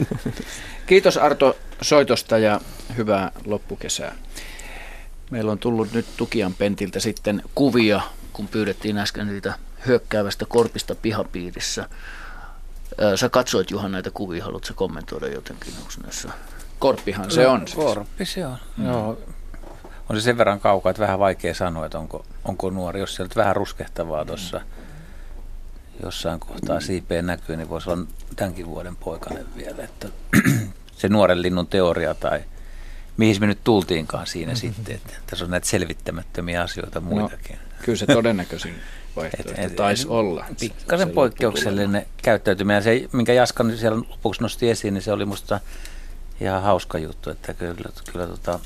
[0.88, 2.62] kiitos Arto soitosta ja
[2.98, 4.16] hyvää loppukesää.
[5.32, 8.02] Meillä on tullut nyt Tukian Pentiltä sitten kuvia,
[8.34, 9.54] kun pyydettiin äsken niitä
[9.88, 11.90] hyökkäävästä korpista pihapiirissä.
[13.16, 15.74] Sä katsoit Juhan näitä kuvia, haluatko kommentoida jotenkin?
[16.04, 16.30] näissä?
[16.80, 17.68] Korppihan se on.
[17.68, 17.76] Siis.
[17.76, 18.86] Korppi se on, mm.
[18.86, 19.18] joo
[20.10, 23.00] on se sen verran kaukaa, että vähän vaikea sanoa, että onko, onko nuori.
[23.00, 24.62] Jos sieltä vähän ruskehtavaa tuossa
[26.04, 29.84] jossain kohtaa siipeen näkyy, niin voisi olla tämänkin vuoden poikainen vielä.
[29.84, 30.08] Että
[30.98, 32.44] se nuoren linnun teoria tai
[33.18, 34.74] mihin me nyt tultiinkaan siinä mm-hmm.
[34.74, 34.96] sitten.
[34.96, 37.56] Että tässä on näitä selvittämättömiä asioita no, muitakin.
[37.56, 38.76] No, kyllä se todennäköisin
[39.18, 40.46] vaihtoehto et, et, taisi olla.
[40.60, 42.84] Pikkasen poikkeuksellinen käyttäytyminen.
[42.84, 45.60] Se, minkä Jaskan siellä lopuksi nosti esiin, niin se oli musta
[46.42, 48.60] ihan hauska juttu, että kyllä, kyllä tota,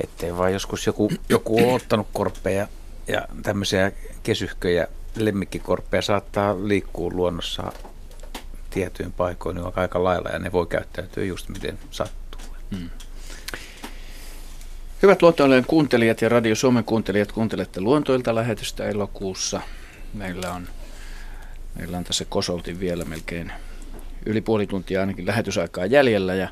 [0.00, 2.68] Ettei vaan joskus joku, joku ole ottanut korppeja
[3.08, 7.72] ja tämmöisiä kesyhköjä, lemmikkikorppeja saattaa liikkua luonnossa
[8.70, 12.40] tiettyyn paikoin niin aika lailla ja ne voi käyttäytyä just miten sattuu.
[12.76, 12.90] Hmm.
[15.06, 19.60] Hyvät luontoilujen kuuntelijat ja Radio Suomen kuuntelijat, kuuntelette Luontoilta lähetystä elokuussa.
[20.14, 20.68] Meillä on,
[21.78, 23.52] meillä on tässä kosolti vielä melkein
[24.26, 26.48] yli puoli tuntia ainakin lähetysaikaa jäljellä ja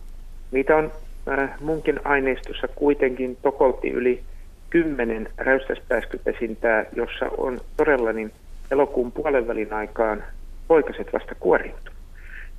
[0.51, 0.93] niitä on
[1.29, 4.23] äh, munkin aineistossa kuitenkin tokolti yli
[4.71, 8.33] kymmenen räystäspääskypesintää, jossa on todella niin
[8.71, 10.25] elokuun puolen välin aikaan
[10.69, 11.91] poikaset vasta kuoriutu.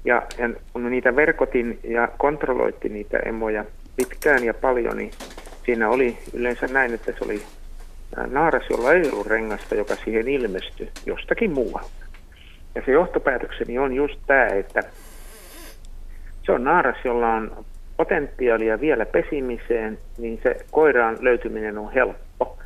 [0.06, 3.66] Ja, ja kun niitä verkotin ja kontrolloitti niitä emoja
[3.96, 5.12] pitkään ja paljon, niin
[5.66, 7.42] siinä oli yleensä näin, että se oli
[8.28, 12.06] naaras, jolla ei ollut rengasta, joka siihen ilmestyi jostakin muualta.
[12.76, 14.82] Ja se johtopäätökseni on just tämä, että
[16.46, 17.66] se on naaras, jolla on
[17.98, 22.58] potentiaalia vielä pesimiseen, niin se koiraan löytyminen on helppo.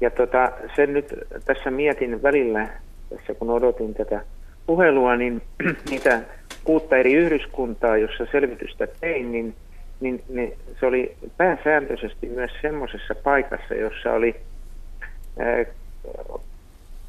[0.00, 1.14] Ja tota, sen nyt
[1.44, 2.68] tässä mietin välillä
[3.10, 4.24] tässä kun odotin tätä
[4.66, 5.42] puhelua, niin
[5.90, 6.20] niitä
[6.64, 9.54] kuutta eri yhdyskuntaa, jossa selvitystä tein, niin
[10.00, 14.36] niin, niin se oli pääsääntöisesti myös semmoisessa paikassa, jossa oli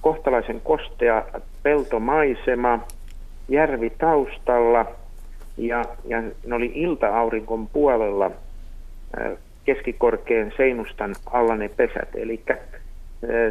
[0.01, 1.23] kohtalaisen kostea
[1.63, 2.79] peltomaisema,
[3.49, 4.85] järvi taustalla
[5.57, 8.31] ja, ja ne oli ilta-aurinkon puolella
[9.65, 12.09] keskikorkean seinustan alla ne pesät.
[12.15, 12.43] Eli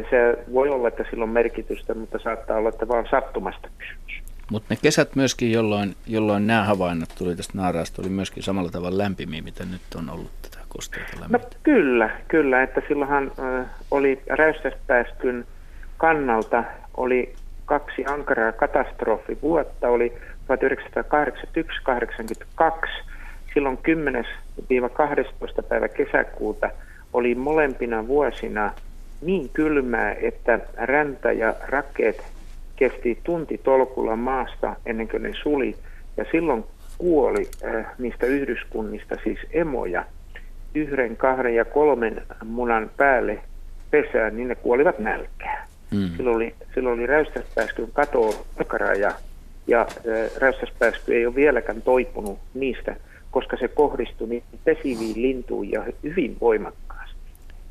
[0.09, 4.31] se voi olla, että sillä on merkitystä, mutta saattaa olla, että vaan sattumasta kysymys.
[4.51, 8.97] Mutta ne kesät myöskin, jolloin, jolloin nämä havainnot tuli tästä naaraasta, oli myöskin samalla tavalla
[8.97, 10.31] lämpimiä, mitä nyt on ollut
[10.75, 15.45] kosteita No kyllä, kyllä, että silloinhan äh, oli räystäspääskyn
[15.97, 16.63] kannalta
[16.97, 17.33] oli
[17.65, 20.13] kaksi ankaraa katastrofivuotta, oli
[22.61, 22.63] 1981-82,
[23.53, 23.79] silloin
[25.59, 26.69] 10-12 päivä kesäkuuta
[27.13, 28.73] oli molempina vuosina
[29.21, 32.23] niin kylmää, että räntä ja rakkeet
[32.75, 35.75] kesti tunti tolkulla maasta ennen kuin ne suli.
[36.17, 36.63] Ja silloin
[36.97, 40.05] kuoli äh, niistä yhdyskunnista siis emoja
[40.75, 43.39] yhden, kahden ja kolmen munan päälle
[43.91, 45.67] pesään, niin ne kuolivat nälkään.
[45.91, 46.09] Mm.
[46.17, 48.45] Silloin oli, silloin oli räystäspääskyn kato
[48.99, 49.11] ja,
[49.67, 49.87] ja
[50.37, 52.95] räystäspääsky ei ole vieläkään toipunut niistä,
[53.31, 57.15] koska se kohdistui niin pesiviin lintuihin ja hyvin voimakkaasti.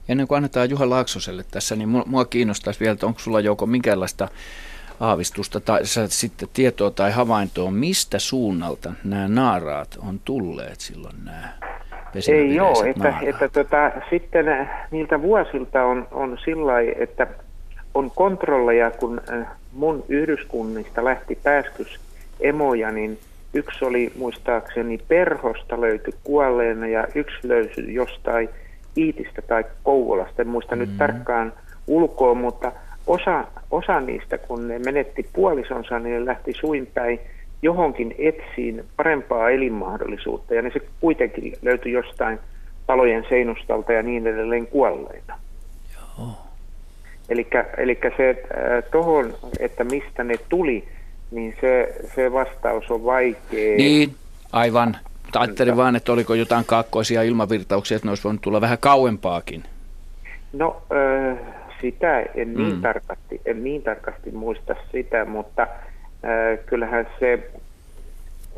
[0.09, 4.29] Ennen kuin annetaan Juha Laaksoselle tässä, niin mua kiinnostaisi vielä, että onko sulla joko minkäänlaista
[5.01, 11.49] aavistusta tai sitten tietoa tai havaintoa, mistä suunnalta nämä naaraat on tulleet silloin nämä
[12.28, 17.27] Ei joo, että, että tota, sitten äh, niiltä vuosilta on, on sillä että
[17.95, 22.01] on kontrolleja, kun äh, mun yhdyskunnista lähti pääskys
[22.41, 23.19] emoja, niin
[23.55, 28.49] yksi oli muistaakseni perhosta löyty kuolleena ja yksi löytyi jostain
[28.97, 30.91] Iitistä tai Kouvolasta, en muista mm-hmm.
[30.91, 31.53] nyt tarkkaan
[31.87, 32.73] ulkoa, mutta
[33.07, 37.20] osa, osa niistä, kun ne menetti puolisonsa, niin ne lähti suinpäin
[37.62, 42.39] johonkin etsiin parempaa elinmahdollisuutta, ja ne se kuitenkin löytyi jostain
[42.87, 45.35] talojen seinustalta ja niin edelleen kuolleita.
[47.28, 50.85] Eli se äh, tuohon, että mistä ne tuli,
[51.31, 53.77] niin se, se vastaus on vaikea.
[53.77, 54.15] Niin,
[54.53, 54.97] aivan.
[55.37, 59.65] Ajattelin vaan, että oliko jotain kaakkoisia ilmavirtauksia, että ne olisi voinut tulla vähän kauempaakin.
[60.53, 61.39] No, äh,
[61.81, 62.81] sitä en niin, mm.
[62.81, 65.66] tarkasti, en niin tarkasti muista sitä, mutta
[66.67, 67.51] kyllähän se,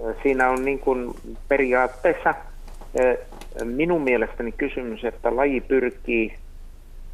[0.09, 1.15] äh, siinä on niin kuin
[1.49, 3.17] periaatteessa äh,
[3.65, 6.35] minun mielestäni kysymys, että laji pyrkii,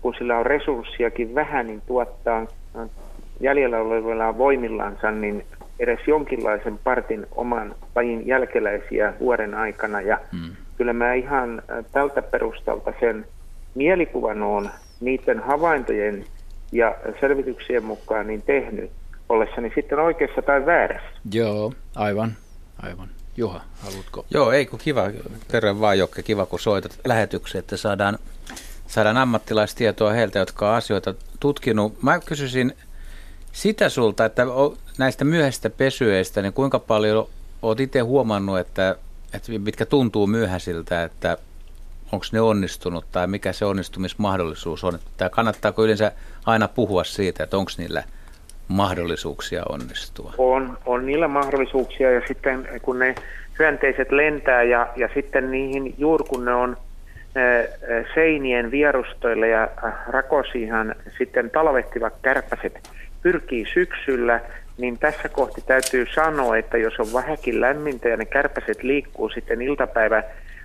[0.03, 2.47] kun sillä on resurssiakin vähän, niin tuottaa
[2.77, 2.89] äh,
[3.41, 5.45] jäljellä olevilla voimillansa niin
[5.79, 10.01] edes jonkinlaisen partin oman lajin jälkeläisiä vuoden aikana.
[10.01, 10.51] Ja mm.
[10.77, 13.27] kyllä mä ihan äh, tältä perustalta sen
[13.75, 14.71] mielikuvan on
[15.01, 16.25] niiden havaintojen
[16.73, 18.91] ja selvityksien mukaan niin tehnyt,
[19.29, 21.09] ollessani sitten oikeassa tai väärässä.
[21.33, 22.37] Joo, aivan,
[22.83, 23.09] aivan.
[23.37, 24.27] Juha, haluatko?
[24.31, 25.11] Joo, ei kun kiva.
[25.49, 28.19] Terve vaan Jokke, kiva kun soitat lähetykseen, että saadaan,
[28.87, 32.03] saadaan ammattilaistietoa heiltä, jotka on asioita tutkinut.
[32.03, 32.75] Mä kysyisin
[33.53, 34.43] sitä sulta, että
[34.99, 37.29] näistä myöhäisistä pesyeistä, niin kuinka paljon
[37.63, 38.97] olet itse huomannut, että,
[39.33, 41.37] että mitkä tuntuu myöhäisiltä, että
[42.13, 44.99] onko ne onnistunut tai mikä se onnistumismahdollisuus on.
[45.17, 46.13] Tai kannattaako yleensä
[46.47, 48.05] aina puhua siitä, että onko niillä
[48.69, 50.35] mahdollisuuksia onnistua?
[50.39, 53.15] On, on niillä mahdollisuuksia ja sitten kun ne
[53.59, 56.77] hyönteiset lentää ja, ja sitten niihin juuri kun ne on
[58.15, 59.69] seinien vierustoilla ja
[60.09, 62.91] rakosihan sitten talvehtivat kärpäset
[63.23, 64.41] pyrkii syksyllä,
[64.79, 69.63] niin tässä kohti täytyy sanoa, että jos on vähänkin lämmintä ja ne kärpäset liikkuu sitten
[69.63, 70.23] iltapäivä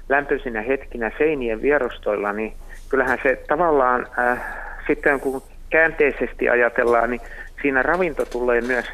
[0.10, 2.54] lämpöisinä hetkinä seinien vierustoilla, niin
[2.90, 4.42] kyllähän se tavallaan äh,
[4.88, 7.22] sitten kun käänteisesti ajatellaan, niin
[7.64, 8.86] siinä ravinto tulee myös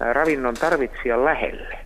[0.00, 1.78] ravinnon tarvitsijan lähelle.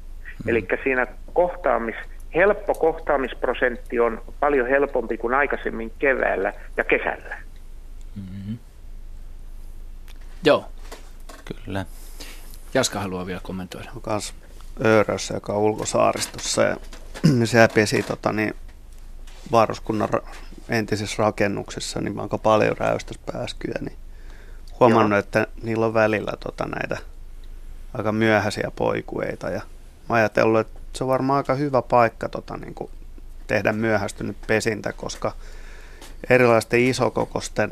[0.44, 0.48] Mm.
[0.48, 1.96] Eli siinä kohtaamis,
[2.34, 7.36] helppo kohtaamisprosentti on paljon helpompi kuin aikaisemmin keväällä ja kesällä.
[8.16, 8.58] Mm-hmm.
[10.44, 10.64] Joo.
[11.44, 11.86] Kyllä.
[12.74, 13.90] Jaska haluaa vielä kommentoida.
[13.94, 14.34] On myös
[14.84, 16.76] Öörössä, joka on ulkosaaristossa ja
[17.46, 18.54] siellä pesi tota, niin,
[19.52, 20.08] varuskunnan
[20.68, 23.98] entisessä rakennuksessa niin aika paljon räystäspääskyjä, niin
[24.80, 25.18] huomannut, Joo.
[25.18, 26.98] että niillä on välillä tota, näitä
[27.94, 29.60] aika myöhäisiä poikueita ja
[30.08, 32.90] mä ajatellut, että se on varmaan aika hyvä paikka tota, niin kuin
[33.46, 35.32] tehdä myöhästynyt pesintä, koska
[36.30, 37.70] erilaisten isokokosten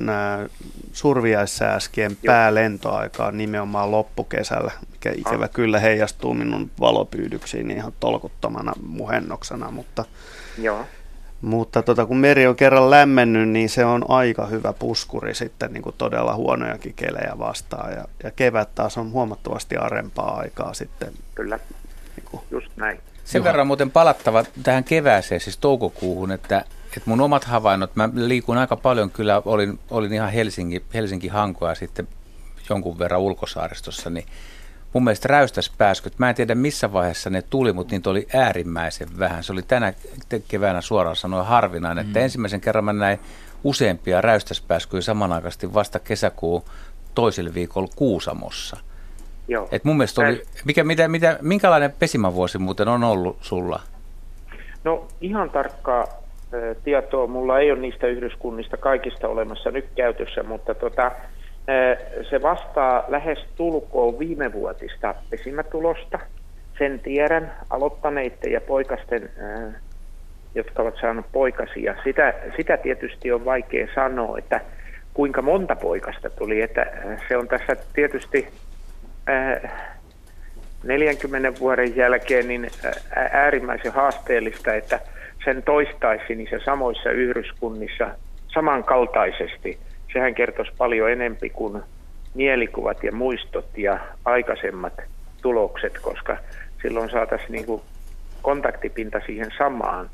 [0.92, 5.50] surviaissääskien päälentoaika on nimenomaan loppukesällä, mikä ikävä ah.
[5.50, 10.04] kyllä heijastuu minun valopyydyksiin ihan tolkuttomana muhennoksena, mutta,
[10.58, 10.86] Joo.
[11.40, 15.82] Mutta tota, kun meri on kerran lämmennyt, niin se on aika hyvä puskuri sitten niin
[15.82, 21.12] kuin todella huonojakin kelejä vastaan ja, ja kevät taas on huomattavasti arempaa aikaa sitten.
[21.34, 21.58] Kyllä,
[22.16, 23.00] niin kuin, just näin.
[23.24, 23.48] Sen Juha.
[23.48, 28.76] verran muuten palattava tähän kevääseen, siis toukokuuhun, että, että mun omat havainnot, mä liikun aika
[28.76, 32.08] paljon, kyllä olin, olin ihan Helsinki, Helsinki Hankoa sitten
[32.68, 34.26] jonkun verran ulkosaaristossa, niin
[34.97, 39.43] mun mielestä räystäspääskyt, mä en tiedä missä vaiheessa ne tuli, mutta niitä oli äärimmäisen vähän.
[39.43, 39.93] Se oli tänä
[40.48, 42.09] keväänä suoraan sanoen harvinainen, mm.
[42.09, 43.18] että ensimmäisen kerran mä näin
[43.64, 46.62] useampia räystäspääskyjä samanaikaisesti vasta kesäkuun
[47.14, 48.77] toisella viikolla Kuusamossa.
[49.48, 49.68] Joo.
[49.73, 53.81] Et mun mielestä oli, mikä, mitä, mitä, minkälainen pesimävuosi muuten on ollut sulla?
[54.85, 56.06] No ihan tarkkaa
[56.85, 61.12] tietoa mulla ei ole niistä yhdyskunnista kaikista olemassa nyt käytössä, mutta tota,
[62.30, 66.18] se vastaa lähes tulkoon viimevuotista pesimätulosta.
[66.78, 69.30] Sen tiedän aloittaneiden ja poikasten,
[70.55, 71.97] jotka ovat saaneet poikasia.
[72.05, 74.60] Sitä, sitä tietysti on vaikea sanoa, että
[75.14, 76.62] kuinka monta poikasta tuli.
[76.62, 76.86] Että
[77.28, 78.48] se on tässä tietysti
[79.28, 79.68] ö,
[80.84, 82.68] 40 vuoden jälkeen niin
[83.32, 85.01] äärimmäisen haasteellista, että
[85.44, 88.10] sen toistaisi niissä samoissa yhdyskunnissa
[88.55, 89.78] samankaltaisesti.
[90.16, 91.82] Sehän kertoisi paljon enempi kuin
[92.34, 94.93] mielikuvat ja muistot ja aikaisemmat
[95.43, 96.36] tulokset, koska
[96.82, 97.82] silloin saataisiin niin kuin
[98.43, 100.10] kontaktipinta siihen samaan,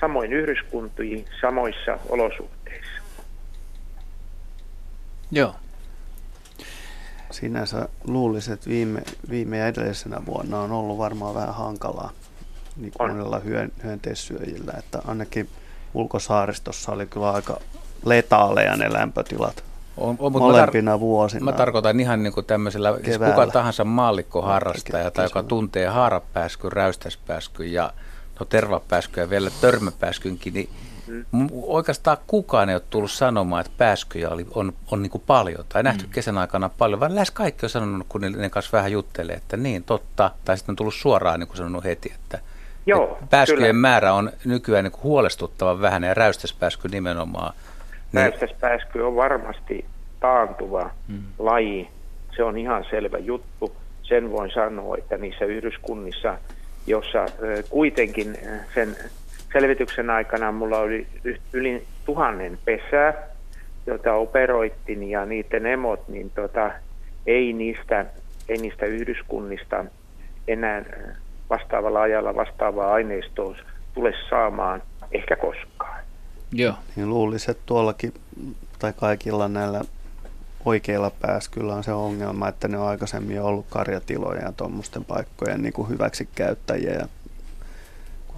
[0.00, 3.02] samoin yhdyskuntiin, samoissa olosuhteissa.
[5.30, 5.54] Joo.
[7.30, 12.10] Sinänsä luulisin, että viime, viime ja edellisenä vuonna on ollut varmaan vähän hankalaa
[12.76, 15.48] niin monella hyön, hyönteissyöjillä, että ainakin
[15.94, 17.60] ulkosaaristossa oli kyllä aika
[18.08, 19.64] letaaleja ne lämpötilat
[19.96, 21.44] On, on, molempina mä, tar- vuosina.
[21.44, 23.34] Mä tarkoitan ihan niin kuin tämmöisellä, siis Keväällä.
[23.34, 27.92] kuka tahansa maallikkoharrastaja tai joka tuntee haarapääskyn, räystäspääskyn ja
[28.40, 30.68] no tervapääskyn ja vielä törmäpääskynkin, niin
[31.32, 31.48] mm.
[31.62, 35.82] oikeastaan kukaan ei ole tullut sanomaan, että pääskyjä oli, on, on niin kuin paljon tai
[35.82, 36.10] nähty mm.
[36.10, 39.84] kesän aikana paljon, vaan lähes kaikki on sanonut, kun ne, kanssa vähän juttelee, että niin
[39.84, 42.38] totta, tai sitten on tullut suoraan niin kuin sanonut heti, että
[42.86, 43.72] Joo, että pääskyjen kyllä.
[43.72, 47.54] määrä on nykyään niin kuin huolestuttavan vähän ja räystäspääsky nimenomaan.
[48.12, 49.84] Niin, Räystäspääsky on varmasti
[50.20, 51.22] taantuva mm.
[51.38, 51.88] laji.
[52.36, 53.76] Se on ihan selvä juttu.
[54.02, 56.38] Sen voin sanoa, että niissä yhdyskunnissa,
[56.86, 57.26] jossa
[57.70, 58.38] kuitenkin
[58.74, 58.96] sen
[59.52, 61.06] selvityksen aikana mulla oli
[61.52, 63.14] yli tuhannen pesää,
[63.86, 66.70] jota operoittin ja niiden emot, niin tota,
[67.26, 68.06] ei, niistä,
[68.48, 69.84] ei niistä yhdyskunnista
[70.48, 70.84] enää
[71.50, 73.56] vastaavalla ajalla vastaavaa aineistoa
[73.94, 76.05] tule saamaan ehkä koskaan.
[76.52, 76.74] Joo.
[76.96, 78.14] Niin luulisin, että tuollakin
[78.78, 79.80] tai kaikilla näillä
[80.64, 85.72] oikeilla pääskyllä on se ongelma, että ne on aikaisemmin ollut karjatiloja ja tuommoisten paikkojen niin
[85.72, 86.92] kuin hyväksikäyttäjiä.
[86.92, 87.08] Ja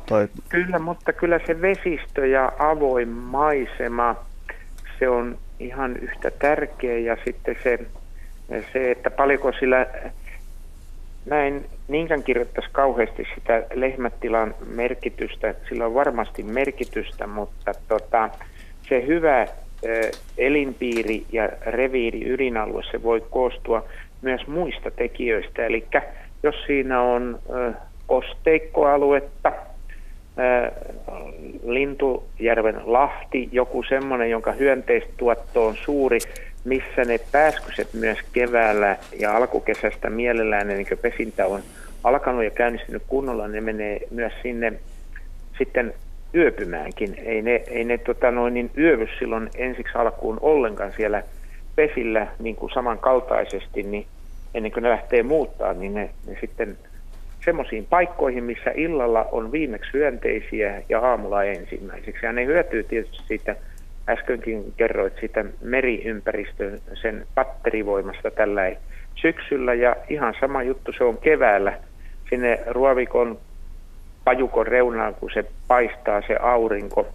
[0.07, 4.17] toi, Kyllä, mutta kyllä se vesistö ja avoin maisema,
[4.99, 7.79] se on ihan yhtä tärkeä ja sitten se,
[8.73, 9.87] se että paljonko sillä,
[11.31, 18.31] mä en niinkään kirjoittaisi kauheasti sitä lehmätilan merkitystä, sillä on varmasti merkitystä, mutta tota,
[18.89, 19.47] se hyvä
[20.39, 23.85] elinpiiri ja reviiri ydinalue, se voi koostua
[24.23, 25.85] myös muista tekijöistä, eli
[26.43, 27.39] jos siinä on
[28.07, 29.53] kosteikkoaluetta,
[31.67, 36.19] Lintujärven lahti, joku semmoinen, jonka hyönteistuotto on suuri,
[36.65, 41.63] missä ne pääskyset myös keväällä ja alkukesästä mielellään, ennen kuin pesintä on
[42.05, 44.73] alkanut ja käynnistynyt kunnolla, ne menee myös sinne
[45.59, 45.95] sitten
[46.35, 47.15] yöpymäänkin.
[47.19, 51.23] Ei ne, ei ne tota noin, niin yövy silloin ensiksi alkuun ollenkaan siellä
[51.77, 54.07] pesillä niin kuin samankaltaisesti, niin
[54.55, 56.79] ennen kuin ne lähtee muuttaa, niin ne, ne sitten
[57.45, 62.27] semmoisiin paikkoihin, missä illalla on viimeksi hyönteisiä ja aamulla ensimmäiseksi.
[62.27, 63.57] Ja ne hyötyy tietysti siitä,
[64.09, 68.73] äskenkin kerroit siitä meriympäristön, sen patterivoimasta tällä
[69.15, 71.79] syksyllä ja ihan sama juttu se on keväällä
[72.31, 73.39] sinne ruovikon
[74.25, 77.09] pajukon reunaan, kun se paistaa se aurinko,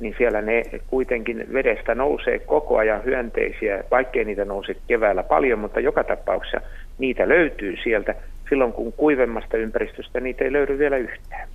[0.00, 5.80] niin siellä ne kuitenkin vedestä nousee koko ajan hyönteisiä, vaikkei niitä nouse keväällä paljon, mutta
[5.80, 6.60] joka tapauksessa
[6.98, 8.14] niitä löytyy sieltä.
[8.48, 11.48] Silloin kun kuivemmasta ympäristöstä niitä ei löydy vielä yhtään.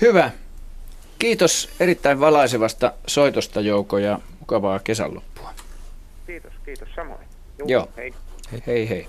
[0.00, 0.30] Hyvä.
[1.18, 5.54] Kiitos erittäin valaisevasta soitosta Jouko ja mukavaa kesänloppua.
[6.26, 7.28] Kiitos, kiitos samoin.
[7.58, 7.88] Juu, Joo.
[7.96, 8.14] Hei.
[8.66, 9.08] Hei hei.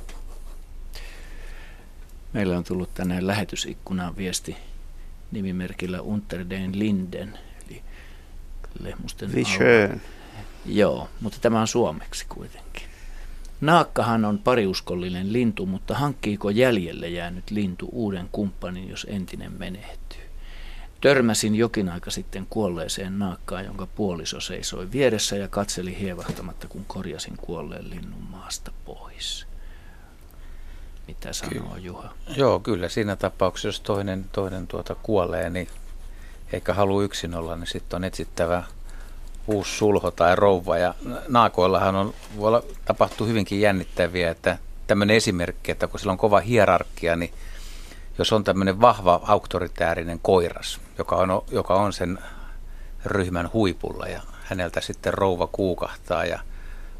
[2.33, 4.57] Meillä on tullut tänne lähetysikkunaan viesti
[5.31, 7.81] nimimerkillä Unter den Linden, eli
[8.79, 10.01] Lehmusten schön.
[10.65, 12.83] Joo, mutta tämä on suomeksi kuitenkin.
[13.61, 20.06] Naakkahan on pariuskollinen lintu, mutta hankkiiko jäljelle jäänyt lintu uuden kumppanin, jos entinen menehtyy?
[21.01, 27.37] Törmäsin jokin aika sitten kuolleeseen naakkaan, jonka puoliso seisoi vieressä ja katseli hievahtamatta, kun korjasin
[27.37, 29.47] kuolleen linnun maasta pois.
[31.07, 32.13] mitä sanoo Juha.
[32.37, 35.67] Joo, kyllä siinä tapauksessa, jos toinen, toinen tuota kuolee, niin
[36.53, 38.63] eikä halua yksin olla, niin sitten on etsittävä
[39.47, 40.77] uusi sulho tai rouva.
[40.77, 40.95] Ja
[41.27, 44.57] naakoillahan on, voi olla, tapahtuu hyvinkin jännittäviä, että
[44.87, 47.33] tämmöinen esimerkki, että kun sillä on kova hierarkia, niin
[48.17, 52.19] jos on tämmöinen vahva auktoritäärinen koiras, joka on, joka on sen
[53.05, 56.39] ryhmän huipulla ja häneltä sitten rouva kuukahtaa ja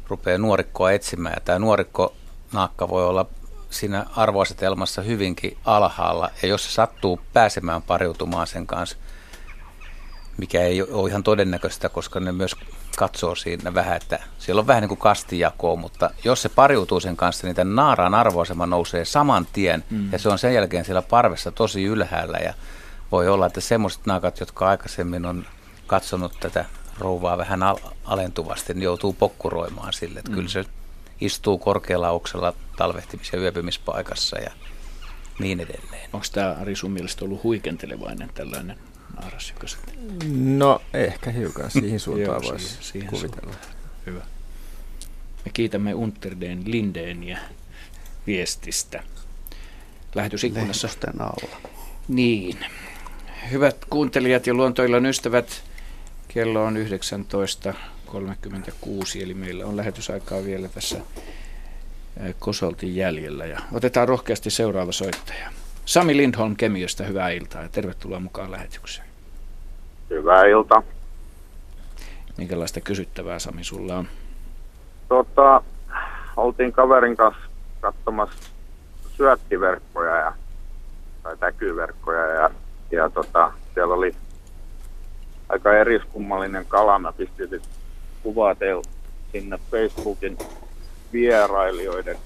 [0.08, 1.34] rupeaa nuorikkoa etsimään.
[1.36, 2.14] Ja tämä nuorikko
[2.52, 3.26] naakka voi olla
[3.70, 6.30] siinä arvoasetelmassa hyvinkin alhaalla.
[6.42, 8.96] Ja jos se sattuu pääsemään pariutumaan sen kanssa,
[10.36, 12.54] mikä ei ole ihan todennäköistä, koska ne myös
[12.98, 17.16] katsoo siinä vähän, että siellä on vähän niin kuin kastijakoa, mutta jos se pariutuu sen
[17.16, 20.12] kanssa, niin tämän naaraan arvoasema nousee saman tien mm.
[20.12, 22.54] ja se on sen jälkeen siellä parvessa tosi ylhäällä ja
[23.12, 25.46] voi olla, että semmoiset naakat, jotka aikaisemmin on
[25.86, 26.64] katsonut tätä
[26.98, 30.34] rouvaa vähän al- alentuvasti, niin joutuu pokkuroimaan sille, että mm.
[30.34, 30.64] kyllä se
[31.20, 34.50] istuu korkealla auksella talvehtimis- ja yöpymispaikassa ja
[35.38, 36.10] niin edelleen.
[36.12, 38.78] Onko tämä Ari sun mielestä ollut huikentelevainen tällainen
[39.20, 39.66] naaras, joka
[40.32, 43.52] No ehkä hiukan siihen suuntaan voisi siihen kuvitella.
[43.52, 43.74] Suuntaan.
[44.06, 44.20] Hyvä.
[45.44, 47.38] Me kiitämme Unterden Lindeniä
[48.26, 49.02] viestistä.
[50.14, 50.88] Lähetysikkunassa.
[51.20, 51.56] alla.
[52.08, 52.58] Niin.
[53.50, 55.62] Hyvät kuuntelijat ja luontoillan ystävät,
[56.28, 56.82] kello on 19.36,
[59.22, 61.00] eli meillä on lähetysaikaa vielä tässä
[62.38, 63.46] kosolti jäljellä.
[63.46, 65.50] Ja otetaan rohkeasti seuraava soittaja.
[65.84, 69.08] Sami Lindholm Kemiöstä, hyvää iltaa ja tervetuloa mukaan lähetykseen.
[70.10, 70.82] Hyvää iltaa.
[72.36, 74.08] Minkälaista kysyttävää Sami sulla on?
[75.08, 75.62] Tota,
[76.36, 77.42] oltiin kaverin kanssa
[77.80, 78.50] katsomassa
[79.16, 80.32] syöttiverkkoja ja,
[81.22, 82.50] tai täkyverkkoja ja,
[82.90, 84.14] ja tota, siellä oli
[85.48, 86.98] aika eriskummallinen kala.
[86.98, 87.62] Mä pistin
[88.22, 88.82] kuvaa teille
[89.32, 90.38] sinne Facebookin
[91.12, 92.16] vierailijoiden.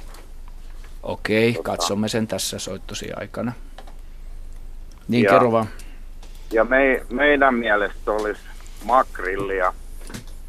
[1.03, 3.53] Okei, tota, katsomme sen tässä soittosi aikana.
[5.09, 5.67] Niin, ja, kerro vaan.
[6.53, 8.41] Ja me, meidän mielestä olisi
[8.85, 9.75] makrillia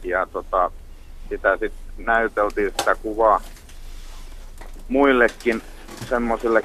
[0.03, 0.71] ja tota,
[1.29, 3.41] sitä sitten näyteltiin sitä kuvaa
[4.87, 5.61] muillekin
[6.09, 6.63] semmoisille,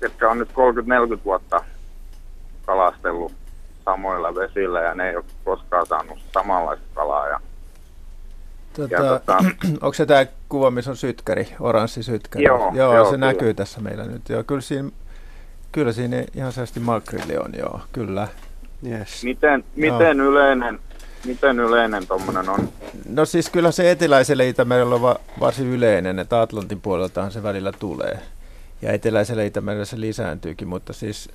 [0.00, 1.64] ketkä on nyt 30-40 vuotta
[3.90, 7.28] samoilla vesillä ja ne ei ole koskaan saanut samanlaista kalaa.
[7.28, 7.40] Ja,
[8.72, 9.38] tota, ja tota,
[9.82, 12.44] onko se tämä kuva, missä on sytkäri, oranssi sytkäri?
[12.44, 13.26] Joo, joo, joo se kyllä.
[13.26, 14.28] näkyy tässä meillä nyt.
[14.28, 14.90] Joo, kyllä siinä,
[15.72, 18.28] kyllä siinä ihan selvästi makrilli on, joo, kyllä.
[18.86, 19.24] Yes.
[19.24, 20.24] Miten, miten no.
[20.24, 20.78] yleinen
[21.24, 22.68] Miten yleinen tuommoinen on?
[23.08, 28.18] No siis kyllä se eteläiselle Itämerellä on varsin yleinen, että Atlantin puoleltahan se välillä tulee.
[28.82, 31.30] Ja eteläisellä Itämerellä se lisääntyykin, mutta siis,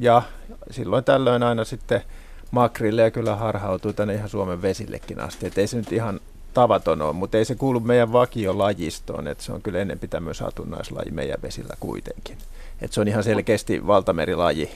[0.00, 0.22] ja
[0.70, 2.02] silloin tällöin aina sitten
[2.50, 5.46] makrille kyllä harhautuu tänne ihan Suomen vesillekin asti.
[5.46, 6.20] Et ei se nyt ihan
[6.54, 10.38] tavaton ole, mutta ei se kuulu meidän vakiolajistoon, että se on kyllä ennen pitää myös
[10.38, 12.38] satunnaislaji meidän vesillä kuitenkin.
[12.82, 14.70] Et se on ihan selkeästi valtamerilaji,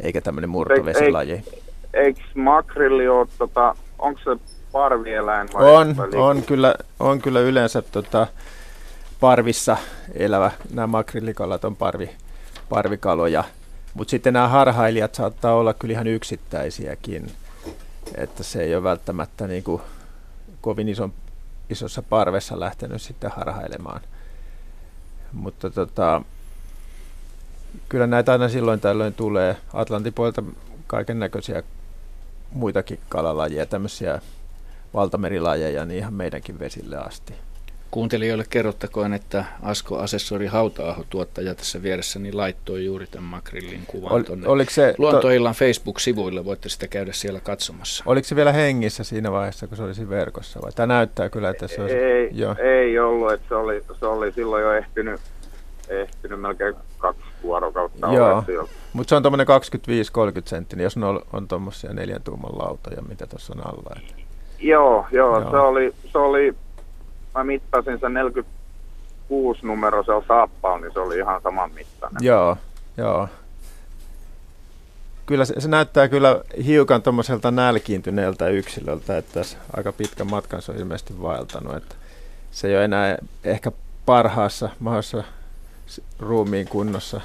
[0.00, 1.32] eikä tämmöinen murtovesilaji.
[1.32, 1.44] Eik,
[1.92, 4.42] eikö makrilli ole, tota, onko se
[4.72, 5.64] parvieläin vai?
[5.64, 8.26] On, on, kyllä, on kyllä yleensä tota,
[9.20, 9.76] parvissa
[10.14, 12.10] elävä, nämä makrillikalat on parvi,
[12.68, 13.44] parvikaloja,
[13.94, 17.32] mutta sitten nämä harhailijat saattaa olla kyllä ihan yksittäisiäkin,
[18.14, 19.82] että se ei ole välttämättä niin kuin
[20.60, 21.12] kovin ison,
[21.70, 24.00] isossa parvessa lähtenyt sitten harhailemaan.
[25.32, 26.22] Mutta tota,
[27.88, 30.42] kyllä näitä aina silloin tällöin tulee Atlantin puolelta
[30.86, 31.62] kaiken näköisiä
[32.52, 34.20] muitakin kalalajeja, tämmöisiä
[34.94, 37.34] valtamerilajeja, niin ihan meidänkin vesille asti.
[37.90, 44.12] Kuuntelijoille kerrottakoon, että Asko Asessori hauta tuottaja tässä vieressä, niin laittoi juuri tämän makrillin kuvan
[44.12, 45.58] Ol, tuonne oliko se, Luontoillan to...
[45.58, 46.44] Facebook-sivuille.
[46.44, 48.04] Voitte sitä käydä siellä katsomassa.
[48.06, 50.60] Oliko se vielä hengissä siinä vaiheessa, kun se olisi verkossa?
[50.62, 50.72] Vai?
[50.72, 51.96] Tämä näyttää kyllä, että se olisi...
[51.96, 52.54] Ei, jo.
[52.58, 55.20] ei ollut, että se oli, se oli silloin jo ehtinyt,
[55.88, 58.44] ehtinyt melkein kaksi vuorokautta Joo,
[58.92, 63.54] mutta se on tuommoinen 25-30 senttinen, jos on, on tuommoisia neljän tuuman lautoja, mitä tuossa
[63.56, 63.96] on alla.
[63.96, 64.22] Että.
[64.60, 65.50] Joo, joo, joo.
[65.50, 66.54] Se, oli, se oli,
[67.34, 72.24] mä mittasin sen 46 numero, se on saappaun, niin se oli ihan saman mittainen.
[72.24, 72.56] Joo,
[72.96, 73.28] joo.
[75.26, 80.72] Kyllä se, se näyttää kyllä hiukan tuommoiselta nälkiintyneeltä yksilöltä, että tässä aika pitkän matkan se
[80.72, 81.94] on ilmeisesti vaeltanut, että
[82.50, 83.72] se ei ole enää ehkä
[84.06, 85.24] parhaassa mahdollisessa
[86.18, 87.20] ruumiin kunnossa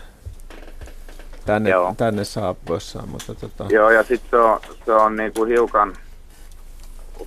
[1.45, 3.09] tänne, tänne saapuessaan.
[3.09, 3.65] Mutta tota...
[3.69, 5.93] Joo, ja sitten se on, se on niinku hiukan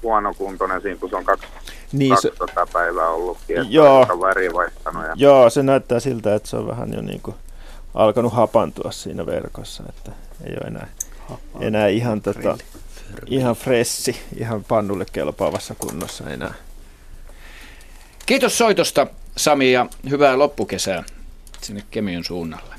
[0.02, 1.46] huonokuntoinen siinä, kun se on kaksi,
[1.92, 2.72] niin, 200 se...
[2.72, 5.06] päivää ollutkin, että joo, on väri vaihtanut.
[5.06, 5.12] Ja...
[5.16, 7.34] Joo, se näyttää siltä, että se on vähän jo niinku
[7.94, 10.12] alkanut hapantua siinä verkossa, että
[10.44, 10.88] ei ole enää,
[11.60, 12.58] enää ihan, tota,
[13.26, 16.54] ihan fressi, ihan pannulle kelpaavassa kunnossa enää.
[18.26, 19.06] Kiitos soitosta
[19.36, 21.04] Sami ja hyvää loppukesää.
[21.60, 22.74] sinne Kemion suunnalle.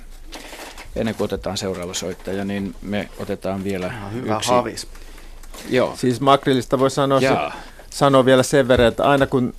[0.96, 4.50] Ennen kuin otetaan seuraava soittaja, niin me otetaan vielä no, hyvä yksi.
[4.50, 4.88] havis.
[5.70, 5.96] Joo.
[5.98, 7.38] Siis makrillista voi sanoa, se,
[7.90, 9.54] sanoa vielä sen verran, että aina kun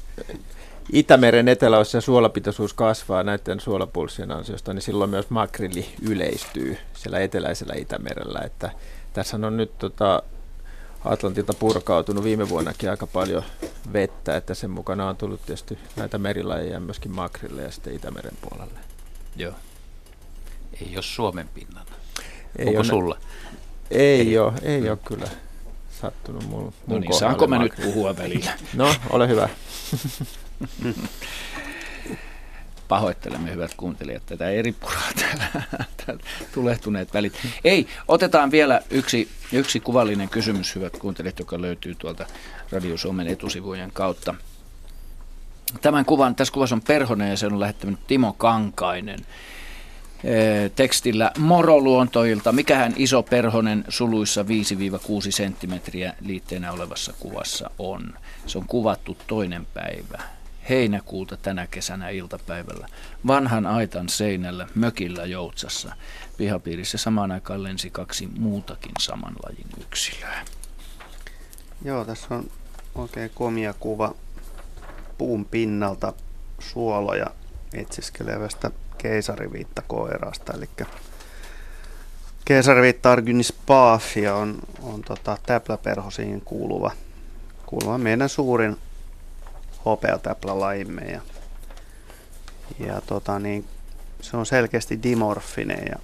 [0.92, 7.74] Itämeren eteläos ja suolapitoisuus kasvaa näiden suolapulssien ansiosta, niin silloin myös makrilli yleistyy siellä eteläisellä
[7.76, 8.40] Itämerellä.
[8.40, 8.70] Että
[9.12, 10.22] tässä on nyt tota,
[11.04, 13.42] Atlantilta purkautunut viime vuonnakin aika paljon
[13.92, 18.78] vettä, että sen mukana on tullut tietysti näitä merilajeja myöskin makrille ja sitten Itämeren puolelle.
[19.36, 19.52] Joo.
[20.80, 21.92] Ei ole Suomen pinnalla.
[22.58, 23.18] Ei Onko ole, sulla?
[23.90, 25.28] Ei, ei ole, ei ole kyllä
[26.00, 28.52] sattunut mun, mun No niin, saanko mä nyt puhua välillä?
[28.74, 29.48] No, ole hyvä.
[32.88, 35.46] Pahoittelemme hyvät kuuntelijat tätä eri puraa täällä,
[36.06, 36.22] täällä
[36.54, 37.32] tulehtuneet välit.
[37.64, 42.26] Ei, otetaan vielä yksi, yksi kuvallinen kysymys, hyvät kuuntelijat, joka löytyy tuolta
[42.72, 44.34] Radio Suomen etusivujen kautta.
[45.82, 49.26] Tämän kuvan, tässä kuvassa on Perhonen ja se on lähettänyt Timo Kankainen
[50.76, 52.52] tekstillä Moroluontoilta.
[52.52, 54.46] Mikähän iso perhonen suluissa 5-6
[55.30, 58.14] senttimetriä liitteenä olevassa kuvassa on?
[58.46, 60.22] Se on kuvattu toinen päivä
[60.68, 62.88] heinäkuuta tänä kesänä iltapäivällä.
[63.26, 65.92] Vanhan aitan seinällä mökillä Joutsassa.
[66.36, 70.44] Pihapiirissä samaan aikaan lensi kaksi muutakin saman lajin yksilöä.
[71.84, 72.50] Joo, tässä on
[72.94, 74.14] oikein komia kuva
[75.18, 76.12] puun pinnalta
[76.58, 77.26] suoloja
[77.72, 78.70] etsiskelevästä
[79.02, 80.52] keisariviittakoirasta.
[80.52, 80.68] Eli
[82.44, 86.90] keisariviitta Argynis paafia on, on tota, täpläperhosiin kuuluva,
[87.66, 88.76] kuuluva meidän suurin
[89.84, 91.02] hopeatäplälaimme.
[91.02, 91.20] Ja,
[92.78, 93.64] ja tota, niin,
[94.20, 95.96] se on selkeästi dimorfinen ja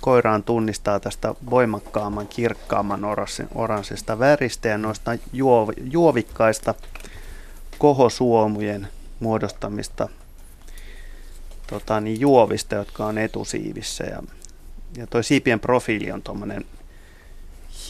[0.00, 3.02] koiraan tunnistaa tästä voimakkaamman, kirkkaamman
[3.54, 5.10] oranssista väristä ja noista
[5.90, 6.74] juovikkaista
[7.78, 8.88] kohosuomujen
[9.20, 10.08] muodostamista
[11.70, 14.04] tota, niin juovista, jotka on etusiivissä.
[14.04, 14.22] Ja,
[14.96, 16.64] ja toi siipien profiili on tuommoinen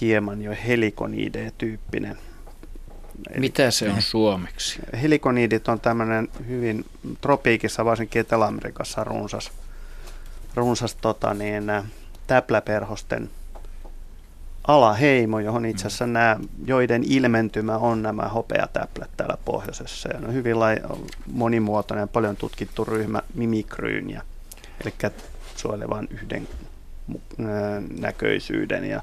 [0.01, 2.19] hieman jo helikoniide-tyyppinen.
[3.37, 4.81] Mitä se on suomeksi?
[5.03, 6.85] Helikoniidit on tämmöinen hyvin
[7.21, 9.53] tropiikissa, varsinkin Etelä-Amerikassa runsas,
[10.55, 11.65] runsas tota niin,
[12.27, 13.31] täpläperhosten
[14.75, 20.09] alaheimo, johon itse asiassa nämä, joiden ilmentymä on nämä hopeatäplät täällä pohjoisessa.
[20.09, 20.77] Ja on hyvin lai,
[21.33, 24.23] monimuotoinen, paljon tutkittu ryhmä mimikryyniä,
[24.85, 24.95] eli
[25.57, 26.49] suojelevan yhden
[28.01, 29.03] näköisyyden ja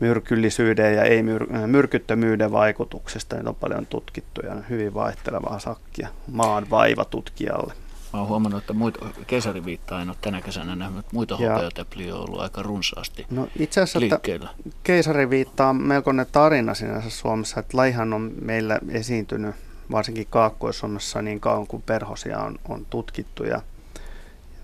[0.00, 3.36] myrkyllisyyden ja ei myr- myrkyttömyyden vaikutuksesta.
[3.36, 7.74] Niitä on paljon tutkittu ja hyvin vaihtelevaa sakkia maan vaiva tutkijalle.
[8.12, 12.20] Mä oon huomannut, että muita, keisariviittaa en ole tänä kesänä nähnyt, mutta muita hopeatäpliä on
[12.28, 14.50] ollut aika runsaasti no, itse asiassa liikkeellä.
[14.82, 19.54] keisariviitta on melkoinen tarina sinänsä Suomessa, että laihan on meillä esiintynyt
[19.90, 23.44] varsinkin Kaakkois-Suomessa niin kauan kuin perhosia on, on tutkittu.
[23.44, 23.62] Ja,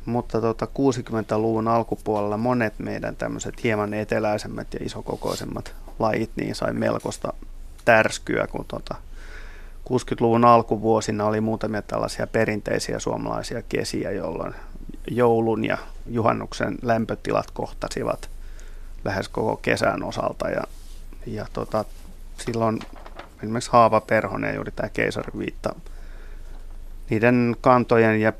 [0.06, 7.32] mutta tota 60-luvun alkupuolella monet meidän tämmöiset hieman eteläisemmät ja isokokoisemmat lajit niin sai melkoista
[7.84, 8.94] tärskyä, kun tota,
[9.88, 14.54] 60-luvun alkuvuosina oli muutamia tällaisia perinteisiä suomalaisia kesiä, jolloin
[15.10, 18.30] joulun ja juhannuksen lämpötilat kohtasivat
[19.04, 20.48] lähes koko kesän osalta.
[20.48, 20.62] Ja,
[21.26, 21.84] ja tota,
[22.38, 22.78] silloin
[23.42, 25.74] esimerkiksi Haava Perhonen ja juuri tämä keisariviitta,
[27.10, 28.32] niiden kantojen ja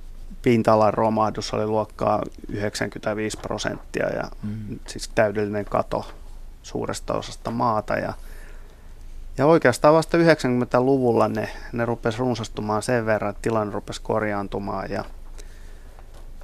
[0.42, 4.78] pinta-alan romahdus oli luokkaa 95 prosenttia ja mm.
[4.86, 6.06] siis täydellinen kato
[6.62, 7.94] suuresta osasta maata.
[7.94, 8.12] Ja
[9.38, 14.90] ja oikeastaan vasta 90-luvulla ne, ne rupesi runsastumaan sen verran, että tilanne rupesi korjaantumaan.
[14.90, 15.04] Ja,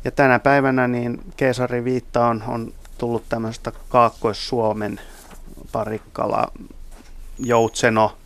[0.05, 5.01] ja tänä päivänä niin keisari Viitta on, on tullut tämmöistä Kaakkois-Suomen
[5.73, 6.53] parikkala,
[7.39, 8.17] joutseno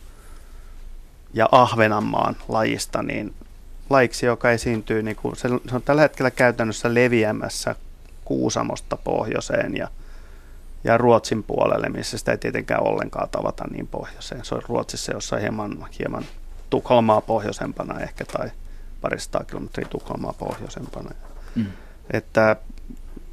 [1.33, 3.33] ja Ahvenanmaan lajista, niin
[3.89, 7.75] lajiksi, joka esiintyy, niin kuin, se, se on tällä hetkellä käytännössä leviämässä
[8.25, 9.87] Kuusamosta pohjoiseen ja
[10.85, 14.45] ja Ruotsin puolelle, missä sitä ei tietenkään ollenkaan tavata niin pohjoiseen.
[14.45, 16.25] Se on Ruotsissa jossain hieman, hieman
[16.69, 18.51] Tukholmaa pohjoisempana ehkä tai
[19.01, 21.11] parista kilometriä Tukholmaa pohjoisempana.
[21.55, 21.65] Mm.
[22.11, 22.55] Että,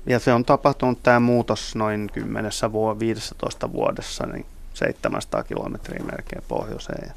[0.06, 6.44] ja se on tapahtunut tämä muutos noin 10 vuo, 15 vuodessa, niin 700 kilometriä melkein
[6.48, 7.08] pohjoiseen.
[7.08, 7.14] Ja,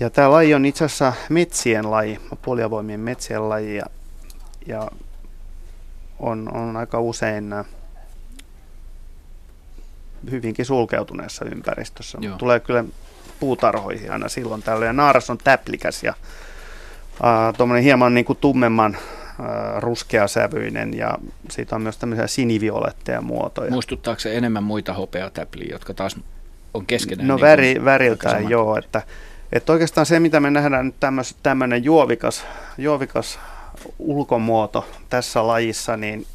[0.00, 3.86] ja tämä laji on itse asiassa metsien laji, puoliavoimien metsien laji ja,
[4.66, 4.90] ja
[6.18, 7.64] on, on aika usein nämä
[10.30, 12.18] hyvinkin sulkeutuneessa ympäristössä.
[12.20, 12.36] Joo.
[12.36, 12.84] Tulee kyllä
[13.40, 14.86] puutarhoihin aina silloin tällöin.
[14.86, 16.14] Ja naaras on täplikäs ja
[17.24, 19.46] äh, tuommoinen hieman niin kuin tummemman äh,
[19.78, 21.18] ruskeasävyinen ja
[21.50, 23.70] siitä on myös tämmöisiä sinivioletteja muotoja.
[23.70, 26.16] Muistuttaako se enemmän muita hopeatäpliä, jotka taas
[26.74, 27.28] on keskenään?
[27.28, 29.02] No niin väri, väriltään joo, että,
[29.52, 32.44] että oikeastaan se mitä me nähdään nyt tämmöinen juovikas,
[32.78, 33.38] juovikas
[33.98, 36.26] ulkomuoto tässä lajissa, niin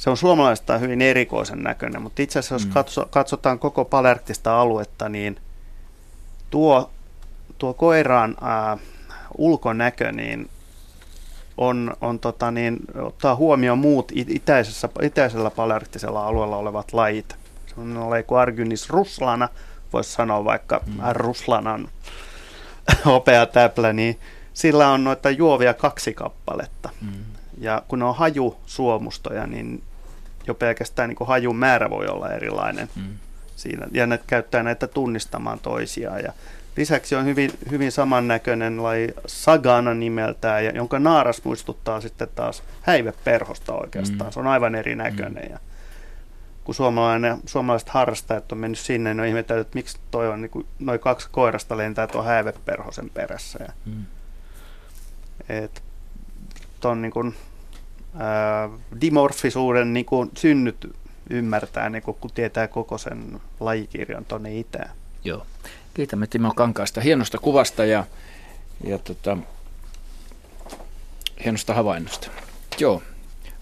[0.00, 2.72] se on suomalaista hyvin erikoisen näköinen, mutta itse asiassa jos mm.
[2.72, 5.36] katso, katsotaan koko palerktista aluetta, niin
[6.50, 6.90] tuo,
[7.58, 8.78] tuo koiran ää,
[9.38, 10.50] ulkonäkö niin
[11.56, 17.36] on, on tota niin, ottaa huomioon muut itäisessä, itäisellä palerktisella alueella olevat lajit.
[17.66, 19.48] Se on laji kuin Argynis ruslana,
[19.92, 20.98] voisi sanoa vaikka mm.
[21.12, 21.88] ruslanan
[23.04, 24.18] hopea täplä, niin
[24.54, 26.90] sillä on noita juovia kaksi kappaletta.
[27.00, 27.24] Mm.
[27.58, 29.82] Ja kun ne on hajusuomustoja, niin
[30.50, 33.02] jo pelkästään niin hajun määrä voi olla erilainen mm.
[33.56, 33.86] siinä.
[33.92, 36.20] Ja ne käyttää näitä tunnistamaan toisiaan.
[36.22, 36.32] Ja
[36.76, 43.74] lisäksi on hyvin, hyvin samannäköinen laji Sagana nimeltään, ja jonka naaras muistuttaa sitten taas häiveperhosta
[43.74, 44.30] oikeastaan.
[44.30, 44.32] Mm.
[44.32, 45.44] Se on aivan erinäköinen.
[45.44, 45.50] Mm.
[45.50, 45.58] Ja
[46.64, 50.66] kun suomalainen, suomalaiset harrastajat on mennyt sinne, niin on ihmetellyt, että miksi toi on, niin
[50.78, 53.64] noin kaksi koirasta lentää tuon häiveperhosen perässä.
[53.64, 54.04] Ja, mm.
[55.48, 55.82] et,
[56.80, 57.34] ton niin kuin,
[59.00, 60.96] dimorfisuuden niin kuin synnyt
[61.30, 64.90] ymmärtää, niin kuin, kun tietää koko sen lajikirjan tuonne itään.
[65.24, 65.46] Joo.
[65.94, 68.04] Kiitämme Timo Kankaasta hienosta kuvasta ja,
[68.84, 69.36] ja tota,
[71.44, 72.30] hienosta havainnosta.
[72.78, 73.02] Joo,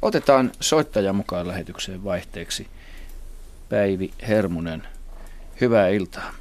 [0.02, 2.66] otetaan soittaja mukaan lähetykseen vaihteeksi.
[3.68, 4.82] Päivi Hermunen,
[5.60, 6.34] hyvää iltaa.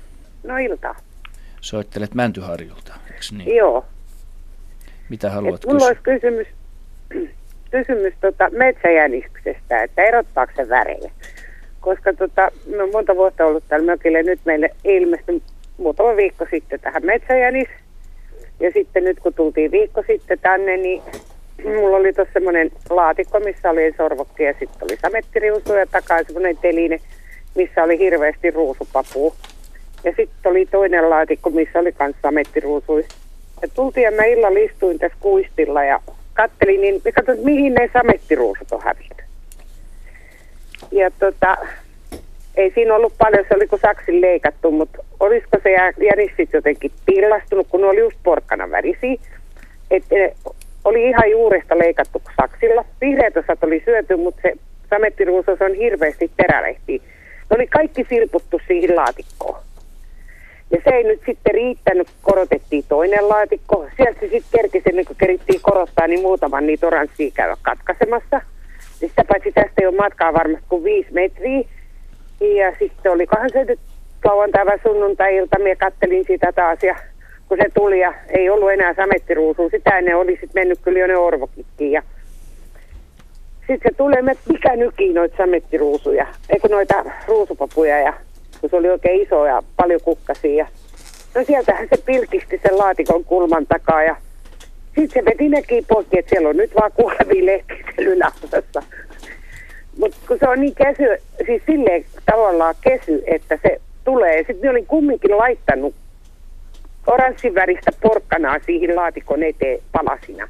[0.43, 0.95] No iltaa.
[1.61, 3.55] Soittelet Mäntyharjulta, eikö niin?
[3.55, 3.85] Joo.
[5.09, 5.73] Mitä haluat kysyä?
[5.73, 6.47] Mulla olisi kysymys,
[7.71, 11.11] kysymys tota metsäjäniksestä, että erottaako se värejä?
[11.79, 15.41] Koska tota, no monta vuotta ollut täällä mökillä, nyt meille ilmestyi
[15.77, 17.67] muutama viikko sitten tähän metsäjänis.
[18.59, 21.01] Ja sitten nyt kun tultiin viikko sitten tänne, niin
[21.63, 26.57] mulla oli tuossa semmoinen laatikko, missä oli sorvokki ja sitten oli samettiriusu ja takaa semmoinen
[26.57, 26.99] teline,
[27.55, 29.35] missä oli hirveästi ruusupapua.
[30.03, 33.05] Ja sitten oli toinen laatikko, missä oli myös samettiruusui.
[33.61, 35.99] Ja tultiin ja mä illalla istuin tässä kuistilla ja
[36.37, 39.23] kattelin, niin katsoin, mihin ne samettiruusut on hävinnyt.
[40.91, 41.57] Ja tota,
[42.55, 45.71] ei siinä ollut paljon, se oli kuin saksin leikattu, mutta olisiko se
[46.09, 49.15] jänis sitten jotenkin pillastunut, kun ne oli just porkkana värisiä.
[49.91, 50.15] Että
[50.85, 52.85] oli ihan juuresta leikattu saksilla.
[53.01, 54.53] Vihreät osat oli syöty, mutta se
[54.89, 57.01] samettiruusos on hirveästi terälehti.
[57.49, 59.66] Ne oli kaikki silputtu siihen laatikkoon.
[60.71, 63.87] Ja se ei nyt sitten riittänyt, korotettiin toinen laatikko.
[63.97, 68.41] Sieltä se sitten kerkisi, ennen kuin kerittiin korottaa, niin muutaman niitä oranssia käydä katkaisemassa.
[69.01, 71.63] Ja sitä paitsi tästä ei ole matkaa varmasti kuin viisi metriä.
[72.39, 73.79] Ja sitten oli kohan se nyt
[74.25, 76.95] lauantai sunnuntai-ilta, minä kattelin sitä taas ja
[77.47, 81.07] kun se tuli ja ei ollut enää samettiruusua, sitä ennen oli sitten mennyt kyllä jo
[81.07, 82.03] ne orvokitkin ja
[83.67, 88.13] sitten se tulee, että mikä nykii noita samettiruusuja, eikö noita ruusupapuja ja
[88.61, 90.53] kun se oli oikein iso ja paljon kukkasia.
[90.55, 90.67] Ja,
[91.35, 94.15] no sieltähän se pilkisti sen laatikon kulman takaa ja
[94.95, 97.63] sitten se veti nekin poikki, että siellä on nyt vaan kuolevia
[97.97, 98.83] yläosassa.
[99.99, 104.43] Mutta kun se on niin kesy, siis silleen tavallaan kesy, että se tulee.
[104.47, 105.95] Sitten olin kumminkin laittanut
[107.07, 110.47] oranssiväristä porkkanaa siihen laatikon eteen palasina.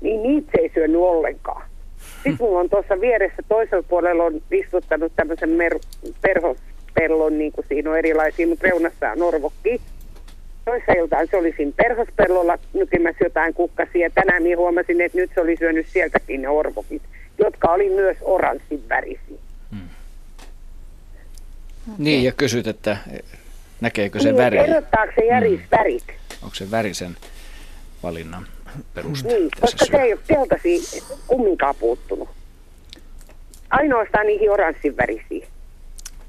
[0.00, 1.62] Niin niitä se ei syönyt ollenkaan.
[2.14, 5.78] Sitten mulla on tuossa vieressä toisella puolella on istuttanut tämmöisen mer-
[6.96, 9.80] perhospellon, niin kuin siinä on erilaisia, mutta reunassa on orvokki.
[10.64, 14.10] Toissa iltaan se oli siinä perhospellolla nykimässä jotain kukkasia.
[14.10, 17.02] Tänään minä huomasin, että nyt se oli syönyt sieltäkin ne orvokit,
[17.38, 19.38] jotka oli myös oranssin värisiä.
[19.70, 19.88] Hmm.
[21.82, 21.94] Okay.
[21.98, 22.96] Niin, ja kysyt, että
[23.80, 24.58] näkeekö se niin, väri?
[24.58, 25.68] Erottaako se järis hmm.
[25.72, 26.04] värit?
[26.42, 27.16] Onko se värisen
[28.02, 28.46] valinnan
[28.94, 29.28] peruste?
[29.28, 29.98] Niin, koska syö?
[29.98, 32.28] se ei ole keltaisia kumminkaan puuttunut.
[33.70, 35.48] Ainoastaan niihin oranssin värisiin.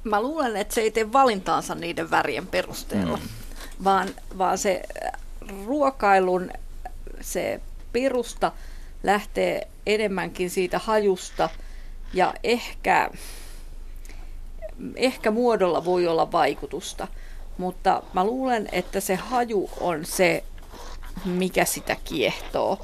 [0.09, 3.29] Mä luulen, että se ei tee valintaansa niiden värien perusteella, mm.
[3.84, 4.84] vaan, vaan se
[5.65, 6.51] ruokailun
[7.21, 7.61] se
[7.93, 8.51] pirusta
[9.03, 11.49] lähtee enemmänkin siitä hajusta
[12.13, 13.09] ja ehkä,
[14.95, 17.07] ehkä muodolla voi olla vaikutusta,
[17.57, 20.43] mutta mä luulen, että se haju on se,
[21.25, 22.79] mikä sitä kiehtoo.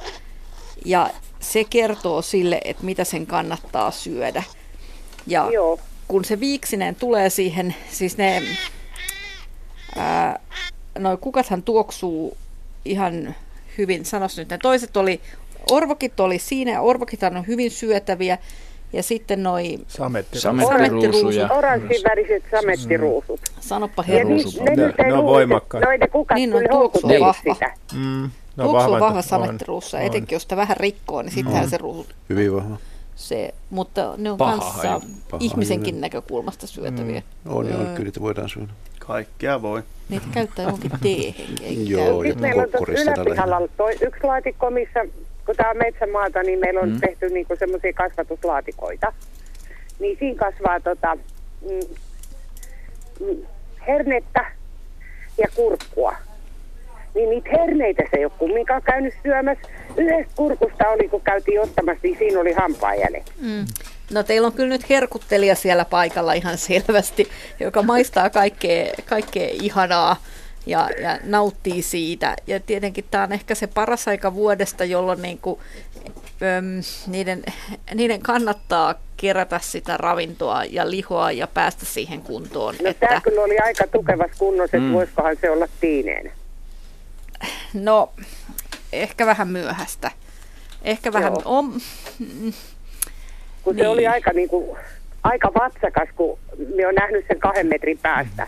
[0.86, 1.10] Ja
[1.40, 4.44] se kertoo sille, että mitä sen kannattaa syödä.
[5.28, 5.80] Ja Joo.
[6.08, 8.42] Kun se viiksinen tulee siihen, siis ne
[9.98, 10.40] ää,
[11.00, 12.38] noi kukathan tuoksuu
[12.86, 13.36] ihan
[13.78, 15.22] hyvin, sanos nyt, ne toiset oli
[15.72, 18.38] orvokit oli siinä, ja orvokit on hyvin syötäviä,
[18.94, 21.50] ja sitten noi samettiruusuja.
[21.52, 23.40] Oranssinväriset samettiruusut.
[23.60, 24.64] Sanoppa heruusut.
[24.64, 25.84] Ne, ne, ne, ne on voimakkaat.
[25.84, 27.56] Noiden kukat niin on tuoksu on vahva.
[27.94, 32.16] Mm, no tuoksu on vahva samettiruussa, etenkin jos sitä vähän rikkoo, niin sittenhän se ruusut.
[32.30, 32.78] Hyvin vahva.
[33.16, 35.02] Se, mutta ne on Paha kanssa haju.
[35.40, 36.02] ihmisenkin haju.
[36.02, 37.22] näkökulmasta syötäviä.
[37.44, 37.52] Mm.
[37.56, 38.68] On, joo, kyllä niitä voidaan syödä.
[39.00, 39.84] Kaikkea voi.
[40.10, 41.88] Niitä käyttää johonkin teehen.
[41.90, 45.00] Joo, ja meillä on tuossa yläpihalla toi yksi laatikko, missä
[45.46, 46.94] kun tämä on metsämaata, niin meillä on Mm.
[46.96, 47.00] mm.
[47.02, 49.14] tehty niinku semmoisia kasvatuslaatikoita.
[50.00, 51.18] Niin siinä kasvaa tota,
[51.62, 51.80] mm,
[53.28, 53.46] mm,
[53.88, 54.52] hernettä
[55.38, 56.16] ja kurkkua.
[57.16, 59.68] Niin niitä herneitä se ei ole kumminkaan käynyt syömässä.
[59.98, 63.32] Yhdestä kurkusta oli, kun käytiin ottamassa, niin siinä oli hampaajäljet.
[63.42, 63.66] Mm.
[64.14, 67.28] No teillä on kyllä nyt herkuttelija siellä paikalla ihan selvästi,
[67.60, 70.16] joka maistaa kaikkea, kaikkea ihanaa
[70.66, 72.36] ja, ja nauttii siitä.
[72.48, 75.62] Ja tietenkin tämä on ehkä se paras aika vuodesta, jolloin niinku,
[76.58, 77.44] öm, niiden,
[77.94, 82.76] niiden kannattaa kerätä sitä ravintoa ja lihoa ja päästä siihen kuntoon.
[82.84, 84.84] No tämä kyllä oli aika tukevassa kunnossa, että Mm.
[84.84, 84.94] mm.
[84.94, 86.32] voisikohan se olla tiineen.
[87.74, 88.14] No,
[88.94, 90.12] ehkä vähän myöhäistä.
[90.84, 91.34] Ehkä vähän...
[91.34, 91.42] Joo.
[91.46, 91.66] On,
[92.20, 92.54] mm,
[93.64, 93.88] Kun se Niin.
[93.90, 94.78] oli aika, niinku,
[95.24, 96.40] aika vatsakas, kun
[96.76, 98.48] me on nähnyt sen kahden metrin päästä.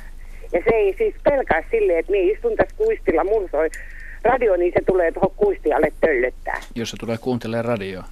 [0.53, 3.69] Ja se ei siis pelkää silleen, että minä istun tässä kuistilla, mun soi
[4.23, 6.61] radio, niin se tulee tuohon kuistialle töllöttää.
[6.75, 8.03] Jos se tulee kuuntelemaan radioa.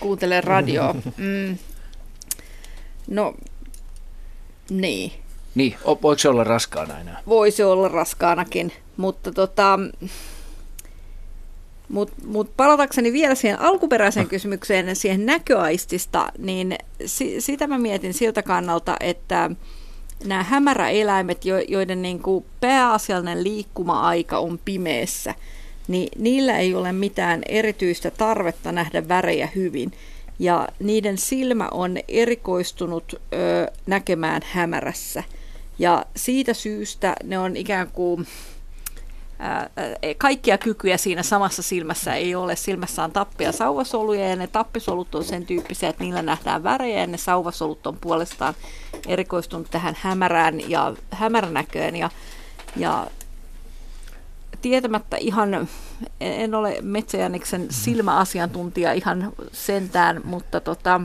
[0.00, 0.94] kuuntelee radioa.
[1.16, 1.58] Mm.
[3.08, 3.34] No,
[4.70, 5.12] niin.
[5.54, 7.22] Niin, voiko se olla raskaana enää?
[7.26, 9.78] Voisi olla raskaanakin, mutta tota,
[11.88, 18.42] mut, mut palatakseni vielä siihen alkuperäiseen kysymykseen, siihen näköaistista, niin si, sitä mä mietin siltä
[18.42, 19.50] kannalta, että
[20.24, 25.34] nämä hämäräeläimet, jo, joiden niin kuin pääasiallinen liikkuma-aika on pimeässä,
[25.88, 29.92] niin niillä ei ole mitään erityistä tarvetta nähdä värejä hyvin.
[30.38, 35.24] Ja niiden silmä on erikoistunut ö, näkemään hämärässä.
[35.80, 38.26] Ja siitä syystä ne on ikään kuin
[40.18, 42.56] kaikkia kykyjä siinä samassa silmässä ei ole.
[42.56, 47.00] Silmässä on tappi- ja sauvasoluja ja ne tappisolut on sen tyyppisiä, että niillä nähdään värejä
[47.00, 48.54] ja ne sauvasolut on puolestaan
[49.08, 51.96] erikoistunut tähän hämärään ja hämäränäköön.
[51.96, 52.10] Ja,
[52.76, 53.06] ja
[54.62, 55.68] tietämättä ihan, en-
[56.20, 61.00] en ole Metsäjäniksen silmäasiantuntija ihan sentään, mutta tota,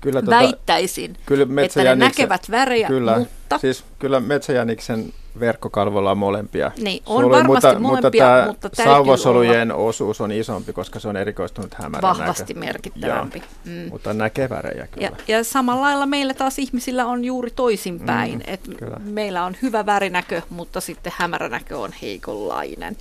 [0.00, 6.18] Kyllä tota- väittäisin, Kyllä että ne näkevät värejä, kyllä, mutta Siis kyllä metsäjäniksen verkkokalvolla on
[6.18, 6.70] molempia.
[6.80, 11.00] Niin, on soluja, varmasti mutta, molempia, mutta, mutta tämä täytyy sauvasolujen osuus on isompi, koska
[11.00, 12.66] se on erikoistunut hämärän vahvasti näkö.
[12.66, 13.38] merkittävämpi.
[13.38, 13.88] Joo, Mm.
[13.90, 15.06] Mutta näkee värejä kyllä.
[15.06, 18.34] Ja, ja samalla lailla meillä taas ihmisillä on juuri toisinpäin.
[18.34, 18.70] Mm, että
[19.04, 22.96] meillä on hyvä värinäkö, mutta sitten hämäränäkö on heikonlainen.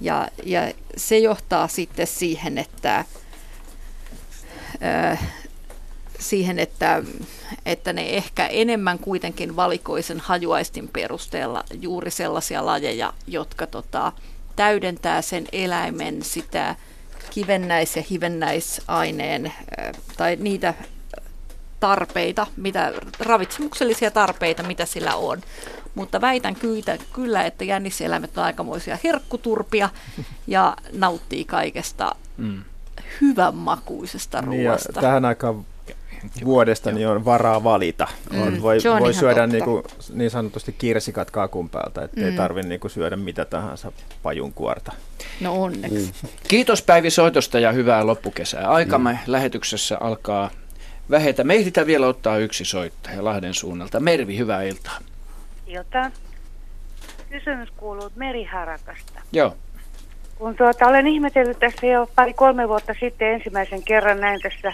[0.00, 3.04] Ja, ja se johtaa sitten siihen, että,
[5.12, 5.16] ö,
[6.22, 7.02] siihen, että,
[7.66, 14.12] että ne ehkä enemmän kuitenkin valikoisen hajuaistin perusteella juuri sellaisia lajeja, jotka tota,
[14.56, 16.76] täydentää sen eläimen sitä
[17.30, 20.74] kivennäis- ja hivennäisaineen ö, tai niitä
[21.80, 25.40] tarpeita, mitä, ravitsemuksellisia tarpeita, mitä sillä on.
[25.94, 29.88] Mutta väitän kyllä, kyllä että jänniseläimet on aikamoisia herkkuturpia
[30.46, 32.62] ja nauttii kaikesta Mm.
[33.20, 35.00] hyvän makuisesta Niin, ruoasta.
[35.00, 35.66] tähän aikaan
[36.44, 38.08] vuodesta niin on varaa valita.
[38.32, 39.46] Mm, on, voi on voi ihan syödä totta.
[39.46, 39.82] niin, kuin,
[40.12, 42.36] niin sanotusti kirsikat kakun päältä, ettei Mm.
[42.36, 43.92] tarvitse niin syödä mitä tahansa
[44.22, 44.92] pajunkuorta.
[45.40, 46.12] No onneksi.
[46.48, 48.68] Kiitos Päivi soitosta ja hyvää loppukesää.
[48.68, 50.50] Aikamme lähetyksessä alkaa
[51.10, 51.44] vähetä.
[51.44, 54.00] Me ehditään vielä ottaa yksi soittaja Lahden suunnalta.
[54.00, 54.98] Mervi, hyvää iltaa.
[55.66, 56.10] Jota.
[57.30, 59.20] Kysymys kuuluu meriharakasta.
[59.32, 59.56] Joo.
[60.38, 64.72] Kun tuota, olen ihmetellyt tässä jo pari-kolme vuotta sitten ensimmäisen kerran näin tässä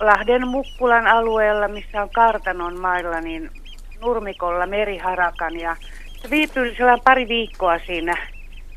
[0.00, 3.50] Lahden Mukkulan alueella, missä on kartanon mailla, niin
[4.00, 5.60] nurmikolla meriharakan.
[5.60, 5.76] Ja
[6.22, 8.16] se viipyi sellainen pari viikkoa siinä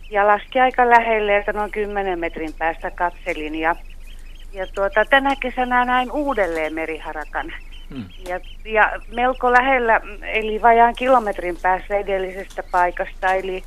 [0.10, 3.56] ja laski aika lähelle, että noin 10 metrin päästä katselin.
[3.56, 3.76] Ja,
[4.54, 7.54] ja tuota, tänä kesänä näin uudelleen meriharakan.
[8.28, 13.64] Ja, ja melko lähellä, eli vajaan kilometrin päässä edellisestä paikasta, eli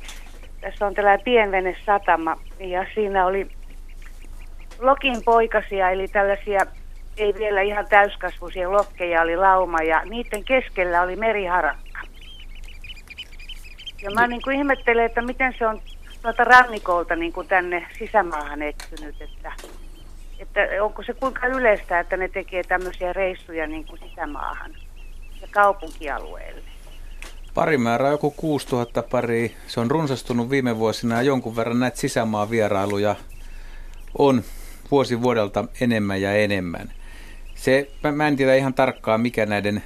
[0.61, 3.47] tässä on tällainen pienvene satama, ja siinä oli
[4.79, 6.65] lokin poikasia, eli tällaisia
[7.19, 11.99] ei vielä ihan täyskasvuisia lokkeja oli lauma, ja niiden keskellä oli meriharakka.
[14.01, 15.81] Ja mä niin kuin ihmettelen, että miten se on
[16.21, 19.51] tuolta rannikolta niin kuin tänne sisämaahan eksynyt, että,
[20.39, 24.71] että onko se kuinka yleistä, että ne tekee tämmöisiä reissuja niin kuin sisämaahan
[25.41, 26.61] ja kaupunkialueelle.
[27.53, 29.55] Parimäärä on joku 6000 pari.
[29.67, 33.15] Se on runsastunut viime vuosina ja jonkun verran näitä sisämaan vierailuja
[34.17, 34.43] on
[34.91, 36.98] vuosi vuodelta enemmän ja enemmän.
[37.61, 39.83] Se, mä, mä en tiedä ihan tarkkaan, mikä näiden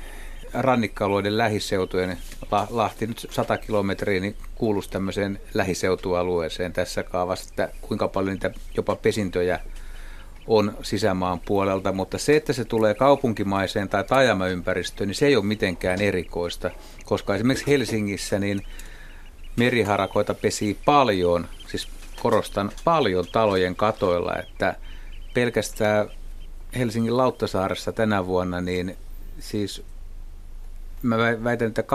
[0.54, 2.18] rannikkoalueiden lähiseutujen,
[2.52, 8.52] La, Lahti nyt 100 kilometriä, niin kuuluisi tämmöiseen lähiseutualueeseen tässä kaavassa, että kuinka paljon niitä
[8.78, 9.60] jopa pesintöjä
[10.48, 15.46] on sisämaan puolelta, mutta se, että se tulee kaupunkimaiseen tai taajamaympäristöön, niin se ei ole
[15.46, 16.72] mitenkään erikoista,
[17.06, 18.66] koska esimerkiksi Helsingissä niin
[19.56, 21.88] meriharakoita pesii paljon, siis
[22.22, 24.76] korostan, paljon talojen katoilla, että
[25.34, 26.10] pelkästään
[26.78, 28.98] Helsingin Lauttasaaressa tänä vuonna, niin
[29.40, 29.84] siis
[31.02, 31.86] mä väitän, että 20-25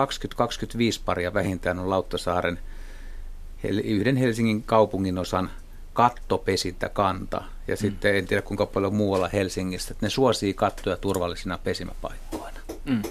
[1.04, 2.58] paria vähintään on Lauttasaaren
[3.84, 5.50] yhden Helsingin kaupungin osan
[5.92, 7.78] kanta Ja mm.
[7.78, 12.58] sitten en tiedä kuinka paljon muualla Helsingistä, että ne suosii kattoja turvallisina pesimäpaikkoina.
[12.84, 13.02] Mm.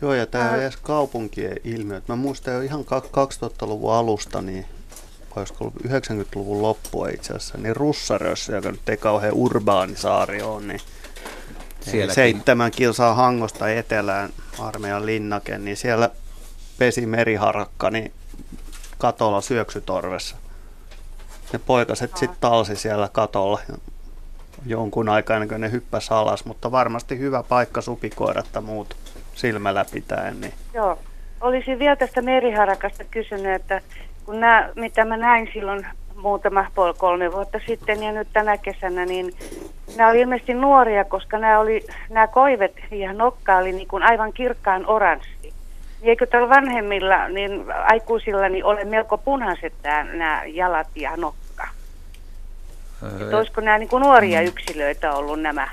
[0.00, 2.02] Joo, ja tämä on edes kaupunkien ilmiö.
[2.08, 4.66] Mä muistan jo ihan 2000-luvun alusta, niin
[5.40, 10.62] olisiko ollut 90-luvun loppua itse asiassa, niin Russarössä, joka nyt ei kauhean urbaani saari ole,
[10.62, 10.80] niin
[11.80, 12.14] Sielläkin.
[12.14, 16.10] seitsemän kilsaa Hangosta etelään armeijan linnake, niin siellä
[16.78, 18.12] pesi meriharakka niin
[18.98, 20.36] katolla syöksytorvessa.
[21.52, 23.60] Ne poikaset sitten talsi siellä katolla
[24.66, 28.96] jonkun aikaa ennen kuin ne hyppäsi alas, mutta varmasti hyvä paikka supikoirat muut
[29.34, 30.40] silmällä pitäen.
[30.40, 30.54] Niin.
[30.74, 30.98] Joo,
[31.40, 33.80] olisin vielä tästä meriharakasta kysynyt, että
[34.26, 35.86] kun nämä, mitä mä näin silloin
[36.16, 39.34] muutama puoli kolme vuotta sitten ja nyt tänä kesänä, niin
[39.96, 44.32] nämä oli ilmeisesti nuoria, koska nämä, oli, nämä koivet ja nokka oli niin kuin aivan
[44.32, 45.30] kirkkaan oranssi.
[45.42, 45.54] Niin
[46.10, 51.68] eikö tällä vanhemmilla, niin aikuisilla, niin ole melko punaiset nämä jalat ja nokka?
[53.02, 54.46] Öö, olisiko nämä niin kuin nuoria mm.
[54.46, 55.68] yksilöitä ollut nämä?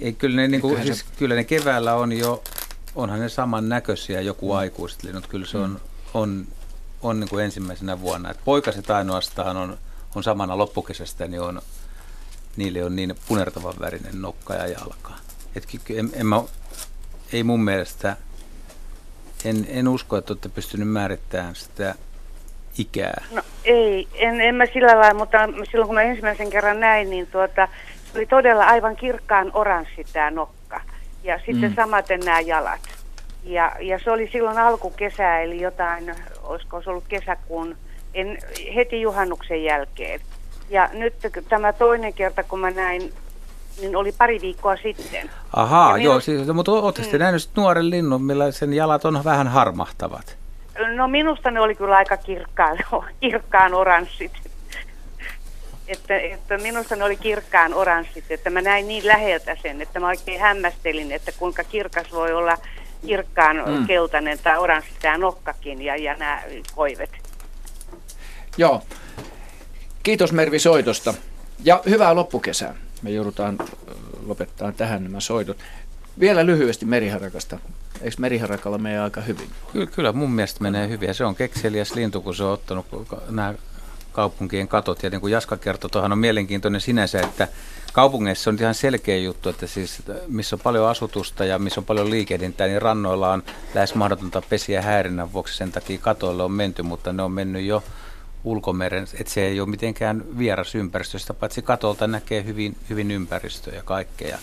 [0.00, 2.42] Ei, kyllä, ne, niin kuin, siis, kyllä ne keväällä on jo,
[2.94, 5.26] onhan ne saman näköisiä joku aikuiset linnut.
[5.26, 5.95] Kyllä se on, mm.
[6.14, 6.46] On,
[7.02, 8.30] on niin kuin ensimmäisenä vuonna.
[8.30, 9.78] Et poikaset ainoastaan on,
[10.14, 11.62] on samana loppukesästä, niin on,
[12.56, 15.12] niille on niin punertavan värinen nokka ja jalka.
[15.56, 16.42] Et, en, en mä,
[17.32, 18.16] ei mun mielestä,
[19.44, 21.94] en, en usko, että olette pystynyt määrittämään sitä
[22.78, 23.24] ikää.
[23.32, 25.38] No ei, en, en mä sillä lailla, mutta
[25.70, 27.68] silloin kun mä ensimmäisen kerran näin, niin tuota,
[28.14, 30.80] oli todella aivan kirkkaan oranssi tämä nokka.
[31.24, 31.74] Ja sitten mm.
[31.76, 32.80] samaten nämä jalat.
[33.46, 37.76] Ja, ja se oli silloin alkukesää, eli jotain, olisiko se ollut kesäkuun,
[38.14, 38.38] en,
[38.74, 40.20] heti juhannuksen jälkeen.
[40.70, 41.14] Ja nyt
[41.48, 43.12] tämä toinen kerta, kun mä näin,
[43.80, 45.30] niin oli pari viikkoa sitten.
[45.52, 47.18] Ahaa, minun, joo, siis, mutta oletteko mm.
[47.18, 50.36] nähnyt nuoren linnun, millä sen jalat on vähän harmahtavat?
[50.96, 52.78] No minusta ne oli kyllä aika kirkkaan,
[53.20, 54.32] kirkkaan oranssit.
[55.88, 60.06] Että, että minusta ne oli kirkkaan oranssit, että mä näin niin läheltä sen, että mä
[60.06, 62.58] oikein hämmästelin, että kuinka kirkas voi olla
[63.06, 63.86] kirkkaan mm.
[63.86, 66.42] keltainen tai oranssi tämä nokkakin ja, ja nämä
[66.74, 67.10] koivet.
[68.56, 68.82] Joo.
[70.02, 71.14] Kiitos Mervi soitosta
[71.64, 72.74] ja hyvää loppukesää.
[73.02, 73.58] Me joudutaan
[74.26, 75.56] lopettaa tähän nämä soitot.
[76.20, 77.58] Vielä lyhyesti meriharakasta.
[78.02, 79.50] Eikö meriharakalla mene aika hyvin?
[79.72, 81.14] Kyllä, kyllä mun mielestä menee hyvin.
[81.14, 82.86] Se on kekseliäs lintu, kun se on ottanut
[83.30, 83.54] nämä
[84.16, 85.02] kaupunkien katot.
[85.02, 87.48] Ja niin kuin Jaska kertoi, tuohan on mielenkiintoinen sinänsä, että
[87.92, 92.10] kaupungeissa on ihan selkeä juttu, että siis missä on paljon asutusta ja missä on paljon
[92.10, 93.42] liikehdintää, niin rannoilla on
[93.74, 95.56] lähes mahdotonta pesiä häirinnän vuoksi.
[95.56, 97.82] Sen takia katoille on menty, mutta ne on mennyt jo
[98.44, 103.82] ulkomeren, että se ei ole mitenkään vieras ympäristöstä, paitsi katolta näkee hyvin, hyvin ympäristöä ja
[103.82, 104.38] kaikkea.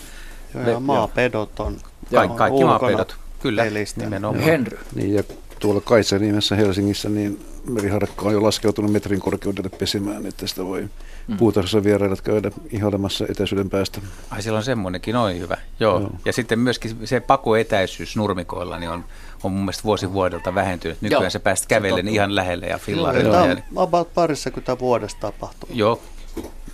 [0.54, 1.80] Joo, ja maapedot on,
[2.14, 3.64] Ka- kaikki maapedot, kyllä,
[3.96, 4.44] nimenomaan.
[4.44, 4.78] Henry.
[4.94, 5.22] Niin, ja
[5.58, 10.88] tuolla Kaitsanimessä Helsingissä, niin meriharakka on jo laskeutunut metrin korkeudelle pesimään, että sitä voi
[11.28, 11.36] mm.
[11.36, 14.00] puutarhassa vierailijat käydä ihailemassa etäisyyden päästä.
[14.30, 15.56] Ai siellä on semmoinenkin, noin hyvä.
[15.80, 16.00] Joo.
[16.00, 16.10] Joo.
[16.24, 19.04] Ja sitten myöskin se pakoetäisyys nurmikoilla niin on,
[19.42, 21.02] on mun mielestä vuosi vuodelta vähentynyt.
[21.02, 21.30] Nykyään Joo.
[21.30, 23.32] se päästä kävellen ihan lähelle ja fillarilla.
[23.32, 25.76] Tämä on about parissakymmentä vuodesta tapahtunut.
[25.76, 26.00] Joo,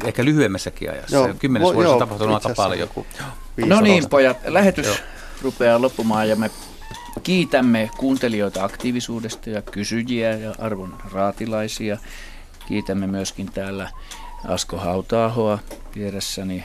[0.04, 1.16] ehkä lyhyemmässäkin ajassa.
[1.16, 2.88] Joo, Kymmenessä vuodessa on tapahtunut aika paljon.
[3.66, 4.96] No niin, pojat, lähetys Joo.
[5.42, 6.50] rupeaa loppumaan ja me
[7.22, 11.98] Kiitämme kuuntelijoita aktiivisuudesta ja kysyjiä ja arvon raatilaisia.
[12.68, 13.90] Kiitämme myöskin täällä
[14.48, 15.58] Asko Hautaahoa
[15.96, 16.64] vieressäni.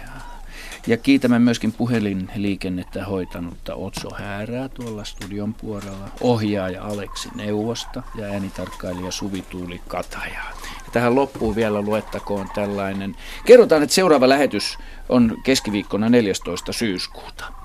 [0.88, 9.12] Ja kiitämme myöskin puhelinliikennettä hoitanutta Otso Häärää tuolla studion puolella, ohjaaja Aleksi Neuvosta ja äänitarkkailija
[9.12, 10.52] Suvi Tuuli Katajaa.
[10.86, 13.16] Ja tähän loppuun vielä luettakoon tällainen.
[13.46, 14.78] Kerrotaan, että seuraava lähetys
[15.10, 16.74] on keskiviikkona 14.
[16.74, 17.65] syyskuuta.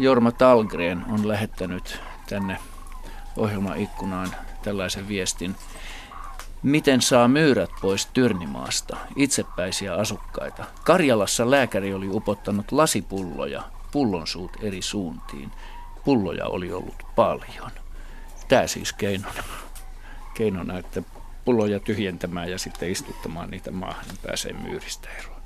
[0.00, 2.58] Jorma Talgren on lähettänyt tänne
[3.36, 4.28] ohjelmaikkunaan
[4.62, 5.56] tällaisen viestin.
[6.62, 10.64] Miten saa myyrät pois Tyrnimaasta, itsepäisiä asukkaita?
[10.84, 13.62] Karjalassa lääkäri oli upottanut lasipulloja,
[13.92, 15.50] pullonsuut eri suuntiin.
[16.04, 17.70] Pulloja oli ollut paljon.
[18.48, 19.42] Tämä siis keinona,
[20.34, 21.02] keinona että
[21.44, 25.40] pulloja tyhjentämään ja sitten istuttamaan niitä maahan, niin pääsee myyristä eroon.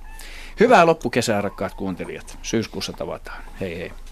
[0.61, 2.39] Hyvää loppukesää, rakkaat kuuntelijat.
[2.43, 3.45] Syyskuussa tavataan.
[3.61, 4.04] Hei hei.